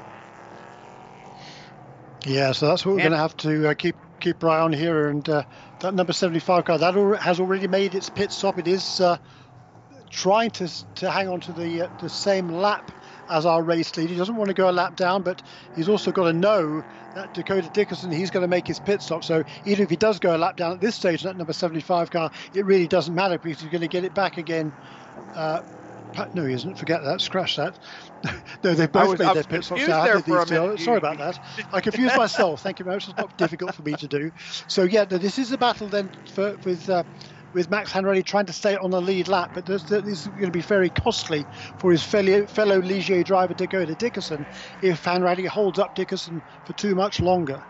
[2.26, 4.72] Yeah, so that's what we're going to have to uh, keep keep our eye on
[4.72, 5.08] here.
[5.08, 5.44] And uh,
[5.84, 8.58] that number 75 car that has already made its pit stop.
[8.58, 9.18] It is uh,
[10.10, 12.90] trying to to hang on to the uh, the same lap
[13.28, 14.10] as our race lead.
[14.10, 16.82] He doesn't want to go a lap down, but he's also got to know
[17.14, 19.24] that Dakota Dickerson, he's going to make his pit stop.
[19.24, 22.10] So even if he does go a lap down at this stage, that number 75
[22.10, 24.74] car, it really doesn't matter because he's going to get it back again.
[25.34, 25.60] Uh,
[26.32, 26.78] no, he isn't.
[26.78, 27.20] Forget that.
[27.20, 27.76] Scratch that.
[28.64, 29.86] no, they both was, made their pit stops.
[29.86, 30.04] Now,
[30.76, 31.38] Sorry about that.
[31.72, 32.60] I confused myself.
[32.60, 33.08] Thank you very much.
[33.08, 34.30] It's not difficult for me to do.
[34.68, 37.04] So yeah, this is a battle then for, with uh,
[37.54, 40.46] with Max Hanratty trying to stay on the lead lap, but this, this is going
[40.46, 41.46] to be very costly
[41.78, 44.44] for his fellow, fellow Ligier driver Dakota Dickerson
[44.82, 47.62] if Hanratty holds up Dickerson for too much longer.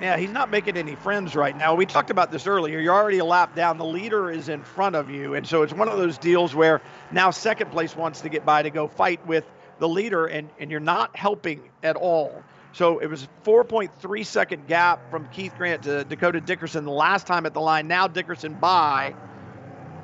[0.00, 1.74] Yeah, he's not making any friends right now.
[1.74, 2.78] We talked about this earlier.
[2.78, 3.78] You're already a lap down.
[3.78, 5.34] The leader is in front of you.
[5.34, 6.80] And so it's one of those deals where
[7.10, 9.44] now second place wants to get by to go fight with
[9.80, 12.42] the leader, and, and you're not helping at all.
[12.72, 17.46] So it was 4.3 second gap from Keith Grant to Dakota Dickerson the last time
[17.46, 17.88] at the line.
[17.88, 19.14] Now Dickerson by,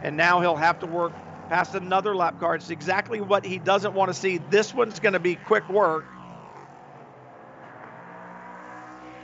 [0.02, 1.12] and now he'll have to work
[1.48, 2.56] past another lap car.
[2.56, 4.38] It's exactly what he doesn't want to see.
[4.38, 6.04] This one's going to be quick work.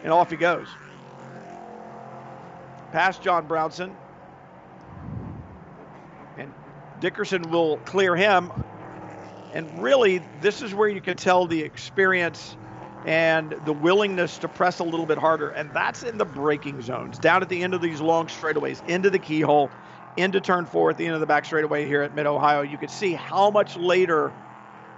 [0.02, 0.66] And off he goes.
[2.92, 3.96] Past John Brownson.
[6.38, 6.52] And
[7.00, 8.50] Dickerson will clear him.
[9.52, 12.56] And really, this is where you can tell the experience
[13.06, 15.50] and the willingness to press a little bit harder.
[15.50, 19.10] And that's in the braking zones, down at the end of these long straightaways, into
[19.10, 19.70] the keyhole,
[20.16, 22.62] into turn four at the end of the back straightaway here at Mid Ohio.
[22.62, 24.32] You can see how much later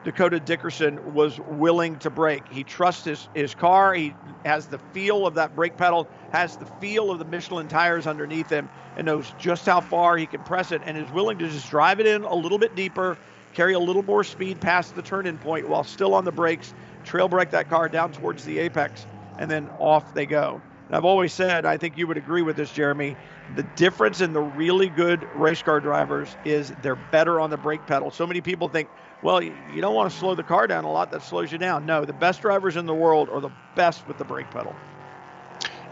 [0.05, 2.49] Dakota Dickerson was willing to brake.
[2.49, 3.95] He trusts his, his car.
[3.95, 8.07] He has the feel of that brake pedal, has the feel of the Michelin tires
[8.07, 11.49] underneath him, and knows just how far he can press it and is willing to
[11.49, 13.17] just drive it in a little bit deeper,
[13.55, 16.73] carry a little more speed past the turn in point while still on the brakes
[17.05, 19.07] trail brake that car down towards the apex,
[19.39, 20.61] and then off they go.
[20.89, 23.17] And I've always said, I think you would agree with this, Jeremy.
[23.57, 27.87] The difference in the really good race car drivers is they're better on the brake
[27.87, 28.11] pedal.
[28.11, 28.89] So many people think,
[29.23, 31.11] well, you don't want to slow the car down a lot.
[31.13, 31.87] That slows you down.
[31.87, 34.77] No, the best drivers in the world are the best with the brake pedal.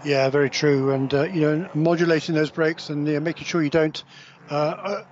[0.03, 0.91] Yeah, very true.
[0.91, 4.03] And, uh, you know, modulating those brakes and you know, making sure you don't
[4.51, 5.03] uh, uh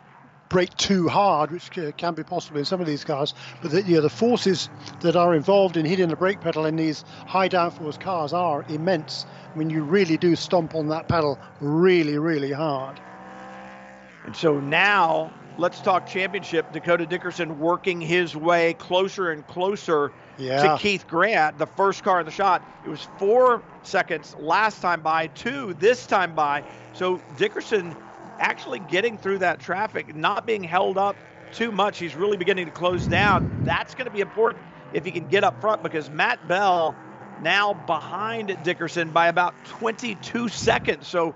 [0.48, 3.34] brake too hard, which can be possible in some of these cars.
[3.60, 6.76] But the, you know, the forces that are involved in hitting the brake pedal in
[6.76, 9.26] these high downforce cars are immense.
[9.54, 13.00] I mean, you really do stomp on that pedal really, really hard.
[14.24, 16.72] And so now let's talk championship.
[16.72, 20.62] Dakota Dickerson working his way closer and closer yeah.
[20.62, 22.62] to Keith Grant, the first car in the shot.
[22.86, 26.64] It was four seconds last time by, two this time by.
[26.94, 27.94] So Dickerson
[28.38, 31.16] actually getting through that traffic, not being held up
[31.52, 31.98] too much.
[31.98, 33.62] He's really beginning to close down.
[33.64, 36.94] That's going to be important if he can get up front because Matt Bell
[37.42, 41.06] now behind Dickerson by about 22 seconds.
[41.06, 41.34] So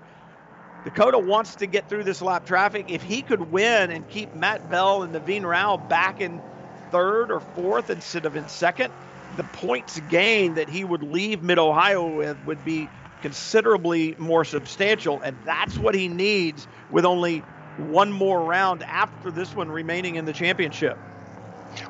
[0.83, 2.87] Dakota wants to get through this lap traffic.
[2.89, 6.43] If he could win and keep Matt Bell and Naveen Rao back in
[6.91, 8.93] third or fourth instead of in second,
[9.29, 15.21] the points gain that he would leave Mid Ohio with would be considerably more substantial,
[15.21, 20.25] and that's what he needs with only one more round after this one remaining in
[20.25, 20.99] the championship.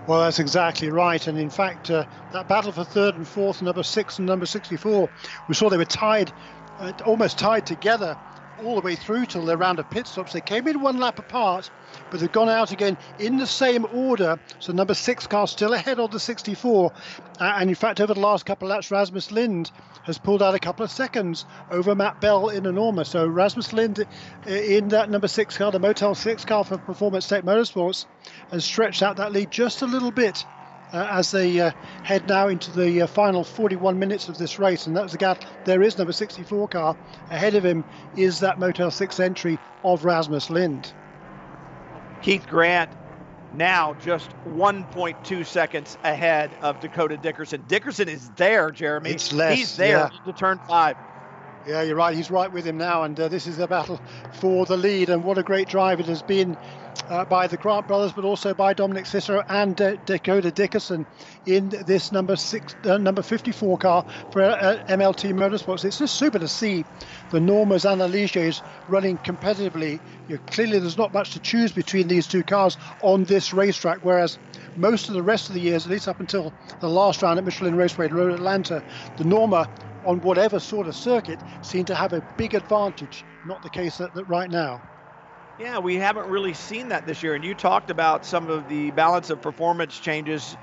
[0.05, 1.25] Well, that's exactly right.
[1.27, 5.09] And in fact, uh, that battle for third and fourth, number six and number 64,
[5.47, 6.33] we saw they were tied,
[6.77, 8.17] uh, almost tied together
[8.65, 10.33] all the way through till the round of pit stops.
[10.33, 11.69] They came in one lap apart,
[12.09, 14.39] but they've gone out again in the same order.
[14.59, 16.91] So number six car still ahead of the 64.
[17.39, 19.71] Uh, and in fact, over the last couple of laps, Rasmus Lind
[20.03, 23.05] has pulled out a couple of seconds over Matt Bell in Enorma.
[23.05, 27.27] So Rasmus Lind uh, in that number six car, the Motel 6 car for Performance
[27.27, 28.05] Tech Motorsports,
[28.51, 30.45] has stretched out that lead just a little bit
[30.93, 31.71] uh, as they uh,
[32.03, 34.87] head now into the uh, final 41 minutes of this race.
[34.87, 35.43] And that's the gap.
[35.65, 36.95] There is number 64 car.
[37.29, 37.83] Ahead of him
[38.15, 40.93] is that Motel 6 entry of Rasmus Lind.
[42.21, 42.89] Keith Grant
[43.55, 47.63] now just 1.2 seconds ahead of Dakota Dickerson.
[47.67, 49.11] Dickerson is there, Jeremy.
[49.11, 50.31] It's less, He's there yeah.
[50.31, 50.95] to turn five.
[51.67, 52.15] Yeah, you're right.
[52.15, 54.01] He's right with him now, and uh, this is a battle
[54.33, 55.09] for the lead.
[55.09, 56.57] And what a great drive it has been
[57.09, 61.05] uh, by the Grant brothers, but also by Dominic Cicero and uh, Dakota Dickerson
[61.45, 65.85] in this number six, uh, number 54 car for uh, MLT Motorsports.
[65.85, 66.85] It's just super to see
[67.31, 69.99] the Normas and the Ligiers running competitively.
[70.27, 73.99] You know, clearly, there's not much to choose between these two cars on this racetrack,
[74.03, 74.37] whereas
[74.75, 77.45] most of the rest of the years, at least up until the last round at
[77.45, 78.83] Michelin Raceway Road Atlanta,
[79.17, 79.69] the Norma
[80.05, 83.23] on whatever sort of circuit seemed to have a big advantage.
[83.45, 84.81] Not the case that, that right now.
[85.63, 87.35] Yeah, we haven't really seen that this year.
[87.35, 90.57] And you talked about some of the balance of performance changes,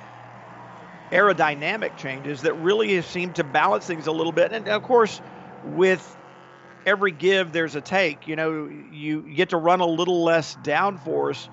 [1.13, 4.53] aerodynamic changes that really seem to balance things a little bit.
[4.53, 5.21] And of course,
[5.63, 6.17] with
[6.87, 8.27] every give there's a take.
[8.27, 11.49] You know, you get to run a little less downforce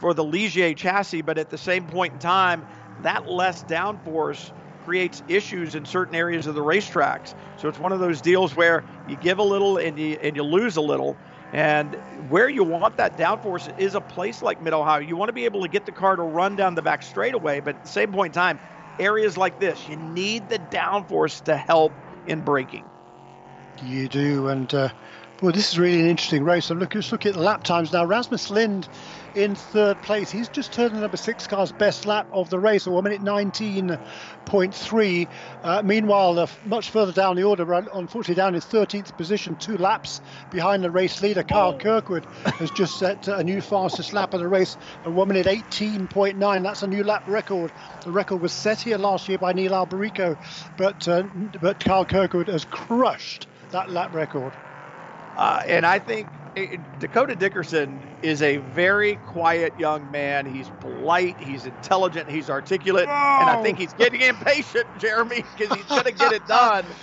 [0.00, 2.66] for the Ligier chassis, but at the same point in time,
[2.98, 7.34] that less downforce creates issues in certain areas of the racetracks.
[7.56, 10.44] So it's one of those deals where you give a little and you and you
[10.44, 11.20] lose a little.
[11.52, 15.00] And where you want that downforce is a place like Mid Ohio.
[15.00, 17.60] You want to be able to get the car to run down the back straightaway,
[17.60, 18.60] but at the same point in time,
[18.98, 22.90] areas like this, you need the downforce to help in braking.
[23.80, 24.88] You do, and uh,
[25.40, 26.68] well, this is really an interesting race.
[26.68, 28.04] And look, let's look at the lap times now.
[28.04, 28.88] Rasmus Lind
[29.34, 30.30] in third place.
[30.30, 33.22] He's just turned the number six car's best lap of the race, a one minute
[33.22, 35.28] 19.3.
[35.62, 40.20] Uh, meanwhile, uh, much further down the order, unfortunately down in 13th position, two laps
[40.50, 41.78] behind the race leader, Kyle oh.
[41.78, 46.62] Kirkwood, has just set a new fastest lap of the race, a one minute 18.9.
[46.62, 47.72] That's a new lap record.
[48.04, 50.36] The record was set here last year by Neil Alberico,
[50.76, 51.24] but uh,
[51.60, 54.52] but Kyle Kirkwood has crushed that lap record.
[55.36, 56.28] Uh, and I think
[56.98, 60.46] Dakota Dickerson is a very quiet young man.
[60.46, 65.86] He's polite, he's intelligent, he's articulate, and I think he's getting impatient, Jeremy, because he's
[65.86, 66.86] going to get it done.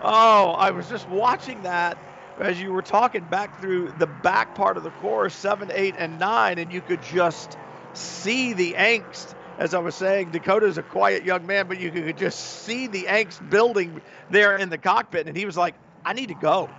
[0.00, 1.98] Oh, I was just watching that
[2.38, 6.20] as you were talking back through the back part of the course, seven, eight, and
[6.20, 7.56] nine, and you could just
[7.94, 9.34] see the angst.
[9.58, 13.06] As I was saying, Dakota's a quiet young man, but you could just see the
[13.10, 16.78] angst building there in the cockpit, and he was like, "I need to go."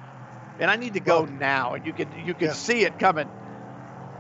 [0.60, 1.74] And I need to go well, now.
[1.74, 2.54] And you could you could yeah.
[2.54, 3.32] see it coming.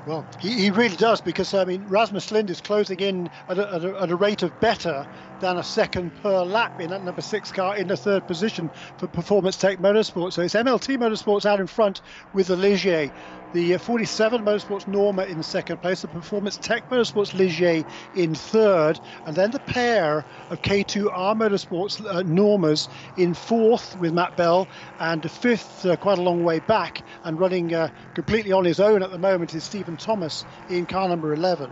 [0.05, 3.73] Well, he, he really does because I mean Rasmus Lind is closing in at a,
[3.73, 5.05] at a, at a rate of better
[5.39, 9.07] than a second per lap in that number six car in the third position for
[9.07, 10.33] Performance Tech Motorsports.
[10.33, 12.01] So it's MLT Motorsports out in front
[12.33, 13.11] with the Ligier.
[13.51, 17.83] The uh, 47 Motorsports Norma in second place, the Performance Tech Motorsports Ligier
[18.15, 24.37] in third, and then the pair of K2R Motorsports uh, Normas in fourth with Matt
[24.37, 24.67] Bell,
[24.99, 29.01] and fifth, uh, quite a long way back, and running uh, completely on his own
[29.01, 31.71] at the moment is Stephen Thomas in car number 11.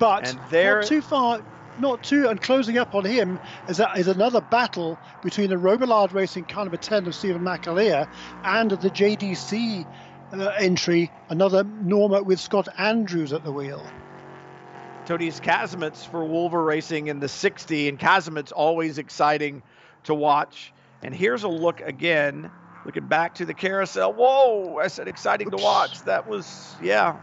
[0.00, 1.40] But and there, not too far
[1.78, 3.38] not too, and closing up on him
[3.68, 8.08] is, a, is another battle between the Robillard Racing car number 10 of Stephen McAleer
[8.44, 9.86] and the JDC
[10.32, 13.84] uh, entry, another Norma with Scott Andrews at the wheel.
[15.06, 19.62] Tonis Kasemets for Wulver Racing in the 60, and Kasemet's always exciting
[20.04, 20.72] to watch.
[21.02, 22.50] And here's a look again,
[22.84, 24.12] looking back to the carousel.
[24.12, 25.58] Whoa, I said exciting Oops.
[25.58, 26.02] to watch.
[26.02, 27.20] That was, yeah,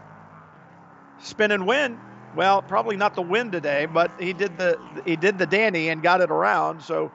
[1.20, 1.98] spin and win.
[2.34, 6.02] Well, probably not the win today, but he did the he did the Danny and
[6.02, 6.82] got it around.
[6.82, 7.12] So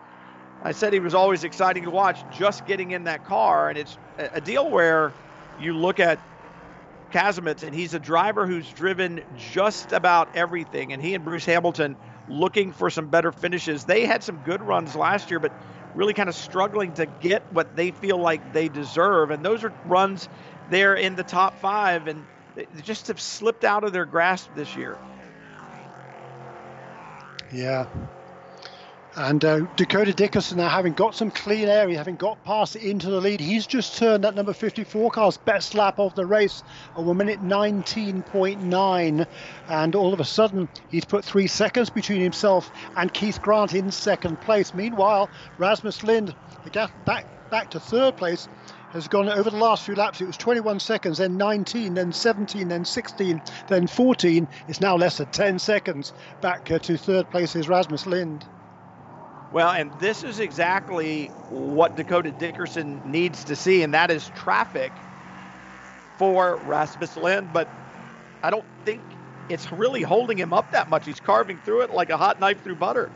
[0.62, 3.98] I said he was always exciting to watch just getting in that car, and it's
[4.18, 5.16] a deal where
[5.58, 6.22] you look at
[7.12, 10.94] Kasemets, and he's a driver who's driven just about everything.
[10.94, 11.98] And he and Bruce Hamilton
[12.28, 13.86] looking for some better finishes.
[13.86, 15.54] They had some good runs last year, but
[15.94, 19.32] really kind of struggling to get what they feel like they deserve.
[19.32, 20.30] And those are runs
[20.68, 22.28] there in the top five, and
[22.73, 24.98] they just have slipped out of their grasp this year.
[27.52, 27.88] Yeah.
[29.15, 33.10] And uh, Dakota Dickerson now having got some clean air, he having got past into
[33.10, 36.64] the lead, he's just turned that number 54 car's best lap of the race,
[36.95, 39.27] a 1 minute 19.9.
[39.68, 43.91] And all of a sudden, he's put three seconds between himself and Keith Grant in
[43.91, 44.73] second place.
[44.73, 46.36] Meanwhile, Rasmus Lind
[47.06, 48.48] back, back to third place
[48.94, 50.22] has gone over the last few laps.
[50.22, 54.48] It was 21 seconds, then 19, then 17, then 16, then 14.
[54.68, 58.45] It's now less than 10 seconds back uh, to third place is Rasmus Lind.
[59.52, 64.91] Well, and this is exactly what Dakota Dickerson needs to see, and that is traffic
[66.18, 67.52] for Rasmus Lind.
[67.52, 67.68] But
[68.44, 69.02] I don't think
[69.49, 71.06] it's really holding him up that much.
[71.06, 73.10] He's carving through it like a hot knife through butter.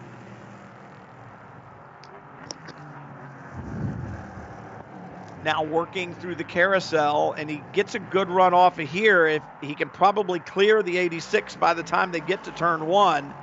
[5.44, 9.28] Now working through the carousel, and he gets a good run off of here.
[9.28, 13.34] If he can probably clear the 86 by the time they get to turn one,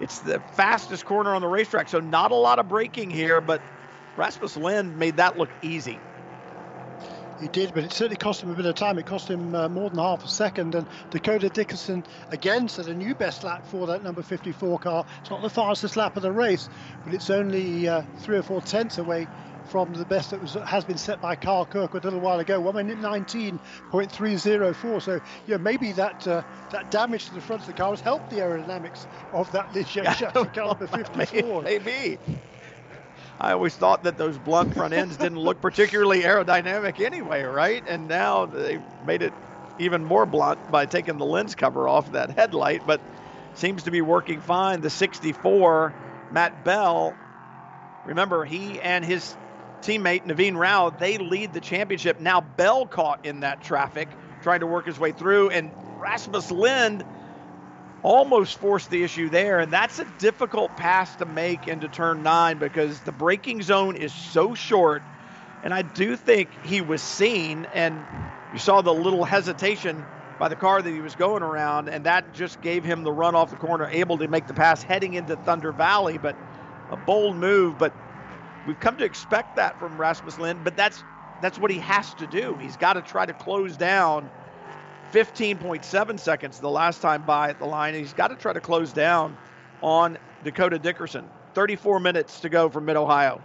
[0.00, 3.62] it's the fastest corner on the racetrack, so not a lot of braking here, but
[4.16, 5.98] Rasmus Lind made that look easy.
[7.40, 8.96] He did, but it certainly cost him a bit of time.
[8.96, 10.74] It cost him uh, more than half a second.
[10.76, 15.04] And Dakota Dickerson again set a new best lap for that number 54 car.
[15.20, 16.68] It's not the fastest lap of the race,
[17.04, 19.26] but it's only uh, three or four tenths away
[19.66, 22.60] from the best that was has been set by Kyle Kirkwood a little while ago,
[22.60, 25.02] one minute 19.304.
[25.02, 28.30] So yeah, maybe that uh, that damage to the front of the car has helped
[28.30, 31.62] the aerodynamics of that Ligier chassis caliber 54.
[31.62, 32.18] Maybe.
[33.40, 37.82] I always thought that those blunt front ends didn't look particularly aerodynamic anyway, right?
[37.86, 39.32] And now they made it
[39.78, 43.00] even more blunt by taking the lens cover off that headlight, but
[43.54, 44.80] seems to be working fine.
[44.80, 45.94] The 64,
[46.30, 47.16] Matt Bell,
[48.04, 49.34] remember he and his
[49.84, 52.18] teammate Naveen Rao, they lead the championship.
[52.18, 54.08] Now Bell caught in that traffic,
[54.42, 55.70] trying to work his way through, and
[56.00, 57.04] Rasmus Lind
[58.02, 59.60] almost forced the issue there.
[59.60, 64.12] And that's a difficult pass to make into turn nine because the braking zone is
[64.12, 65.02] so short.
[65.62, 68.04] And I do think he was seen, and
[68.52, 70.04] you saw the little hesitation
[70.38, 73.34] by the car that he was going around, and that just gave him the run
[73.34, 76.18] off the corner, able to make the pass heading into Thunder Valley.
[76.18, 76.36] But
[76.90, 77.92] a bold move, but
[78.64, 81.04] we've come to expect that from Rasmus Lind, but that's
[81.40, 82.58] that's what he has to do.
[82.58, 84.30] He's got to try to close down
[85.12, 87.94] 15.7 seconds the last time by at the line.
[87.94, 89.38] He's got to try to close down
[89.82, 91.32] on Dakota Dickerson.
[91.54, 93.44] 34 minutes to go from Mid Ohio.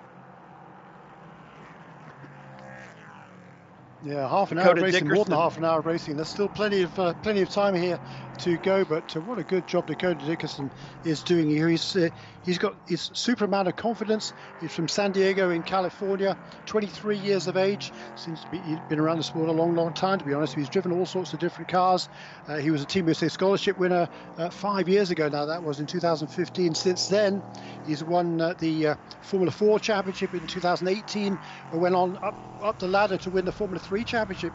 [4.02, 5.12] Yeah, half an Dakota hour racing, Dickerson.
[5.12, 6.16] more than half an hour racing.
[6.18, 8.00] There's still plenty of uh, plenty of time here
[8.40, 10.72] to go, but uh, what a good job Dakota Dickerson
[11.04, 11.68] is doing here.
[11.68, 12.10] He's uh,
[12.46, 14.34] he's got his super amount of confidence.
[14.62, 17.92] He's from San Diego in California, 23 years of age.
[18.16, 20.20] Seems to be he's been around the sport a long, long time.
[20.20, 22.08] To be honest, he's driven all sorts of different cars.
[22.48, 24.08] Uh, he was a Team USA scholarship winner
[24.38, 25.28] uh, five years ago.
[25.28, 26.76] Now that was in 2015.
[26.76, 27.44] Since then,
[27.86, 31.38] he's won uh, the Formula 4 championship in 2018.
[31.74, 34.54] Went on up up the ladder to win the Formula 3 championship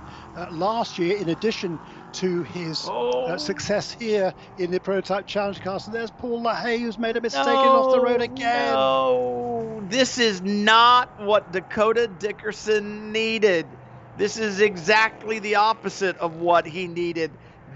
[0.50, 1.16] last year.
[1.16, 1.78] In addition
[2.14, 3.36] to his uh, oh.
[3.36, 5.80] success here in the prototype challenge car.
[5.80, 8.72] So there's Paul LaHaye who's made a mistake no, off the road again.
[8.72, 13.66] No, this is not what Dakota Dickerson needed.
[14.16, 17.32] This is exactly the opposite of what he needed.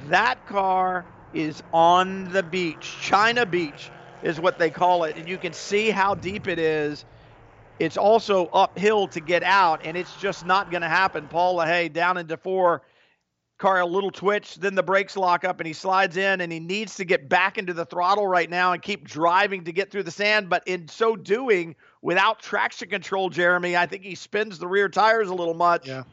[0.06, 1.04] That car
[1.34, 2.96] is on the beach.
[3.00, 3.90] China Beach
[4.22, 5.16] is what they call it.
[5.16, 7.04] And you can see how deep it is.
[7.78, 11.28] It's also uphill to get out, and it's just not going to happen.
[11.28, 12.82] Paul LaHaye down into four
[13.58, 16.60] car a little twitch, then the brakes lock up and he slides in and he
[16.60, 20.04] needs to get back into the throttle right now and keep driving to get through
[20.04, 20.48] the sand.
[20.48, 25.28] But in so doing, without traction control, Jeremy, I think he spins the rear tires
[25.28, 25.88] a little much.
[25.88, 26.04] Yeah.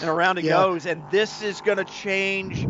[0.00, 0.52] And around it yeah.
[0.52, 0.86] goes.
[0.86, 2.66] And this is going to change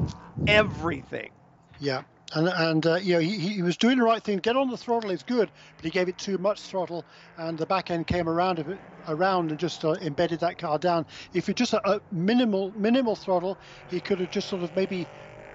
[0.47, 1.31] everything.
[1.79, 2.03] Yeah
[2.35, 4.39] and and uh, you know he, he was doing the right thing.
[4.39, 7.07] Get on the throttle is good, but he gave it too much throttle,
[7.37, 10.79] and the back end came around a bit, around and just uh, embedded that car
[10.79, 11.07] down.
[11.33, 15.11] If you just a, a, minimal minimal throttle, he could have just sort of maybe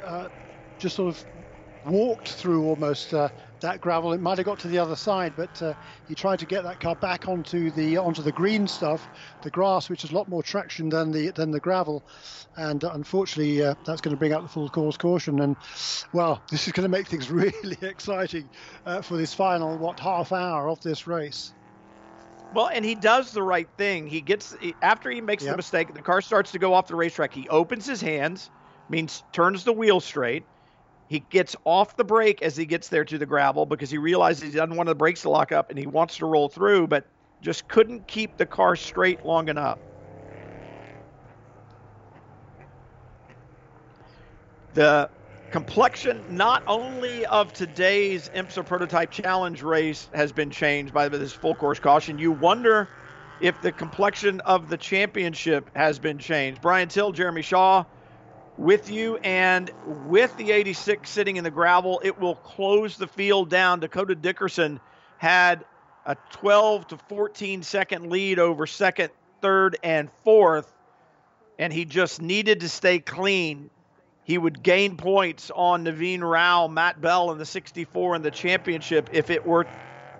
[0.05, 0.29] uh,
[0.79, 1.25] just sort of
[1.85, 3.29] walked through almost uh,
[3.61, 4.13] that gravel.
[4.13, 5.73] It might have got to the other side, but uh,
[6.07, 9.07] he tried to get that car back onto the onto the green stuff,
[9.41, 12.03] the grass, which has a lot more traction than the than the gravel.
[12.57, 15.39] And uh, unfortunately, uh, that's going to bring out the full course caution.
[15.41, 15.55] And
[16.13, 18.49] well, this is going to make things really exciting
[18.85, 21.53] uh, for this final what half hour of this race.
[22.53, 24.07] Well, and he does the right thing.
[24.07, 25.53] He gets after he makes yep.
[25.53, 27.31] the mistake, the car starts to go off the racetrack.
[27.31, 28.49] He opens his hands,
[28.89, 30.45] means turns the wheel straight
[31.09, 34.43] he gets off the brake as he gets there to the gravel because he realizes
[34.43, 37.05] he doesn't want the brakes to lock up and he wants to roll through, but
[37.41, 39.79] just couldn't keep the car straight long enough.
[44.73, 45.09] The
[45.49, 51.55] complexion not only of today's IMSA prototype challenge race has been changed by this full
[51.55, 52.19] course caution.
[52.19, 52.91] You wonder
[53.39, 56.61] if the complexion of the championship has been changed.
[56.61, 57.85] Brian Till, Jeremy Shaw,
[58.59, 63.49] with you and with the 86 sitting in the gravel, it will close the field
[63.49, 63.79] down.
[63.79, 64.81] Dakota Dickerson
[65.17, 65.63] had
[66.05, 69.11] a 12 to 14 second lead over second,
[69.41, 70.69] third, and fourth,
[71.57, 73.69] and he just needed to stay clean.
[74.25, 79.09] He would gain points on Naveen Rao, Matt Bell in the 64 in the championship
[79.13, 79.67] if it were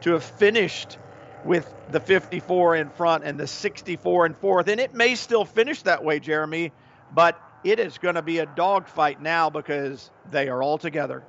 [0.02, 0.98] to have finished
[1.44, 4.68] with the 54 in front and the 64 in fourth.
[4.70, 6.72] And it may still finish that way, Jeremy,
[7.14, 11.24] but it is going to be a dogfight now because they are all together.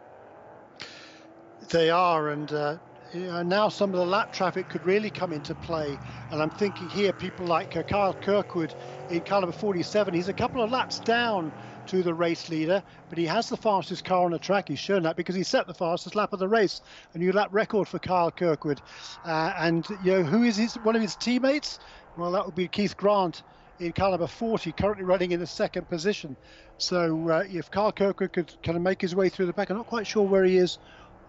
[1.70, 2.76] They are, and uh,
[3.14, 5.96] now some of the lap traffic could really come into play.
[6.30, 8.72] And I'm thinking here, people like uh, Kyle Kirkwood
[9.10, 11.52] in car number 47, he's a couple of laps down
[11.86, 14.68] to the race leader, but he has the fastest car on the track.
[14.68, 16.80] He's shown that because he set the fastest lap of the race,
[17.14, 18.80] a new lap record for Kyle Kirkwood.
[19.24, 21.78] Uh, and you know who is his, one of his teammates?
[22.16, 23.42] Well, that would be Keith Grant
[23.80, 26.36] in caliber 40, currently running in the second position.
[26.78, 29.76] So uh, if Kyle Kirkwood could kind of make his way through the pack, I'm
[29.76, 30.78] not quite sure where he is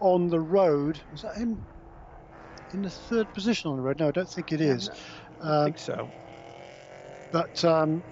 [0.00, 1.00] on the road.
[1.12, 1.66] Is that him
[2.72, 3.98] in the third position on the road?
[3.98, 4.90] No, I don't think it is.
[5.42, 6.12] I um, think so.
[7.32, 8.04] But um,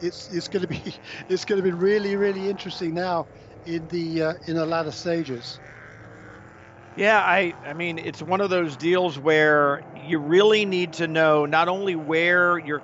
[0.00, 0.96] it's it's going to be
[1.28, 3.28] it's going to be really really interesting now
[3.64, 5.60] in the uh, in the latter stages.
[6.96, 11.46] Yeah, I I mean it's one of those deals where you really need to know
[11.46, 12.82] not only where your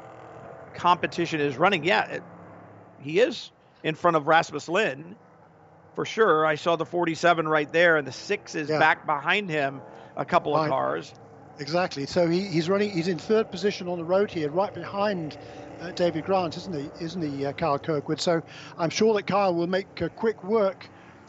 [0.75, 2.23] competition is running, yeah, it,
[3.01, 3.51] he is
[3.83, 5.17] in front of Rasmus Lind
[5.95, 6.47] for sure.
[6.47, 8.79] I saw the 47 right there, and the six is yeah.
[8.79, 9.81] back behind him,
[10.17, 11.13] a couple of cars.
[11.59, 12.07] Exactly.
[12.07, 12.91] So he, he's running.
[12.91, 15.37] He's in third position on the road here, right behind
[15.81, 17.05] uh, David Grant, isn't he?
[17.05, 18.21] Isn't he, uh, Kyle Kirkwood?
[18.21, 18.43] So
[18.79, 20.89] I'm sure that Kyle will make a quick work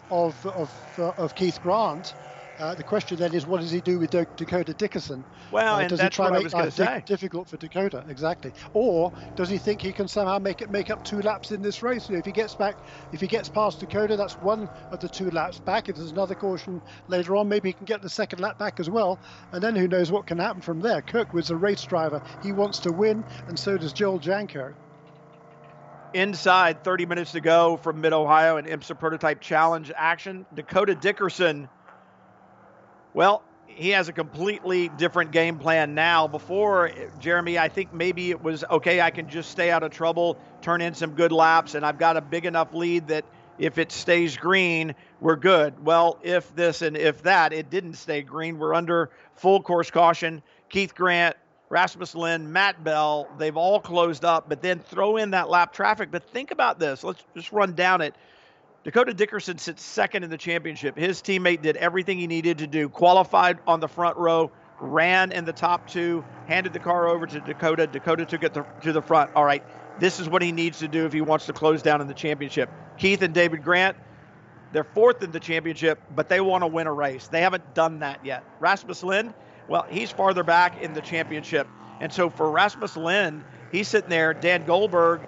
[0.09, 2.15] of of uh, of Keith Grant
[2.61, 5.23] uh, the question then is, what does he do with Dakota Dickerson?
[5.51, 8.03] Well, uh, does he try to make life di- difficult for Dakota?
[8.07, 8.53] Exactly.
[8.73, 11.81] Or does he think he can somehow make it make up two laps in this
[11.81, 12.09] race?
[12.09, 12.77] if he gets back,
[13.11, 15.89] if he gets past Dakota, that's one of the two laps back.
[15.89, 18.89] If there's another caution later on, maybe he can get the second lap back as
[18.89, 19.19] well.
[19.51, 21.01] And then who knows what can happen from there?
[21.01, 22.21] Kirkwood's a race driver.
[22.43, 24.73] He wants to win, and so does Joel Janko
[26.13, 30.45] inside 30 minutes to go from Mid Ohio and IMSA Prototype Challenge action.
[30.53, 31.69] Dakota Dickerson
[33.13, 36.27] well, he has a completely different game plan now.
[36.27, 40.37] Before, Jeremy, I think maybe it was okay, I can just stay out of trouble,
[40.61, 43.25] turn in some good laps, and I've got a big enough lead that
[43.57, 45.83] if it stays green, we're good.
[45.85, 48.57] Well, if this and if that, it didn't stay green.
[48.57, 50.41] We're under full course caution.
[50.69, 51.35] Keith Grant,
[51.69, 56.09] Rasmus Lind, Matt Bell, they've all closed up, but then throw in that lap traffic.
[56.11, 57.03] But think about this.
[57.03, 58.15] Let's just run down it.
[58.83, 60.97] Dakota Dickerson sits second in the championship.
[60.97, 65.45] His teammate did everything he needed to do, qualified on the front row, ran in
[65.45, 67.85] the top two, handed the car over to Dakota.
[67.85, 69.29] Dakota took it to, the front.
[69.35, 69.63] All right,
[69.99, 72.13] this is what he needs to do if he wants to close down in the
[72.15, 72.71] championship.
[72.97, 73.95] Keith and David Grant,
[74.71, 77.27] they're fourth in the championship, but they want to win a race.
[77.27, 78.43] They haven't done that yet.
[78.59, 79.35] Rasmus Lind,
[79.67, 81.67] well, he's farther back in the championship.
[81.99, 84.33] And so for Rasmus Lind, he's sitting there.
[84.33, 85.21] Dan Goldberg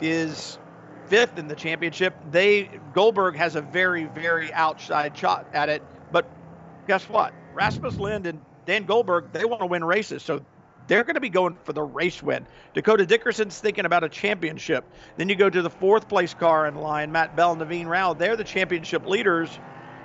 [0.00, 0.58] is
[1.08, 2.14] fifth in the championship.
[2.30, 5.82] They Goldberg has a very, very outside shot at it.
[6.12, 6.30] But
[6.86, 7.32] guess what?
[7.54, 10.22] Rasmus Lind and Dan Goldberg, they want to win races.
[10.22, 10.42] So
[10.88, 12.46] they're going to be going for the race win.
[12.74, 14.84] Dakota Dickerson's thinking about a championship.
[15.16, 18.14] Then you go to the fourth place car in line, Matt Bell and Naveen Rao.
[18.14, 19.58] They're the championship leaders.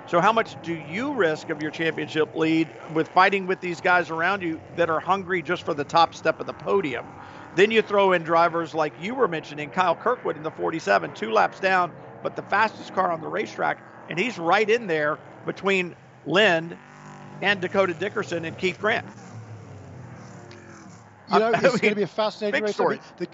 [0.08, 4.10] So how much do you risk of your championship lead with fighting with these guys
[4.10, 7.06] around you that are hungry just for the top step of the podium?
[7.54, 11.30] Then you throw in drivers like you were mentioning, Kyle Kirkwood in the 47, two
[11.32, 11.92] laps down,
[12.22, 16.78] but the fastest car on the racetrack, and he's right in there between Lind
[17.42, 19.04] and Dakota Dickerson and Keith Grant.
[21.32, 22.74] You know, it's going to be a fascinating race.
[22.74, 23.00] Story.
[23.16, 23.28] The,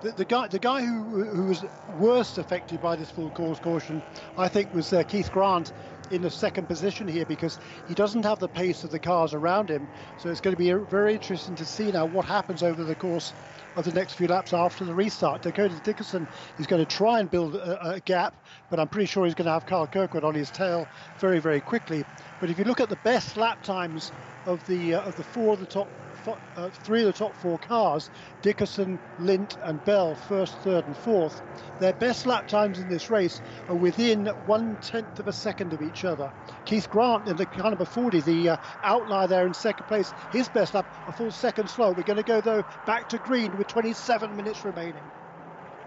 [0.00, 4.02] the, the, guy, the guy who who was worst affected by this full course caution,
[4.36, 5.72] I think, was uh, Keith Grant
[6.14, 7.58] in the second position here because
[7.88, 9.88] he doesn't have the pace of the cars around him.
[10.18, 13.32] So it's going to be very interesting to see now what happens over the course
[13.76, 15.42] of the next few laps after the restart.
[15.42, 16.28] Dakota Dickerson
[16.58, 18.34] is going to try and build a, a gap,
[18.70, 20.88] but I'm pretty sure he's going to have Kyle Kirkwood on his tail
[21.18, 22.04] very, very quickly.
[22.40, 24.12] But if you look at the best lap times
[24.46, 25.88] of the uh, of the four of the top
[26.28, 28.10] uh, three of the top four cars,
[28.42, 31.42] Dickerson, Lind, and Bell, first, third, and fourth.
[31.80, 35.82] Their best lap times in this race are within one tenth of a second of
[35.82, 36.32] each other.
[36.64, 40.48] Keith Grant in the car number 40, the uh, outlier there in second place, his
[40.48, 41.92] best lap a full second slow.
[41.92, 45.02] We're going to go though back to green with 27 minutes remaining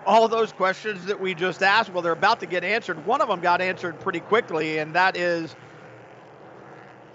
[0.05, 3.05] all those questions that we just asked, well, they're about to get answered.
[3.05, 5.53] One of them got answered pretty quickly, and that is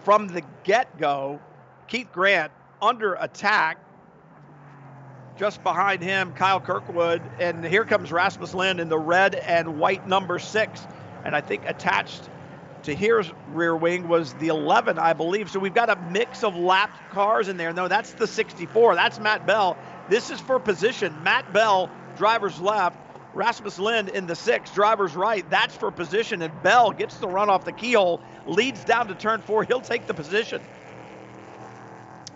[0.02, 1.40] from the get go,
[1.88, 2.52] Keith Grant
[2.82, 3.78] under attack.
[5.38, 10.06] Just behind him, Kyle Kirkwood, and here comes Rasmus Lind in the red and white
[10.06, 10.86] number six.
[11.24, 12.28] And I think attached
[12.82, 15.50] to his rear wing was the 11, I believe.
[15.50, 17.72] So we've got a mix of lapped cars in there.
[17.72, 18.94] No, that's the 64.
[18.94, 19.78] That's Matt Bell.
[20.10, 21.22] This is for position.
[21.22, 22.98] Matt Bell, driver's left.
[23.34, 25.48] Rasmus Lind in the six, driver's right.
[25.48, 26.42] That's for position.
[26.42, 29.64] And Bell gets the run off the keyhole, leads down to turn four.
[29.64, 30.60] He'll take the position.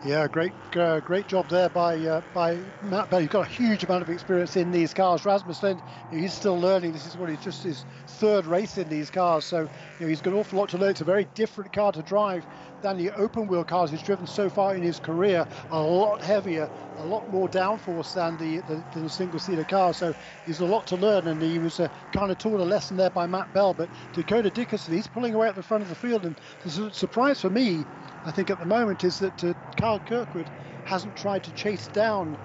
[0.02, 3.20] Yeah, great, uh, great job there by uh, by Matt Bell.
[3.20, 5.24] He's got a huge amount of experience in these cars.
[5.24, 6.92] Rasmus Lind, he's still learning.
[6.92, 9.68] This is what he's just his third race in these cars, so you
[10.00, 10.90] know, he's got an awful lot to learn.
[10.90, 12.46] It's a very different car to drive
[12.82, 15.46] than the open wheel cars he's driven so far in his career.
[15.70, 19.94] A lot heavier, a lot more downforce than the, the, the single seater car.
[19.94, 20.14] So
[20.44, 23.10] he's a lot to learn, and he was uh, kind of taught a lesson there
[23.10, 23.72] by Matt Bell.
[23.72, 27.40] But Dakota Dickerson, he's pulling away at the front of the field, and the surprise
[27.40, 27.86] for me
[28.26, 29.54] I think at the moment is that uh,
[30.00, 30.50] Kirkwood
[30.84, 32.36] hasn't tried to chase down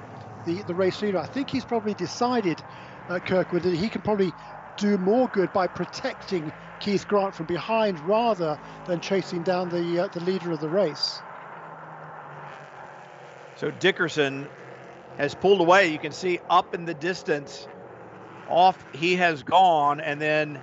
[0.46, 1.18] the, the race leader.
[1.18, 2.62] I think he's probably decided,
[3.10, 4.32] uh, Kirkwood, that he can probably
[4.78, 10.08] do more good by protecting Keith Grant from behind rather than chasing down the uh,
[10.08, 11.22] the leader of the race.
[13.58, 14.48] So Dickerson
[15.18, 15.88] has pulled away.
[15.88, 17.68] You can see up in the distance,
[18.50, 20.62] off he has gone, and then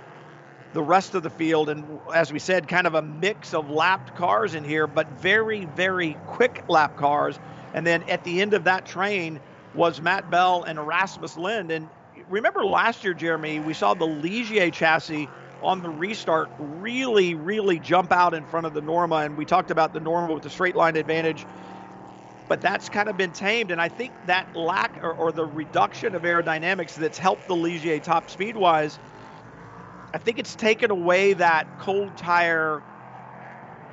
[0.73, 1.69] the rest of the field.
[1.69, 5.65] And as we said, kind of a mix of lapped cars in here, but very,
[5.65, 7.39] very quick lap cars.
[7.73, 9.39] And then at the end of that train
[9.75, 11.71] was Matt Bell and Rasmus Lind.
[11.71, 11.87] And
[12.29, 15.27] remember last year, Jeremy, we saw the Ligier chassis
[15.61, 19.17] on the restart really, really jump out in front of the Norma.
[19.17, 21.45] And we talked about the Norma with the straight line advantage
[22.49, 23.71] but that's kind of been tamed.
[23.71, 28.01] And I think that lack or, or the reduction of aerodynamics that's helped the Ligier
[28.01, 28.97] top speed wise,
[30.13, 32.81] I think it's taken away that cold tire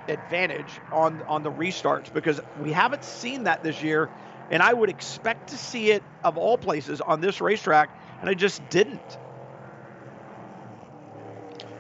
[0.08, 4.08] advantage on on the restarts because we haven't seen that this year
[4.50, 7.90] and I would expect to see it of all places on this racetrack
[8.20, 9.18] and I just didn't.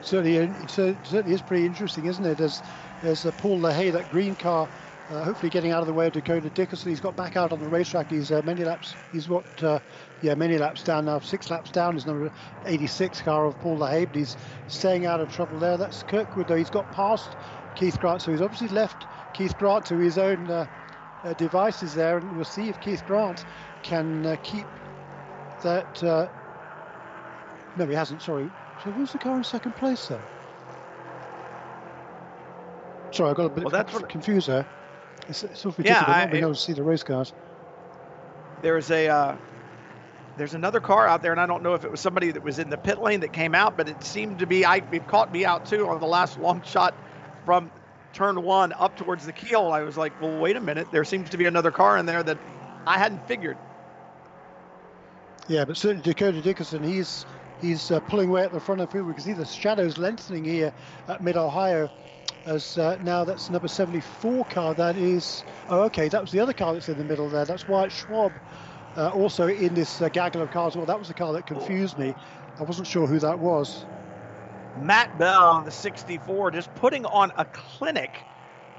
[0.02, 2.40] Certainly, it certainly is pretty interesting, isn't it?
[2.40, 2.62] As
[3.02, 4.68] as uh, Paul LaHaye, that green car,
[5.10, 6.90] uh, hopefully getting out of the way of Dakota Dickerson.
[6.90, 8.10] He's got back out on the racetrack.
[8.10, 8.94] He's uh, many laps.
[9.12, 9.80] He's what, uh,
[10.22, 11.18] yeah, many laps down now.
[11.18, 11.94] Six laps down.
[11.94, 12.32] His number
[12.64, 14.36] 86 car of Paul LaHaye, but he's
[14.68, 15.76] staying out of trouble there.
[15.76, 16.56] That's Kirkwood though.
[16.56, 17.36] He's got past
[17.74, 20.66] Keith Grant, so he's obviously left Keith Grant to his own uh,
[21.24, 23.44] uh, devices there, and we'll see if Keith Grant
[23.82, 24.66] can uh, keep
[25.62, 26.02] that.
[27.76, 28.22] no, he hasn't.
[28.22, 28.50] Sorry.
[28.84, 30.22] So who's the car in second place there?
[33.10, 34.66] Sorry, I got a bit well, that's what, confused there.
[35.28, 37.32] It's, it's sort of ridiculous yeah, not being able to see the race cars.
[38.62, 39.36] There's a uh,
[40.36, 42.58] there's another car out there, and I don't know if it was somebody that was
[42.58, 45.32] in the pit lane that came out, but it seemed to be I it caught
[45.32, 46.94] me out too on the last long shot
[47.44, 47.70] from
[48.12, 49.66] turn one up towards the keel.
[49.66, 52.22] I was like, well, wait a minute, there seems to be another car in there
[52.22, 52.38] that
[52.86, 53.56] I hadn't figured.
[55.48, 57.24] Yeah, but certainly Dakota Dickerson, he's
[57.60, 59.06] he's uh, pulling away at the front of the field.
[59.06, 60.72] We can see the shadows lengthening here
[61.08, 61.90] at Mid Ohio
[62.46, 64.74] as uh, now that's number 74 car.
[64.74, 67.44] That is, oh, okay, that was the other car that's in the middle there.
[67.44, 68.32] That's Wyatt Schwab,
[68.96, 70.76] uh, also in this uh, gaggle of cars.
[70.76, 72.14] Well, that was the car that confused me.
[72.58, 73.84] I wasn't sure who that was.
[74.80, 78.10] Matt Bell, the 64, just putting on a clinic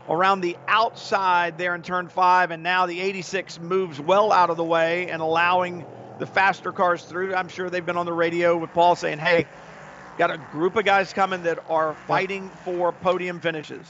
[0.09, 4.57] around the outside there in turn five, and now the 86 moves well out of
[4.57, 5.85] the way and allowing
[6.19, 7.35] the faster cars through.
[7.35, 9.45] I'm sure they've been on the radio with Paul saying, hey,
[10.17, 13.85] Got a group of guys coming that are fighting for podium finishes.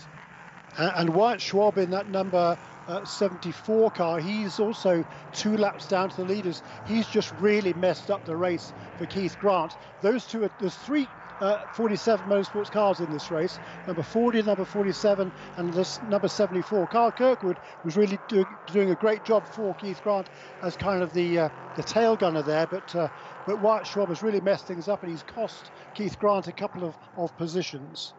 [0.77, 2.57] And Wyatt Schwab in that number
[2.87, 6.61] uh, 74 car, he's also two laps down to the leaders.
[6.85, 9.73] He's just really messed up the race for Keith Grant.
[10.01, 11.07] Those two, are, there's three
[11.39, 13.59] uh, 47 motorsports cars in this race.
[13.85, 16.87] Number 40, number 47, and this number 74.
[16.87, 20.27] Kyle Kirkwood was really do, doing a great job for Keith Grant
[20.63, 23.07] as kind of the uh, the tail gunner there, but uh,
[23.45, 26.83] but Wyatt Schwab has really messed things up, and he's cost Keith Grant a couple
[26.83, 28.13] of, of positions.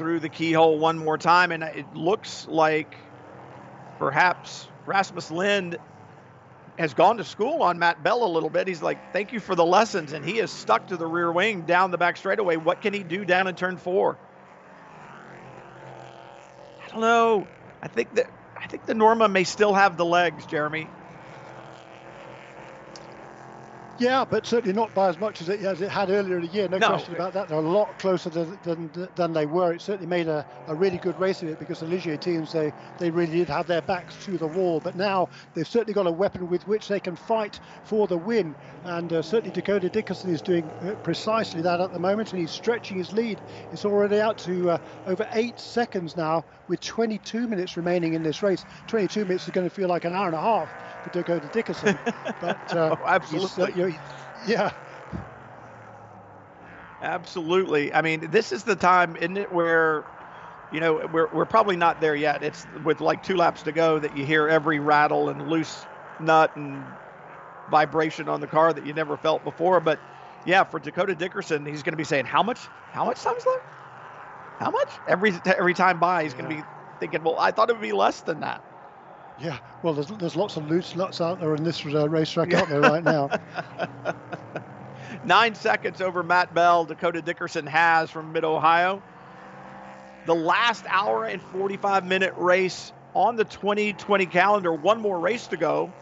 [0.00, 2.96] Through the keyhole one more time, and it looks like
[3.98, 5.76] perhaps Rasmus Lind
[6.78, 8.66] has gone to school on Matt Bell a little bit.
[8.66, 10.14] He's like, thank you for the lessons.
[10.14, 12.56] And he is stuck to the rear wing down the back straightaway.
[12.56, 14.16] What can he do down in turn four?
[16.82, 17.46] I don't know.
[17.82, 20.86] I think that I think the Norma may still have the legs, Jeremy.
[24.00, 26.48] Yeah, but certainly not by as much as it, as it had earlier in the
[26.48, 26.68] year.
[26.68, 27.48] No, no, question about that.
[27.48, 29.74] They're a lot closer than, than, than they were.
[29.74, 32.72] It certainly made a, a really good race of it because the Ligier teams, they,
[32.96, 34.80] they really did have their backs to the wall.
[34.80, 38.56] But now they've certainly got a weapon with which they can fight for the win.
[38.84, 42.32] And uh, certainly Dakota Dickerson is doing uh, precisely that at the moment.
[42.32, 43.42] And he's stretching his lead.
[43.70, 48.42] It's already out to uh, over eight seconds now with 22 minutes remaining in this
[48.42, 48.64] race.
[48.86, 51.98] 22 minutes is going to feel like an hour and a half for Dakota Dickerson.
[52.40, 53.90] But uh, oh, absolutely, uh,
[54.46, 54.72] yeah.
[57.02, 57.92] Absolutely.
[57.92, 60.04] I mean, this is the time, isn't it, where
[60.72, 62.42] you know we're we're probably not there yet.
[62.42, 65.84] It's with like two laps to go that you hear every rattle and loose
[66.18, 66.84] nut and
[67.70, 69.80] vibration on the car that you never felt before.
[69.80, 69.98] But
[70.44, 72.58] yeah, for Dakota Dickerson, he's going to be saying how much
[72.92, 73.64] how much time's left?
[74.58, 74.88] How much?
[75.08, 76.38] Every every time by, he's yeah.
[76.40, 76.68] going to be
[77.00, 78.62] thinking, well, I thought it would be less than that.
[79.40, 82.68] Yeah, well, there's, there's lots of loose nuts out there in this uh, racetrack out
[82.68, 83.30] there right now.
[85.22, 89.04] Nine seconds over Matt Bell, Dakota Dickerson has from Mid Ohio.
[90.24, 94.72] The last hour and 45 minute race on the 2020 calendar.
[94.74, 95.94] One more race to go,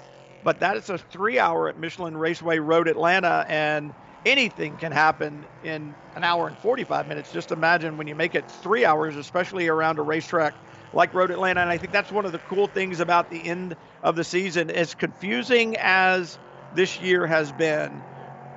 [0.43, 3.95] but that is a three hour at Michelin Raceway Road Atlanta, and
[4.25, 7.31] anything can happen in an hour and 45 minutes.
[7.31, 10.57] Just imagine when you make it three hours, especially around a racetrack
[10.93, 11.61] like Road Atlanta.
[11.61, 14.71] And I think that's one of the cool things about the end of the season.
[14.71, 16.39] As confusing as
[16.75, 18.03] this year has been,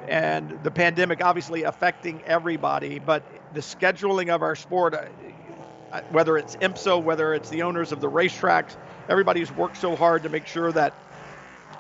[0.08, 6.56] and the pandemic obviously affecting everybody, but the scheduling of our sport, uh, whether it's
[6.58, 8.76] IMSA, whether it's the owners of the racetracks,
[9.10, 10.94] everybody's worked so hard to make sure that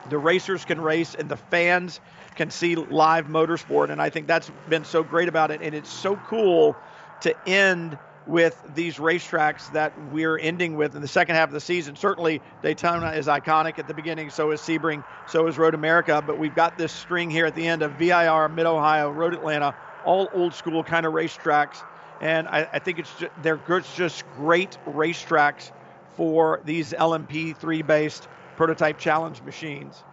[0.09, 1.99] the racers can race and the fans
[2.35, 3.89] can see live motorsport.
[3.89, 5.61] And I think that's been so great about it.
[5.61, 6.75] And it's so cool
[7.21, 11.59] to end– with these racetracks that we're ending with in the second half of the
[11.59, 11.95] season.
[11.95, 16.23] Certainly, Daytona is iconic at the beginning, so is Sebring, so is Road America.
[16.25, 19.75] But we've got this string here at the end of VIR, Mid Ohio, Road Atlanta,
[20.05, 21.83] all old school kind of racetracks.
[22.21, 23.59] And I, I think it's just, they're
[23.95, 25.71] just great racetracks
[26.15, 30.03] for these LMP3 based prototype challenge machines.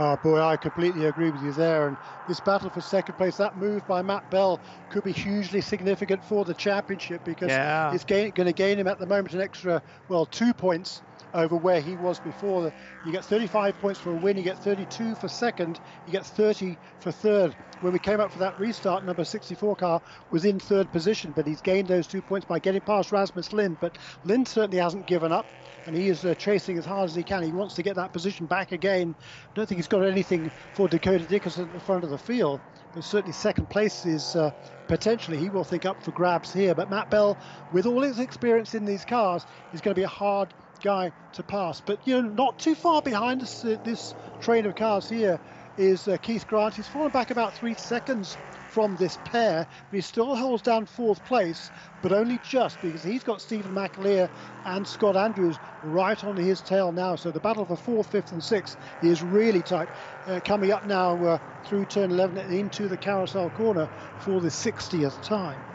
[0.00, 1.88] Oh boy, I completely agree with you there.
[1.88, 1.98] And
[2.28, 4.60] this battle for second place, that move by Matt Bell
[4.90, 7.92] could be hugely significant for the championship because yeah.
[7.92, 11.02] it's going to gain him at the moment an extra, well, two points
[11.38, 12.72] over where he was before.
[13.06, 16.76] You get 35 points for a win, you get 32 for second, you get 30
[17.00, 17.54] for third.
[17.80, 21.46] When we came up for that restart, number 64 car was in third position, but
[21.46, 23.78] he's gained those two points by getting past Rasmus Lind.
[23.80, 25.46] But Lind certainly hasn't given up
[25.86, 27.42] and he is uh, chasing as hard as he can.
[27.42, 29.14] He wants to get that position back again.
[29.18, 32.60] I don't think he's got anything for Dakota Dickerson at the front of the field,
[32.94, 34.50] but certainly second place is uh,
[34.86, 36.74] potentially he will think up for grabs here.
[36.74, 37.38] But Matt Bell,
[37.72, 41.42] with all his experience in these cars, is going to be a hard guy to
[41.44, 41.80] pass.
[41.80, 45.38] But you know, not too far behind this, uh, this train of cars here
[45.76, 46.74] is uh, Keith Grant.
[46.74, 49.66] He's fallen back about three seconds from this pair.
[49.90, 51.70] But he still holds down fourth place,
[52.02, 54.28] but only just because he's got Stephen McAleer
[54.64, 57.16] and Scott Andrews right on his tail now.
[57.16, 59.90] So the battle for fourth, fifth, and sixth is really tight.
[60.26, 63.88] Uh, coming up now uh, through turn 11 into the carousel corner
[64.18, 65.67] for the 60th time.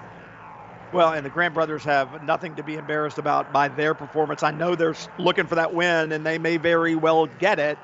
[0.93, 4.43] Well, and the Grant brothers have nothing to be embarrassed about by their performance.
[4.43, 7.79] I know they're looking for that win, and they may very well get it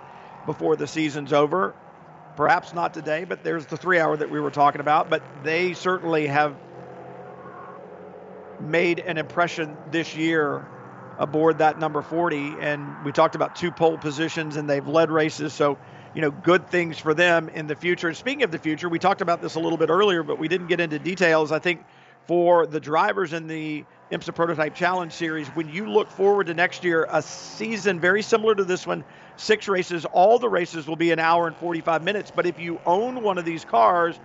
[0.46, 1.74] before the season's over.
[2.36, 5.10] Perhaps not today, but there's the three hour that we were talking about.
[5.10, 6.56] But they certainly have
[8.62, 10.64] made an impression this year
[11.18, 12.58] aboard that number 40.
[12.60, 15.54] And we talked about two pole positions, and they've led races.
[15.54, 15.80] So,
[16.14, 18.08] you know, good things for them in the future.
[18.08, 20.48] And speaking of the future, we talked about this a little bit earlier, but we
[20.48, 21.52] didn't get into details.
[21.52, 21.84] I think
[22.30, 26.84] for the drivers in the IMSA Prototype Challenge Series, when you look forward to next
[26.84, 29.04] year, a season very similar to this one,
[29.36, 32.30] six races, all the races will be an hour and 45 minutes.
[32.30, 34.16] But if you own one of these cars,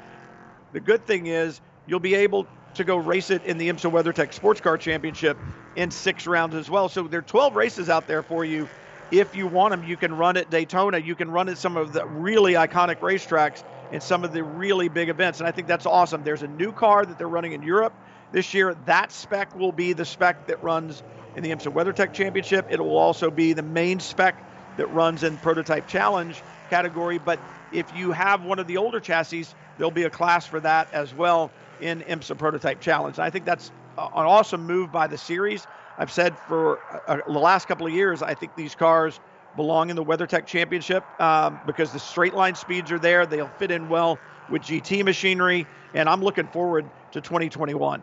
[0.75, 4.35] the good thing is you'll be able to go race it in the IMSA WeatherTech
[4.35, 5.39] Sports Car Championship
[5.75, 6.91] in six rounds as well.
[6.91, 8.69] So there are 12 races out there for you.
[9.13, 10.99] If you want them, you can run at Daytona.
[10.99, 13.63] You can run at some of the really iconic racetracks
[13.93, 15.41] in some of the really big events.
[15.41, 16.25] And I think that's awesome.
[16.25, 17.95] There's a new car that they're running in Europe
[18.33, 18.75] this year.
[18.87, 21.03] That spec will be the spec that runs
[21.37, 22.67] in the IMSA WeatherTech Championship.
[22.71, 24.37] It will also be the main spec
[24.77, 27.19] that runs in Prototype Challenge category.
[27.19, 27.39] But
[27.73, 29.47] if you have one of the older chassis,
[29.77, 31.51] there'll be a class for that as well
[31.81, 33.19] in IMSA Prototype Challenge.
[33.19, 35.67] I think that's an awesome move by the series.
[35.99, 39.21] I've said for uh, the last couple of years, I think these cars
[39.57, 43.27] belong in the WeatherTech Championship um, because the straight line speeds are there.
[43.27, 44.19] They'll fit in well
[44.51, 48.03] with GT machinery, and I'm looking forward to 2021.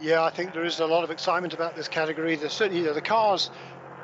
[0.00, 2.34] Yeah, I think there is a lot of excitement about this category.
[2.34, 3.50] There's certainly you know, the cars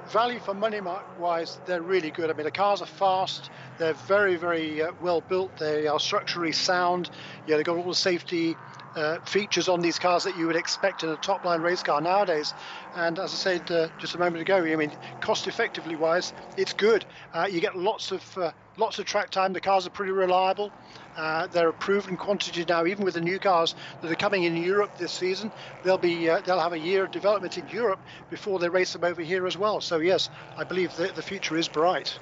[0.08, 0.80] value for money
[1.18, 2.30] wise, they're really good.
[2.30, 6.52] I mean, the cars are fast, they're very, very uh, well built, they are structurally
[6.52, 7.10] sound.
[7.46, 8.56] Yeah, they've got all the safety
[8.94, 12.00] uh, features on these cars that you would expect in a top line race car
[12.00, 12.54] nowadays.
[12.94, 16.72] And as I said uh, just a moment ago, I mean, cost effectively wise, it's
[16.72, 17.04] good.
[17.32, 19.52] Uh, you get lots of uh, lots of track time.
[19.52, 20.72] The cars are pretty reliable.
[21.16, 24.56] Uh, they're a proven quantity now, even with the new cars that are coming in
[24.56, 25.52] Europe this season.
[25.82, 28.00] They'll be they'll have a year of development in Europe
[28.30, 29.80] before they race them over here as well.
[29.80, 32.18] So yes, I believe that the future is bright.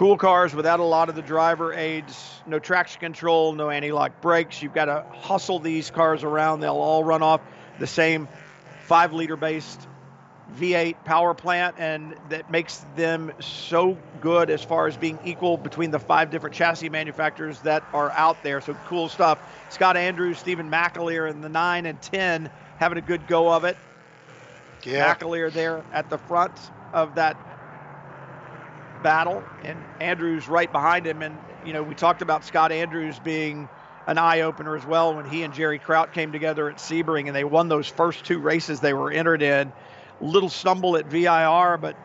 [0.00, 4.62] Cool cars without a lot of the driver aids, no traction control, no anti-lock brakes.
[4.62, 6.60] You've got to hustle these cars around.
[6.60, 7.42] They'll all run off
[7.78, 8.26] the same
[8.86, 9.78] five liter based
[10.56, 15.90] V8 power plant, and that makes them so good as far as being equal between
[15.90, 18.62] the five different chassis manufacturers that are out there.
[18.62, 19.38] So cool stuff.
[19.68, 22.48] Scott Andrews, Stephen McAleer in the 9 and 10
[22.78, 23.76] having a good go of it.
[24.82, 25.14] Yeah.
[25.14, 26.58] McAleer there at the front
[26.94, 27.36] of that
[29.02, 31.22] battle, and Andrews right behind him.
[31.22, 33.68] And, you know, we talked about Scott Andrews being
[34.06, 37.36] an eye opener as well when he and Jerry Kraut came together at Sebring and
[37.36, 39.72] they won those first two races they were entered in
[40.20, 41.96] little stumble at VIR, but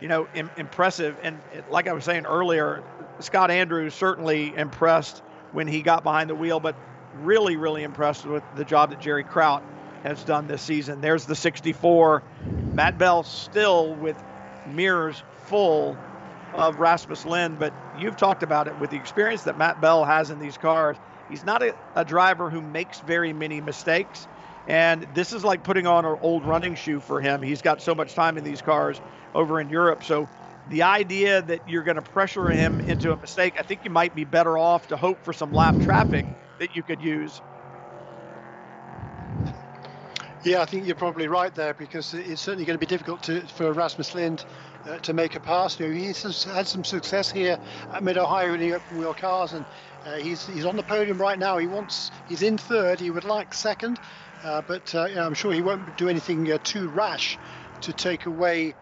[0.00, 1.16] you know, Im- impressive.
[1.22, 1.38] And
[1.70, 2.82] like I was saying earlier,
[3.20, 5.22] Scott Andrews certainly impressed
[5.52, 6.74] when he got behind the wheel, but
[7.22, 9.62] really, really impressed with the job that Jerry Kraut
[10.02, 11.00] has done this season.
[11.00, 12.22] There's the 64.
[12.74, 14.16] Matt Bell still with
[14.66, 15.96] mirrors full
[16.52, 20.30] of Rasmus Lind, but you've talked about it with the experience that Matt Bell has
[20.30, 20.98] in these cars.
[21.28, 24.28] He's not a, a driver who makes very many mistakes.
[24.66, 27.42] And this is like putting on an old running shoe for him.
[27.42, 29.00] He's got so much time in these cars
[29.34, 30.04] over in Europe.
[30.04, 30.30] So
[30.66, 34.14] the idea that you're going to pressure him into a mistake, I think you might
[34.14, 36.26] be better off to hope for some lap traffic
[36.58, 37.42] that you could use.
[40.44, 43.42] Yeah, I think you're probably right there because it's certainly going to be difficult to,
[43.42, 44.44] for Rasmus Lind
[44.88, 45.78] uh, to make a pass.
[45.78, 47.60] You know, he's had some success here
[47.92, 49.64] at Mid Ohio in the open wheel cars, and
[50.04, 51.58] Uh, he's he's on the podium right now.
[51.58, 52.98] He wants he's in third.
[52.98, 54.00] He would like second,
[54.42, 57.38] uh, but uh, I'm sure he won't do anything uh, too rash
[57.82, 58.74] to take away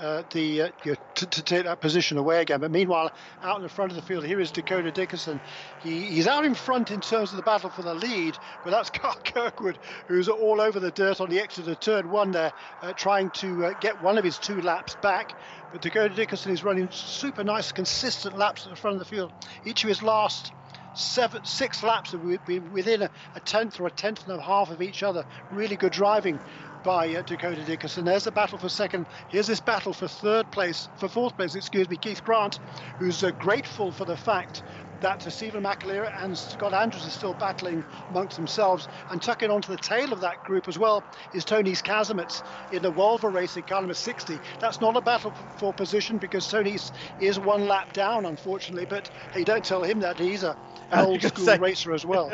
[0.00, 2.60] uh, the uh, you know, to, take that position away again.
[2.60, 3.12] But meanwhile,
[3.42, 5.40] out in the front of the field, here is Dakota Dickerson.
[5.82, 8.90] He, he's out in front in terms of the battle for the lead, but that's
[8.96, 9.78] Kyle Kirkwood,
[10.08, 12.52] who's all over the dirt on the exit of turn one there,
[12.82, 15.38] uh, trying to uh, get one of his two laps back.
[15.72, 19.32] But Dakota Dickerson is running super nice, consistent laps at the front of the field.
[19.64, 20.52] Each of his last
[20.96, 24.70] seven, six laps have been within a, a, tenth or a tenth and a half
[24.70, 25.26] of each other.
[25.50, 26.40] Really good driving
[26.86, 28.04] by uh, Dakota Dickerson.
[28.04, 29.08] There's the battle for second.
[29.28, 32.60] Here's this battle for third place, for fourth place, excuse me, Keith Grant,
[33.00, 34.62] who's uh, grateful for the fact
[35.00, 38.86] that uh, Stephen McAleer and Scott Andrews are still battling amongst themselves.
[39.10, 42.92] And tucking onto the tail of that group as well is Tonis Kasemets in the
[42.92, 44.40] Wulver Racing car number 60.
[44.60, 48.86] That's not a battle for position because Tonis is one lap down, unfortunately.
[48.86, 50.56] But hey, don't tell him that he's a
[50.92, 52.30] old school say, racer as well.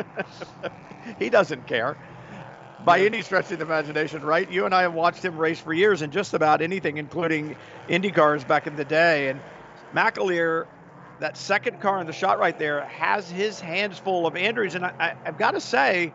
[1.19, 1.97] he doesn't care
[2.84, 4.50] by any stretch of the imagination, right?
[4.50, 7.56] You and I have watched him race for years in just about anything, including
[7.88, 9.28] Indy cars back in the day.
[9.28, 9.40] And
[9.94, 10.66] McAleer,
[11.20, 14.74] that second car in the shot right there, has his hands full of Andrews.
[14.74, 16.12] And I, have got to say,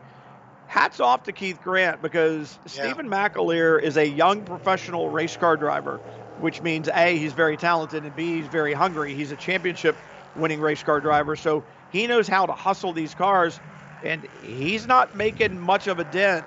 [0.68, 2.84] hats off to Keith Grant because yeah.
[2.84, 5.98] Stephen McAleer is a young professional race car driver,
[6.40, 9.14] which means A, he's very talented, and B, he's very hungry.
[9.14, 9.96] He's a championship
[10.36, 11.38] winning race car driver.
[11.38, 13.60] So he knows how to hustle these cars
[14.04, 16.46] and he's not making much of a dent,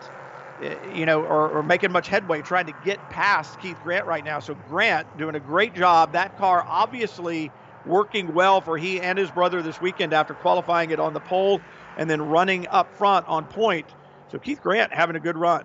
[0.62, 4.24] eh, you know, or, or, making much headway trying to get past Keith Grant right
[4.24, 4.40] now.
[4.40, 6.12] So Grant doing a great job.
[6.12, 7.50] That car obviously
[7.86, 11.60] working well for he and his brother this weekend after qualifying it on the pole
[11.96, 13.86] and then running up front on point.
[14.30, 15.64] So Keith Grant having a good run.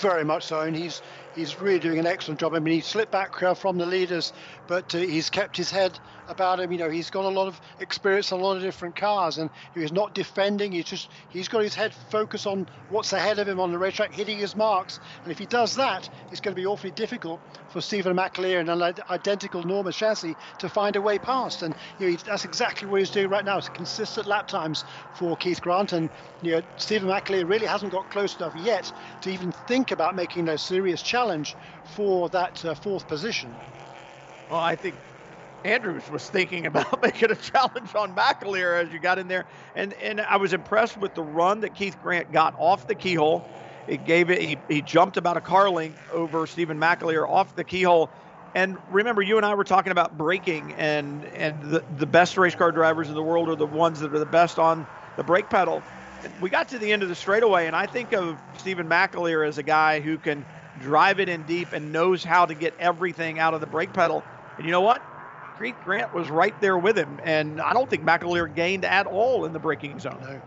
[0.00, 1.02] Very much so, and he's
[1.34, 2.54] he's really doing an excellent job.
[2.54, 4.32] I mean, he slipped back uh, from the leaders,
[4.66, 5.98] but uh, he's kept his head
[6.28, 6.72] about him.
[6.72, 9.92] You know, he's got a lot of experience a lot of different cars, and he's
[9.92, 10.72] not defending.
[10.72, 14.12] He's just he's got his head focused on what's ahead of him on the racetrack,
[14.14, 15.00] hitting his marks.
[15.24, 18.68] And if he does that, it's going to be awfully difficult for Stephen McAleer and
[18.70, 21.62] an identical Norma chassis to find a way past.
[21.62, 23.58] And you know, that's exactly what he's doing right now.
[23.58, 24.84] It's consistent lap times
[25.14, 26.10] for Keith Grant, and
[26.42, 28.92] you know, Stephen McAleer really hasn't got close enough yet
[29.22, 31.54] to even think about making a serious challenge
[31.84, 33.54] for that uh, fourth position.
[34.50, 34.94] Well, I think
[35.64, 39.44] Andrews was thinking about making a challenge on McAleer as you got in there.
[39.74, 43.44] And and I was impressed with the run that Keith Grant got off the keyhole.
[43.86, 47.64] It gave it he, he jumped about a car length over Stephen McAleer off the
[47.64, 48.10] keyhole.
[48.54, 52.54] And remember, you and I were talking about braking, and and the, the best race
[52.54, 54.86] car drivers in the world are the ones that are the best on
[55.16, 55.82] the brake pedal.
[56.40, 59.58] We got to the end of the straightaway, and I think of Stephen McAleer as
[59.58, 60.44] a guy who can
[60.82, 64.22] drive it in deep and knows how to get everything out of the brake pedal.
[64.56, 65.02] And you know what?
[65.58, 69.44] Keith Grant was right there with him, and I don't think McAleer gained at all
[69.44, 70.18] in the braking zone.
[70.20, 70.40] No.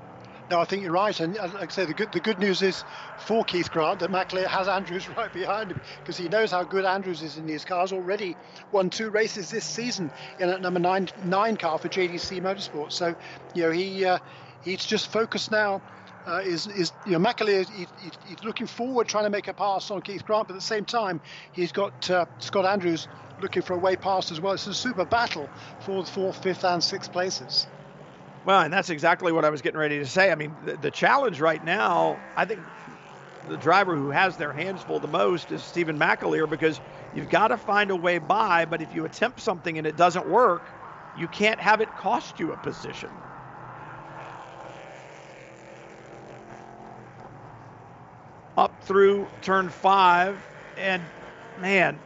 [0.51, 2.61] No, I think you're right, and uh, like I say, the good the good news
[2.61, 2.83] is
[3.17, 6.85] for Keith Grant that McAleer has Andrews right behind him because he knows how good
[6.85, 7.91] Andrews is in these cars.
[7.91, 8.35] Already
[8.71, 12.91] won two races this season in that number nine nine car for JDC Motorsports.
[12.91, 13.15] So,
[13.55, 14.19] you know, he uh,
[14.61, 15.81] he's just focused now.
[16.27, 19.53] Uh, is is you know McAleer he, he, he's looking forward, trying to make a
[19.53, 21.21] pass on Keith Grant, but at the same time
[21.51, 23.07] he's got uh, Scott Andrews
[23.41, 24.53] looking for a way past as well.
[24.53, 25.49] It's a super battle
[25.79, 27.67] for the fourth, fifth, and sixth places.
[28.45, 30.31] Well, and that's exactly what I was getting ready to say.
[30.31, 32.59] I mean, the, the challenge right now, I think
[33.47, 36.79] the driver who has their hands full the most is Stephen McAleer because
[37.13, 40.27] you've got to find a way by, but if you attempt something and it doesn't
[40.27, 40.61] work,
[41.15, 43.34] you can't have it cost you a position.
[48.57, 50.37] Up through turn five,
[50.77, 51.01] and
[51.61, 51.99] man,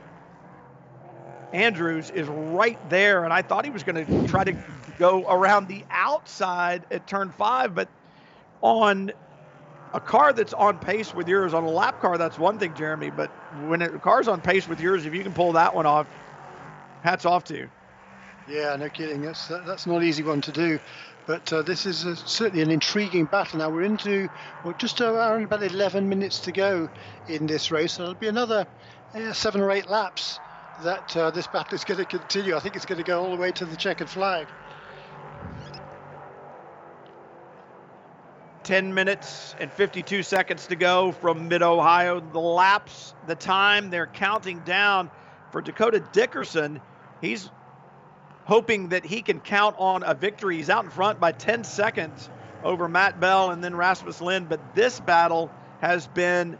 [1.54, 4.54] Andrews is right there, and I thought he was going to try to
[4.98, 7.88] go around the outside at turn five, but
[8.62, 9.12] on
[9.94, 13.10] a car that's on pace with yours, on a lap car, that's one thing, Jeremy.
[13.10, 13.30] But
[13.68, 16.08] when a car's on pace with yours, if you can pull that one off,
[17.04, 17.70] hats off to you.
[18.48, 19.22] Yeah, no kidding.
[19.22, 20.80] That's that's not an easy one to do.
[21.30, 23.60] But uh, this is a, certainly an intriguing battle.
[23.60, 24.28] Now we're into
[24.66, 26.90] well, just around about 11 minutes to go
[27.28, 27.94] in this race.
[27.94, 28.66] So it'll be another
[29.14, 30.40] uh, seven or eight laps
[30.82, 32.56] that uh, this battle is going to continue.
[32.56, 34.48] I think it's going to go all the way to the checkered flag.
[38.64, 42.22] 10 minutes and 52 seconds to go from mid Ohio.
[42.22, 45.12] The laps, the time, they're counting down
[45.52, 46.82] for Dakota Dickerson.
[47.22, 47.52] He's
[48.50, 50.58] hoping that he can count on a victory.
[50.58, 52.32] He's out in front by 10 seconds
[52.64, 54.50] over Matt Bell and then Rasmus Lind.
[54.50, 55.52] But this battle
[55.82, 56.58] has been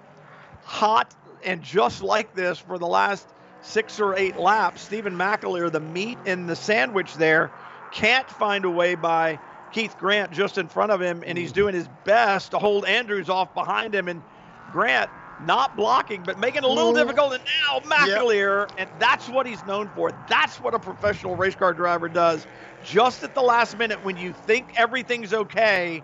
[0.64, 3.28] hot and just like this for the last
[3.64, 4.84] six or eight laps.
[4.84, 7.52] Stephen McAleer, the meat in the sandwich there,
[7.92, 9.40] can't find a way by
[9.72, 11.56] Keith Grant just in front of him, and he's mm-hmm.
[11.56, 14.08] doing his best to hold Andrews off behind him.
[14.08, 14.22] And
[14.72, 15.10] Grant
[15.46, 17.08] not blocking, but making it a little mm-hmm.
[17.08, 17.34] difficult.
[17.34, 18.72] And now McAleer, yep.
[18.78, 20.12] and that's what he's known for.
[20.28, 22.46] That's what a professional race car driver does.
[22.84, 26.04] Just at the last minute, when you think everything's okay,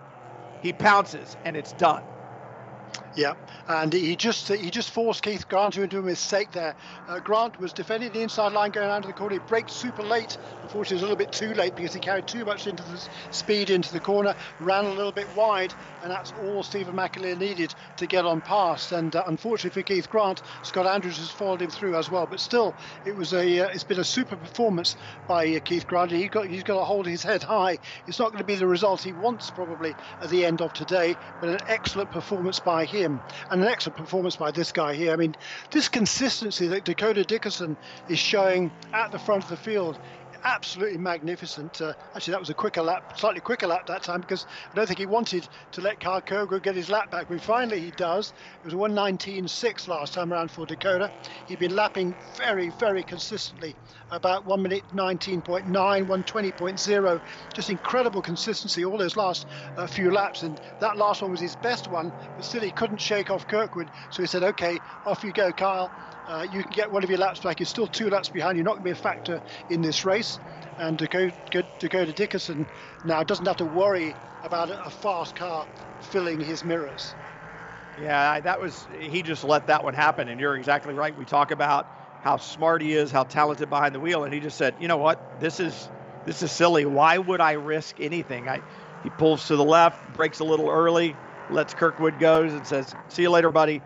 [0.62, 2.02] he pounces and it's done.
[3.16, 3.32] Yeah,
[3.66, 6.74] and he just he just forced Keith Grant into a mistake there.
[7.08, 9.36] Uh, Grant was defending the inside line going out to the corner.
[9.36, 10.36] He braked super late.
[10.62, 13.08] Unfortunately, it was a little bit too late because he carried too much into the
[13.30, 17.74] speed into the corner, ran a little bit wide, and that's all Stephen McAleer needed
[17.96, 18.92] to get on past.
[18.92, 22.26] And uh, unfortunately for Keith Grant, Scott Andrews has followed him through as well.
[22.26, 22.76] But still,
[23.06, 24.94] it was a uh, it's been a super performance
[25.26, 26.10] by uh, Keith Grant.
[26.10, 27.78] He got he's got to hold his head high.
[28.06, 31.16] It's not going to be the result he wants probably at the end of today,
[31.40, 35.12] but an excellent performance by him and an excellent performance by this guy here.
[35.12, 35.34] I mean,
[35.70, 37.76] this consistency that Dakota Dickerson
[38.08, 39.98] is showing at the front of the field
[40.46, 41.80] absolutely magnificent.
[41.80, 44.86] Uh, actually, that was a quicker lap, slightly quicker lap that time because I don't
[44.86, 47.26] think he wanted to let Kyle Kogo get his lap back.
[47.28, 48.32] But finally, he does.
[48.62, 51.12] It was a 119.6 last time around for Dakota.
[51.46, 53.76] He'd been lapping very, very consistently,
[54.10, 57.20] about 1 minute 19.9, 120.0.
[57.54, 59.46] Just incredible consistency all those last
[59.76, 60.42] uh, few laps.
[60.42, 63.90] And that last one was his best one, but still he couldn't shake off Kirkwood.
[64.10, 65.92] So he said, okay, off you go, Kyle.
[66.26, 67.60] Uh, you can get one of your laps back.
[67.60, 68.56] You're still two laps behind.
[68.56, 70.38] You're not going to be a factor in this race.
[70.78, 71.32] And Dakota,
[71.78, 72.66] Dakota Dickerson
[73.04, 75.66] now doesn't have to worry about a fast car
[76.00, 77.14] filling his mirrors.
[77.96, 81.16] Yeah, that was he just let that one happen, and you're exactly right.
[81.16, 81.86] We talk about
[82.20, 84.98] how smart he is, how talented behind the wheel, and he just said, you know
[84.98, 85.88] what, this is
[86.24, 86.84] this is silly.
[86.84, 88.48] Why would I risk anything?
[88.48, 88.62] I
[89.02, 91.16] he pulls to the left, brakes a little early,
[91.48, 93.82] lets Kirkwood goes, and says, "See you later, buddy."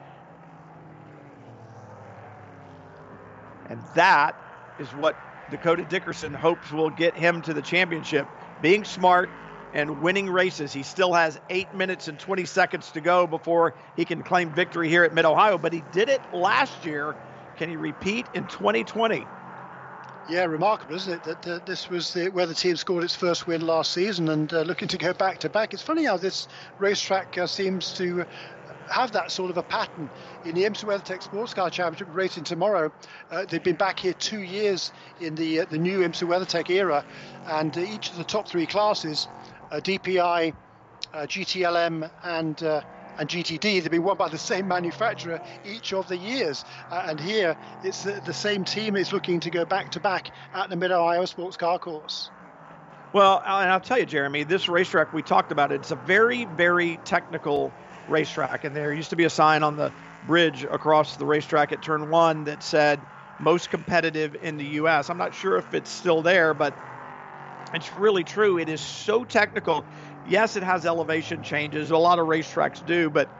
[3.70, 4.34] And that
[4.78, 5.16] is what
[5.48, 8.28] Dakota Dickerson hopes will get him to the championship.
[8.60, 9.30] Being smart
[9.72, 10.72] and winning races.
[10.72, 14.88] He still has eight minutes and 20 seconds to go before he can claim victory
[14.88, 17.16] here at Mid Ohio, but he did it last year.
[17.56, 19.28] Can he repeat in 2020?
[20.28, 21.22] Yeah, remarkable, isn't it?
[21.22, 24.52] That uh, this was the, where the team scored its first win last season and
[24.52, 25.72] uh, looking to go back to back.
[25.74, 26.46] It's funny how this
[26.78, 28.24] racetrack uh, seems to
[28.90, 30.10] have that sort of a pattern
[30.44, 32.92] in the IMSA WeatherTech Sports Car Championship racing tomorrow.
[33.30, 37.04] Uh, they've been back here two years in the uh, the new IMSA WeatherTech era,
[37.46, 39.28] and uh, each of the top three classes,
[39.70, 40.54] uh, DPI,
[41.14, 42.82] uh, GTLM, and uh,
[43.18, 46.64] and GTD, they've been won by the same manufacturer each of the years.
[46.90, 50.70] And here, it's the, the, same team is looking to go back to back at
[50.70, 52.30] the Mid Ohio Sports Car Course.
[53.12, 56.98] Well, and I'll tell you, Jeremy, this racetrack we talked about, it's a very, very
[57.04, 57.72] technical
[58.06, 58.64] racetrack.
[58.64, 62.08] And there used to be a sign on the bridge across the racetrack at turn
[62.08, 63.06] one that said
[63.38, 65.08] most competitive in the U.S.
[65.10, 66.78] I'm not sure if it's still there, but
[67.72, 68.58] it's really true.
[68.58, 69.86] It is so technical.
[70.22, 71.90] Yes, it has elevation changes.
[71.90, 73.34] A lot of racetracks do, but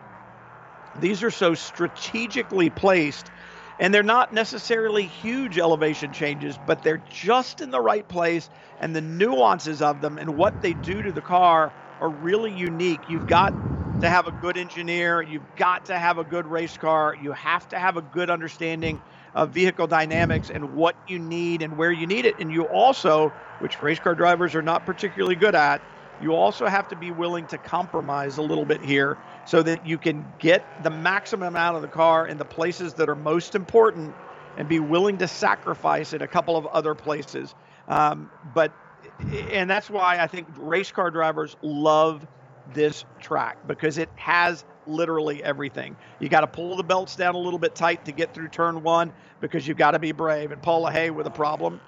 [0.95, 3.31] these are so strategically placed.
[3.79, 8.51] And they're not necessarily huge elevation changes, but they're just in the right place.
[8.79, 13.09] And the nuances of them and what they do to the car are really unique.
[13.09, 13.59] You've got
[14.01, 15.23] to have a good engineer.
[15.23, 17.15] You've got to have a good race car.
[17.15, 19.03] You have to have a good understanding
[19.35, 22.39] of vehicle dynamics and what you need and where you need it.
[22.39, 25.83] And you also, which race car drivers are not particularly good at,
[26.19, 29.99] you also have to be willing to compromise a little bit here so that you
[29.99, 34.15] can get the maximum out of the car in the places that are most important
[34.57, 37.55] and be willing to sacrifice in a couple of other places.
[37.89, 38.75] Um, but
[39.19, 42.27] and that's why I think race car drivers love
[42.75, 45.97] this track because it has literally everything.
[46.19, 48.83] You got to pull the belts down a little bit tight to get through turn
[48.83, 50.53] one because you've got to be brave.
[50.53, 51.81] And Paul LaHaye with a problem.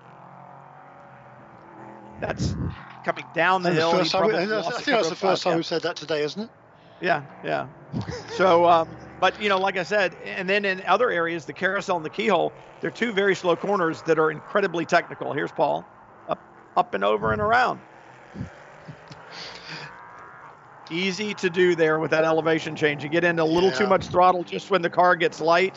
[2.20, 2.54] That's
[3.04, 3.92] coming down the and hill.
[3.92, 5.56] The time, I think that's the first time yeah.
[5.56, 6.50] we said that today, isn't it?
[7.00, 7.66] Yeah, yeah.
[8.36, 8.88] so, um,
[9.20, 12.10] but you know, like I said, and then in other areas, the carousel and the
[12.10, 15.32] keyhole, they're two very slow corners that are incredibly technical.
[15.32, 15.84] Here's Paul,
[16.28, 16.38] up,
[16.76, 17.80] up and over and around
[20.90, 23.02] easy to do there with that elevation change.
[23.02, 23.78] You get into a little yeah.
[23.78, 25.76] too much throttle just when the car gets light,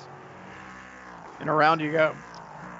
[1.39, 2.15] and around you go.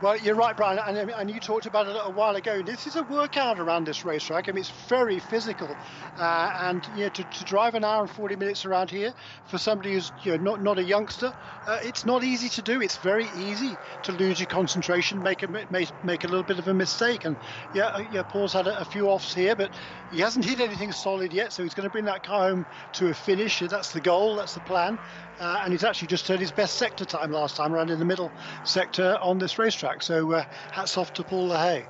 [0.05, 2.61] Well, you're right, Brian, and, and you talked about it a while ago.
[2.61, 4.47] This is a workout around this racetrack.
[4.47, 5.75] I mean, it's very physical,
[6.19, 9.15] uh, and you know, to, to, drive an hour and 40 minutes around here
[9.47, 11.33] for somebody who's you know not not a youngster,
[11.65, 12.83] uh, it's not easy to do.
[12.83, 16.67] It's very easy to lose your concentration, make a make, make a little bit of
[16.67, 17.35] a mistake, and
[17.73, 19.71] yeah, uh, yeah, Paul's had a, a few offs here, but
[20.11, 23.07] he hasn't hit anything solid yet, so he's going to bring that car home to
[23.07, 23.59] a finish.
[23.59, 24.35] That's the goal.
[24.35, 24.99] That's the plan.
[25.39, 28.05] Uh, and he's actually just turned his best sector time last time around in the
[28.05, 28.31] middle
[28.63, 29.94] sector on this racetrack.
[30.01, 31.87] So uh, hats off to Paul LaHaye.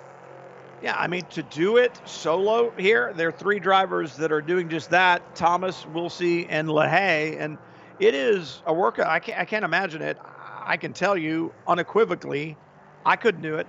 [0.81, 4.69] Yeah, I mean, to do it solo here, there are three drivers that are doing
[4.69, 7.39] just that Thomas, Willsey, and LaHaye.
[7.39, 7.57] And
[7.97, 9.07] it is a workout.
[9.07, 10.17] I can't, I can't imagine it.
[10.65, 12.59] I can tell you unequivocally,
[13.05, 13.67] I couldn't do it.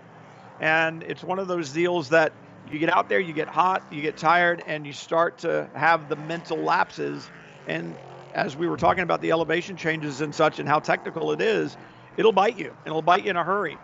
[0.58, 2.34] And it's one of those deals that
[2.64, 6.08] you get out there, you get hot, you get tired, and you start to have
[6.08, 7.30] the mental lapses.
[7.66, 7.98] And
[8.34, 11.76] as we were talking about the elevation changes and such and how technical it is,
[12.16, 13.78] it'll bite you and it'll bite you in a hurry.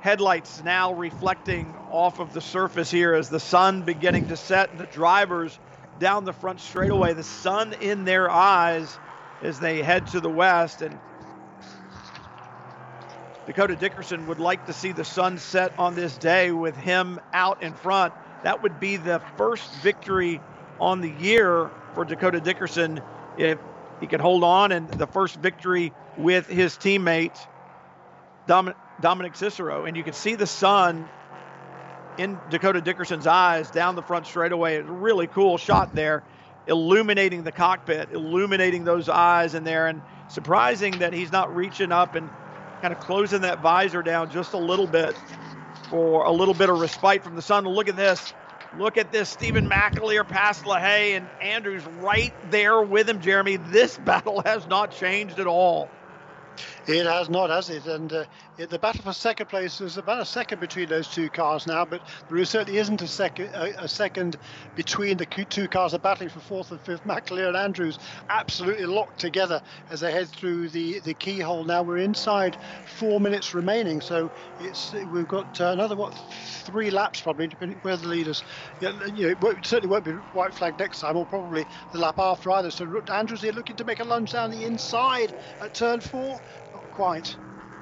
[0.00, 4.70] Headlights now reflecting off of the surface here as the sun beginning to set.
[4.70, 5.58] and The drivers
[5.98, 8.98] down the front straightaway, the sun in their eyes
[9.42, 10.80] as they head to the west.
[10.80, 11.00] And
[13.46, 17.62] Dakota Dickerson would like to see the sun set on this day with him out
[17.62, 18.14] in front.
[18.42, 20.40] That would be the first victory
[20.78, 23.02] on the year for Dakota Dickerson
[23.36, 23.58] if
[24.00, 27.36] he could hold on, and the first victory with his teammate
[28.46, 28.78] Dominic
[29.34, 29.84] Cicero.
[29.86, 31.10] And you can see the sun
[32.16, 34.76] in Dakota Dickerson's eyes down the front straightaway.
[34.76, 36.24] It's a really cool shot there,
[36.66, 42.14] illuminating the cockpit, illuminating those eyes in there, and surprising that he's not reaching up
[42.14, 42.30] and
[42.82, 45.16] kind of closing that visor down just a little bit
[45.88, 47.64] for a little bit of respite from the sun.
[47.64, 48.32] Look at this.
[48.72, 49.30] Look at this.
[49.30, 53.56] Stephen McAleer past LaHaye and Andrews right there with him, Jeremy.
[53.56, 55.99] This battle has not changed at all.
[56.90, 57.86] It has not, has it?
[57.86, 58.24] And uh,
[58.56, 62.00] the battle for second place is about a second between those two cars now, but
[62.28, 64.36] there certainly isn't a second a, a second
[64.74, 67.04] between the two cars are battling for fourth and fifth.
[67.04, 71.62] McAleer and Andrews absolutely locked together as they head through the, the keyhole.
[71.62, 72.56] Now we're inside
[72.98, 76.14] four minutes remaining, so it's we've got uh, another what
[76.64, 78.42] three laps probably, depending where the leaders.
[78.80, 82.18] Yeah, you know, it certainly won't be white flag next time, or probably the lap
[82.18, 82.72] after either.
[82.72, 86.40] So Andrews here looking to make a lunge down the inside at turn four.
[87.00, 87.34] Quite.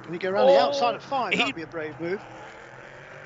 [0.03, 1.37] Can he go around oh, the outside at five?
[1.37, 2.23] That'd be a brave move.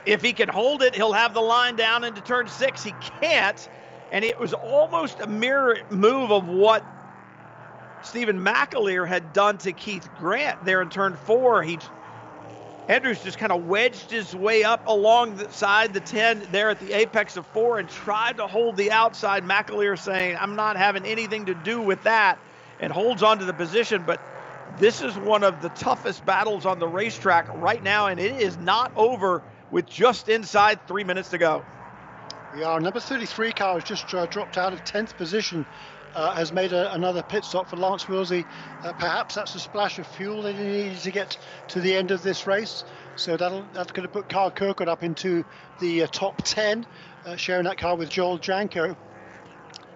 [0.07, 2.81] If he can hold it, he'll have the line down into turn six.
[2.81, 3.69] He can't.
[4.11, 6.83] And it was almost a mirror move of what
[8.01, 11.61] Stephen McAleer had done to Keith Grant there in turn four.
[11.61, 11.77] He
[12.87, 16.79] Andrews just kind of wedged his way up along the side the 10 there at
[16.79, 19.43] the apex of four and tried to hold the outside.
[19.43, 22.39] McAleer saying, I'm not having anything to do with that,
[22.79, 24.01] and holds on to the position.
[24.05, 24.32] But
[24.77, 28.57] this is one of the toughest battles on the racetrack right now, and it is
[28.57, 31.63] not over with just inside three minutes to go.
[32.55, 32.79] We are.
[32.79, 35.65] Number 33 car has just uh, dropped out of 10th position.
[36.15, 38.45] Uh, has made a, another pit stop for Lance Willsey.
[38.83, 41.37] Uh, perhaps that's a splash of fuel that he needs to get
[41.69, 42.83] to the end of this race.
[43.15, 45.43] So that'll, that's going to put Kyle Kirkwood up into
[45.79, 46.85] the uh, top 10,
[47.25, 48.95] uh, sharing that car with Joel Janko.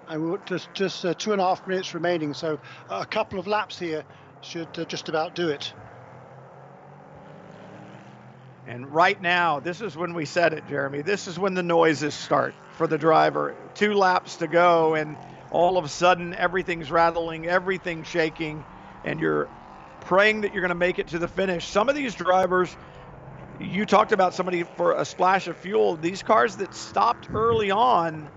[0.08, 2.34] And we're just, just uh, two and a half minutes remaining.
[2.34, 4.04] So a couple of laps here
[4.42, 5.74] should uh, just about do it.
[8.68, 11.02] And right now, this is when we said it, Jeremy.
[11.02, 13.56] This is when the noises start for the driver.
[13.76, 15.16] Two laps to go, and
[15.52, 18.66] all of a sudden, everything's rattling, everything's shaking,
[19.06, 19.48] and you're
[20.02, 21.66] praying that you're going to make it to the finish.
[21.68, 22.76] Some of these drivers,
[23.60, 25.96] you talked about somebody for a splash of fuel.
[25.96, 28.30] These cars that stopped early on,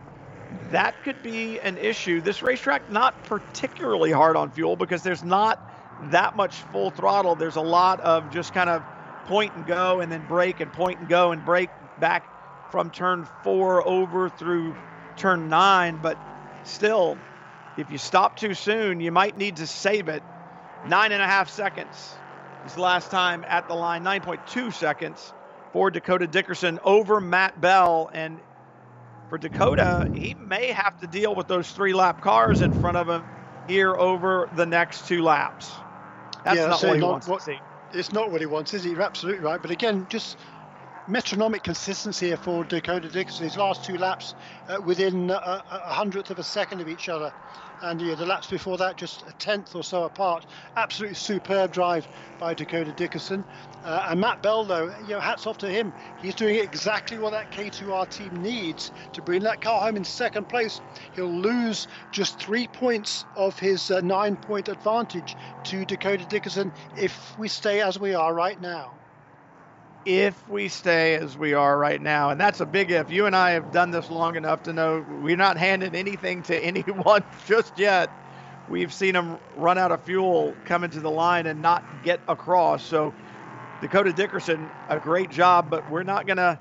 [0.70, 2.20] that could be an issue.
[2.20, 5.58] This racetrack not particularly hard on fuel because there's not
[6.04, 7.34] that much full throttle.
[7.34, 8.82] There's a lot of just kind of
[9.26, 13.26] point and go and then brake and point and go and brake back from turn
[13.44, 14.74] four over through
[15.16, 15.98] turn nine.
[16.02, 16.18] But
[16.64, 17.18] still,
[17.76, 20.22] if you stop too soon, you might need to save it.
[20.86, 22.14] Nine and a half seconds
[22.66, 25.32] is the last time at the line, 9.2 seconds
[25.72, 28.10] for Dakota Dickerson over Matt Bell.
[28.12, 28.40] And
[29.28, 33.08] for Dakota, he may have to deal with those three lap cars in front of
[33.08, 33.24] him
[33.68, 35.70] here over the next two laps.
[36.44, 37.48] That's yeah, not what he not wants what.
[37.92, 38.90] It's not what he wants, is he?
[38.90, 39.60] You're absolutely right.
[39.60, 40.38] But again, just
[41.06, 43.44] metronomic consistency here for Dakota Dickerson.
[43.44, 44.34] His last two laps
[44.68, 47.32] uh, within a, a, hundredth of a second of each other.
[47.82, 50.46] And yeah, the laps before that just a tenth or so apart.
[50.76, 52.08] Absolutely superb drive
[52.38, 53.46] by Dakota Dickerson.
[53.82, 55.94] Uh, and Matt Bell, though, you know, hats off to him.
[56.16, 60.48] He's doing exactly what that K2R team needs to bring that car home in second
[60.48, 60.80] place.
[61.12, 67.34] He'll lose just three points of his uh, nine point advantage to Dakota Dickerson if
[67.38, 68.99] we stay as we are right now
[70.04, 72.30] if we stay as we are right now.
[72.30, 73.10] And that's a big if.
[73.10, 76.56] You and I have done this long enough to know we're not handing anything to
[76.64, 78.10] anyone just yet.
[78.66, 82.84] We've seen them run out of fuel coming to the line and not get across.
[82.84, 83.14] So,
[83.80, 86.60] Dakota Dickerson, a great job, but we're not going to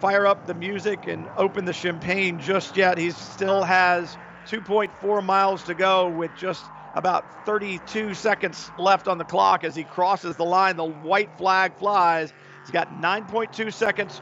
[0.00, 2.96] fire up the music and open the champagne just yet.
[2.98, 4.16] He still has
[4.46, 9.84] 2.4 miles to go with just about 32 seconds left on the clock as he
[9.84, 10.76] crosses the line.
[10.76, 12.32] The white flag flies.
[12.62, 14.20] He's got 9.2 seconds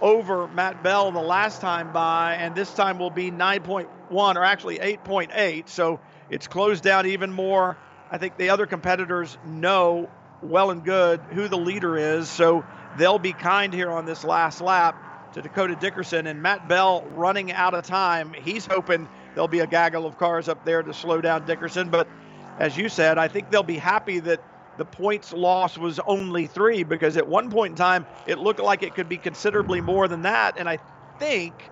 [0.00, 4.78] over Matt Bell the last time by, and this time will be 9.1 or actually
[4.78, 5.68] 8.8.
[5.68, 6.00] So
[6.30, 7.78] it's closed down even more.
[8.10, 10.10] I think the other competitors know
[10.42, 12.64] well and good who the leader is, so
[12.98, 17.50] they'll be kind here on this last lap to Dakota Dickerson and Matt Bell running
[17.50, 18.34] out of time.
[18.34, 22.08] He's hoping there'll be a gaggle of cars up there to slow down Dickerson, but
[22.56, 24.40] as you said, I think they'll be happy that
[24.76, 28.82] the points loss was only three because at one point in time it looked like
[28.82, 30.54] it could be considerably more than that.
[30.58, 30.78] And I
[31.18, 31.70] think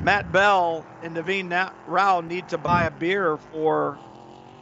[0.00, 4.00] Matt Bell and Naveen Rao need to buy a beer for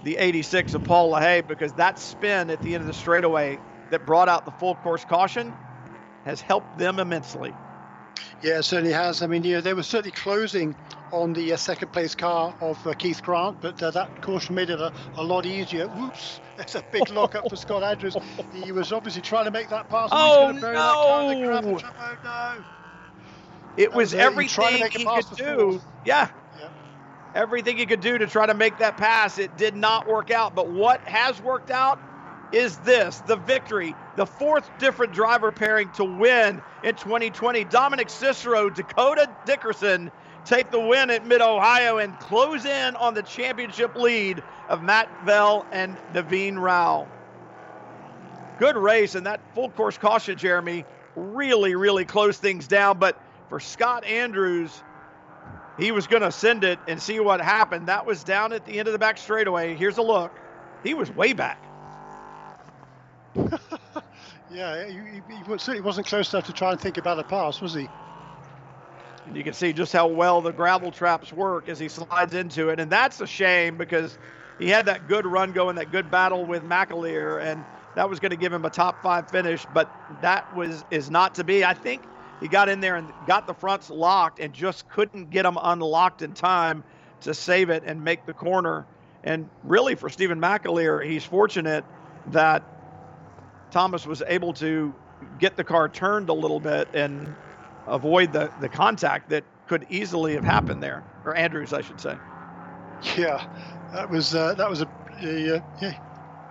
[0.03, 3.61] the 86 of Paul LaHaye because that spin at the end of the straightaway
[3.91, 5.57] that brought out the full course caution
[6.24, 7.57] has helped them immensely.
[8.42, 9.22] Yeah, it certainly has.
[9.22, 10.74] I mean, you know, they were certainly closing
[11.12, 14.70] on the uh, second place car of uh, Keith Grant, but uh, that caution made
[14.70, 15.86] it a, a lot easier.
[15.88, 18.16] Whoops, that's a big lockup for Scott Andrews.
[18.52, 20.08] He was obviously trying to make that pass.
[20.12, 20.72] Oh, no.
[20.74, 21.78] oh, no.
[23.76, 25.82] It was, was everything he could do.
[26.04, 26.28] Yeah.
[26.58, 26.68] yeah.
[27.34, 29.38] Everything he could do to try to make that pass.
[29.38, 30.54] It did not work out.
[30.54, 32.00] But what has worked out
[32.52, 37.64] is this the victory, the fourth different driver pairing to win in 2020.
[37.64, 40.10] Dominic Cicero, Dakota Dickerson
[40.44, 45.27] take the win at Mid Ohio and close in on the championship lead of Matt
[45.27, 47.06] Bell and Naveen Rao.
[48.59, 50.85] Good race, and that full course caution, Jeremy,
[51.16, 52.98] really, really closed things down.
[52.98, 53.18] But
[53.48, 54.82] for Scott Andrews,
[55.78, 57.89] he was going to send it and see what happened.
[57.89, 59.74] That was down at the end of the back straightaway.
[59.74, 60.32] Here's a look.
[60.82, 61.69] He was way back.
[64.51, 67.74] yeah, he, he, certainly wasn't close enough to try and think about a pass, was
[67.74, 67.89] he?
[69.32, 72.81] You can see just how well the gravel traps work as he slides into it.
[72.81, 74.19] And that's a shame because
[74.59, 78.31] he had that good run going, that good battle with McAleer, and that was going
[78.31, 79.90] to give him a top five finish, but
[80.20, 81.65] that was is not to be.
[81.65, 82.02] I think
[82.40, 86.23] he got in there and got the fronts locked and just couldn't get them unlocked
[86.23, 86.82] in time
[87.20, 88.86] to save it and make the corner.
[89.24, 91.85] And really, for Stephen McAleer, he's fortunate
[92.32, 92.62] that
[93.70, 94.94] Thomas was able to
[95.38, 97.36] get the car turned a little bit and
[97.86, 102.16] avoid the, the contact that could easily have happened there, or Andrews, I should say.
[103.16, 103.40] Yeah,
[103.92, 104.88] that was uh, that was a,
[105.22, 105.92] a, a yeah,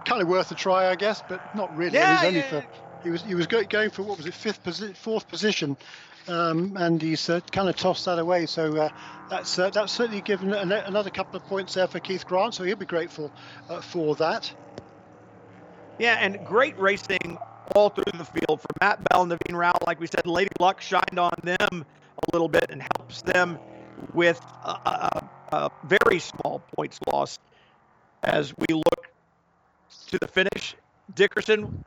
[0.05, 1.97] kind of worth a try, I guess, but not really.
[1.97, 2.49] Yeah, only yeah.
[2.49, 2.63] for
[3.01, 5.77] he was he was going for what was it fifth posi- fourth position,
[6.27, 8.45] um, and he's uh, kind of tossed that away.
[8.45, 8.89] So uh,
[9.29, 12.55] that's uh, that's certainly given an, another couple of points there for Keith Grant.
[12.55, 13.31] So he'll be grateful
[13.69, 14.51] uh, for that.
[15.99, 17.37] Yeah, and great racing
[17.75, 19.73] all through the field for Matt Bell and Naveen Rao.
[19.85, 23.59] Like we said, Lady Luck shined on them a little bit and helps them
[24.13, 27.37] with a, a, a very small points loss
[28.23, 29.11] as we look
[30.07, 30.75] to the finish.
[31.15, 31.83] Dickerson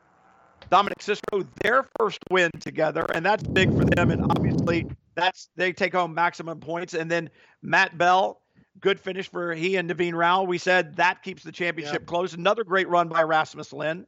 [0.69, 4.11] Dominic Cicero, their first win together, and that's big for them.
[4.11, 6.93] And obviously, that's they take home maximum points.
[6.93, 7.29] And then
[7.61, 8.41] Matt Bell,
[8.83, 10.43] good finish for he and Naveen Rao.
[10.43, 12.05] We said that keeps the championship yeah.
[12.05, 12.33] close.
[12.33, 14.05] Another great run by Rasmus Lind.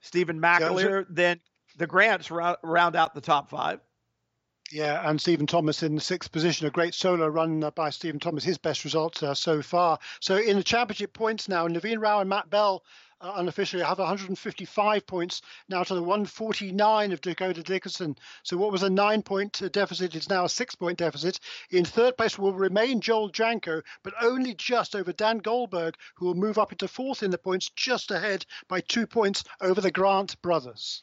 [0.00, 1.06] Stephen McAleer.
[1.08, 1.40] Then
[1.78, 3.80] the Grants round out the top five.
[4.72, 8.44] Yeah, and Stephen Thomas in the sixth position, a great solo run by Stephen Thomas,
[8.44, 9.98] his best results uh, so far.
[10.20, 12.84] So in the championship points now, Naveen Rao and Matt Bell
[13.20, 18.16] uh, unofficially have 155 points now to the 149 of Dakota Dickerson.
[18.42, 21.38] So what was a nine-point uh, deficit is now a six-point deficit.
[21.70, 26.34] In third place will remain Joel Janko, but only just over Dan Goldberg, who will
[26.34, 30.40] move up into fourth in the points, just ahead by two points over the Grant
[30.42, 31.02] brothers.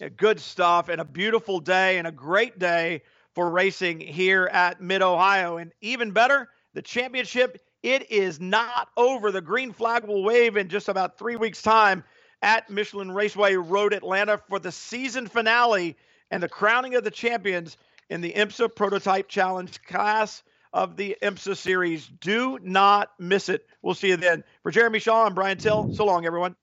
[0.00, 3.02] Yeah, good stuff, and a beautiful day, and a great day
[3.34, 5.58] for racing here at Mid Ohio.
[5.58, 9.30] And even better, the championship it is not over.
[9.30, 12.04] The green flag will wave in just about three weeks' time
[12.40, 15.96] at Michelin Raceway Road Atlanta for the season finale
[16.30, 17.76] and the crowning of the champions
[18.08, 20.42] in the IMSA Prototype Challenge class
[20.72, 22.06] of the IMSA series.
[22.20, 23.66] Do not miss it.
[23.82, 24.44] We'll see you then.
[24.62, 26.56] For Jeremy Shaw and Brian Till, so long, everyone.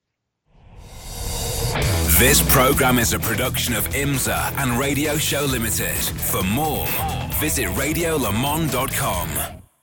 [2.18, 5.96] This program is a production of IMSA and Radio Show Limited.
[5.96, 6.86] For more,
[7.40, 9.59] visit radiolemans.com.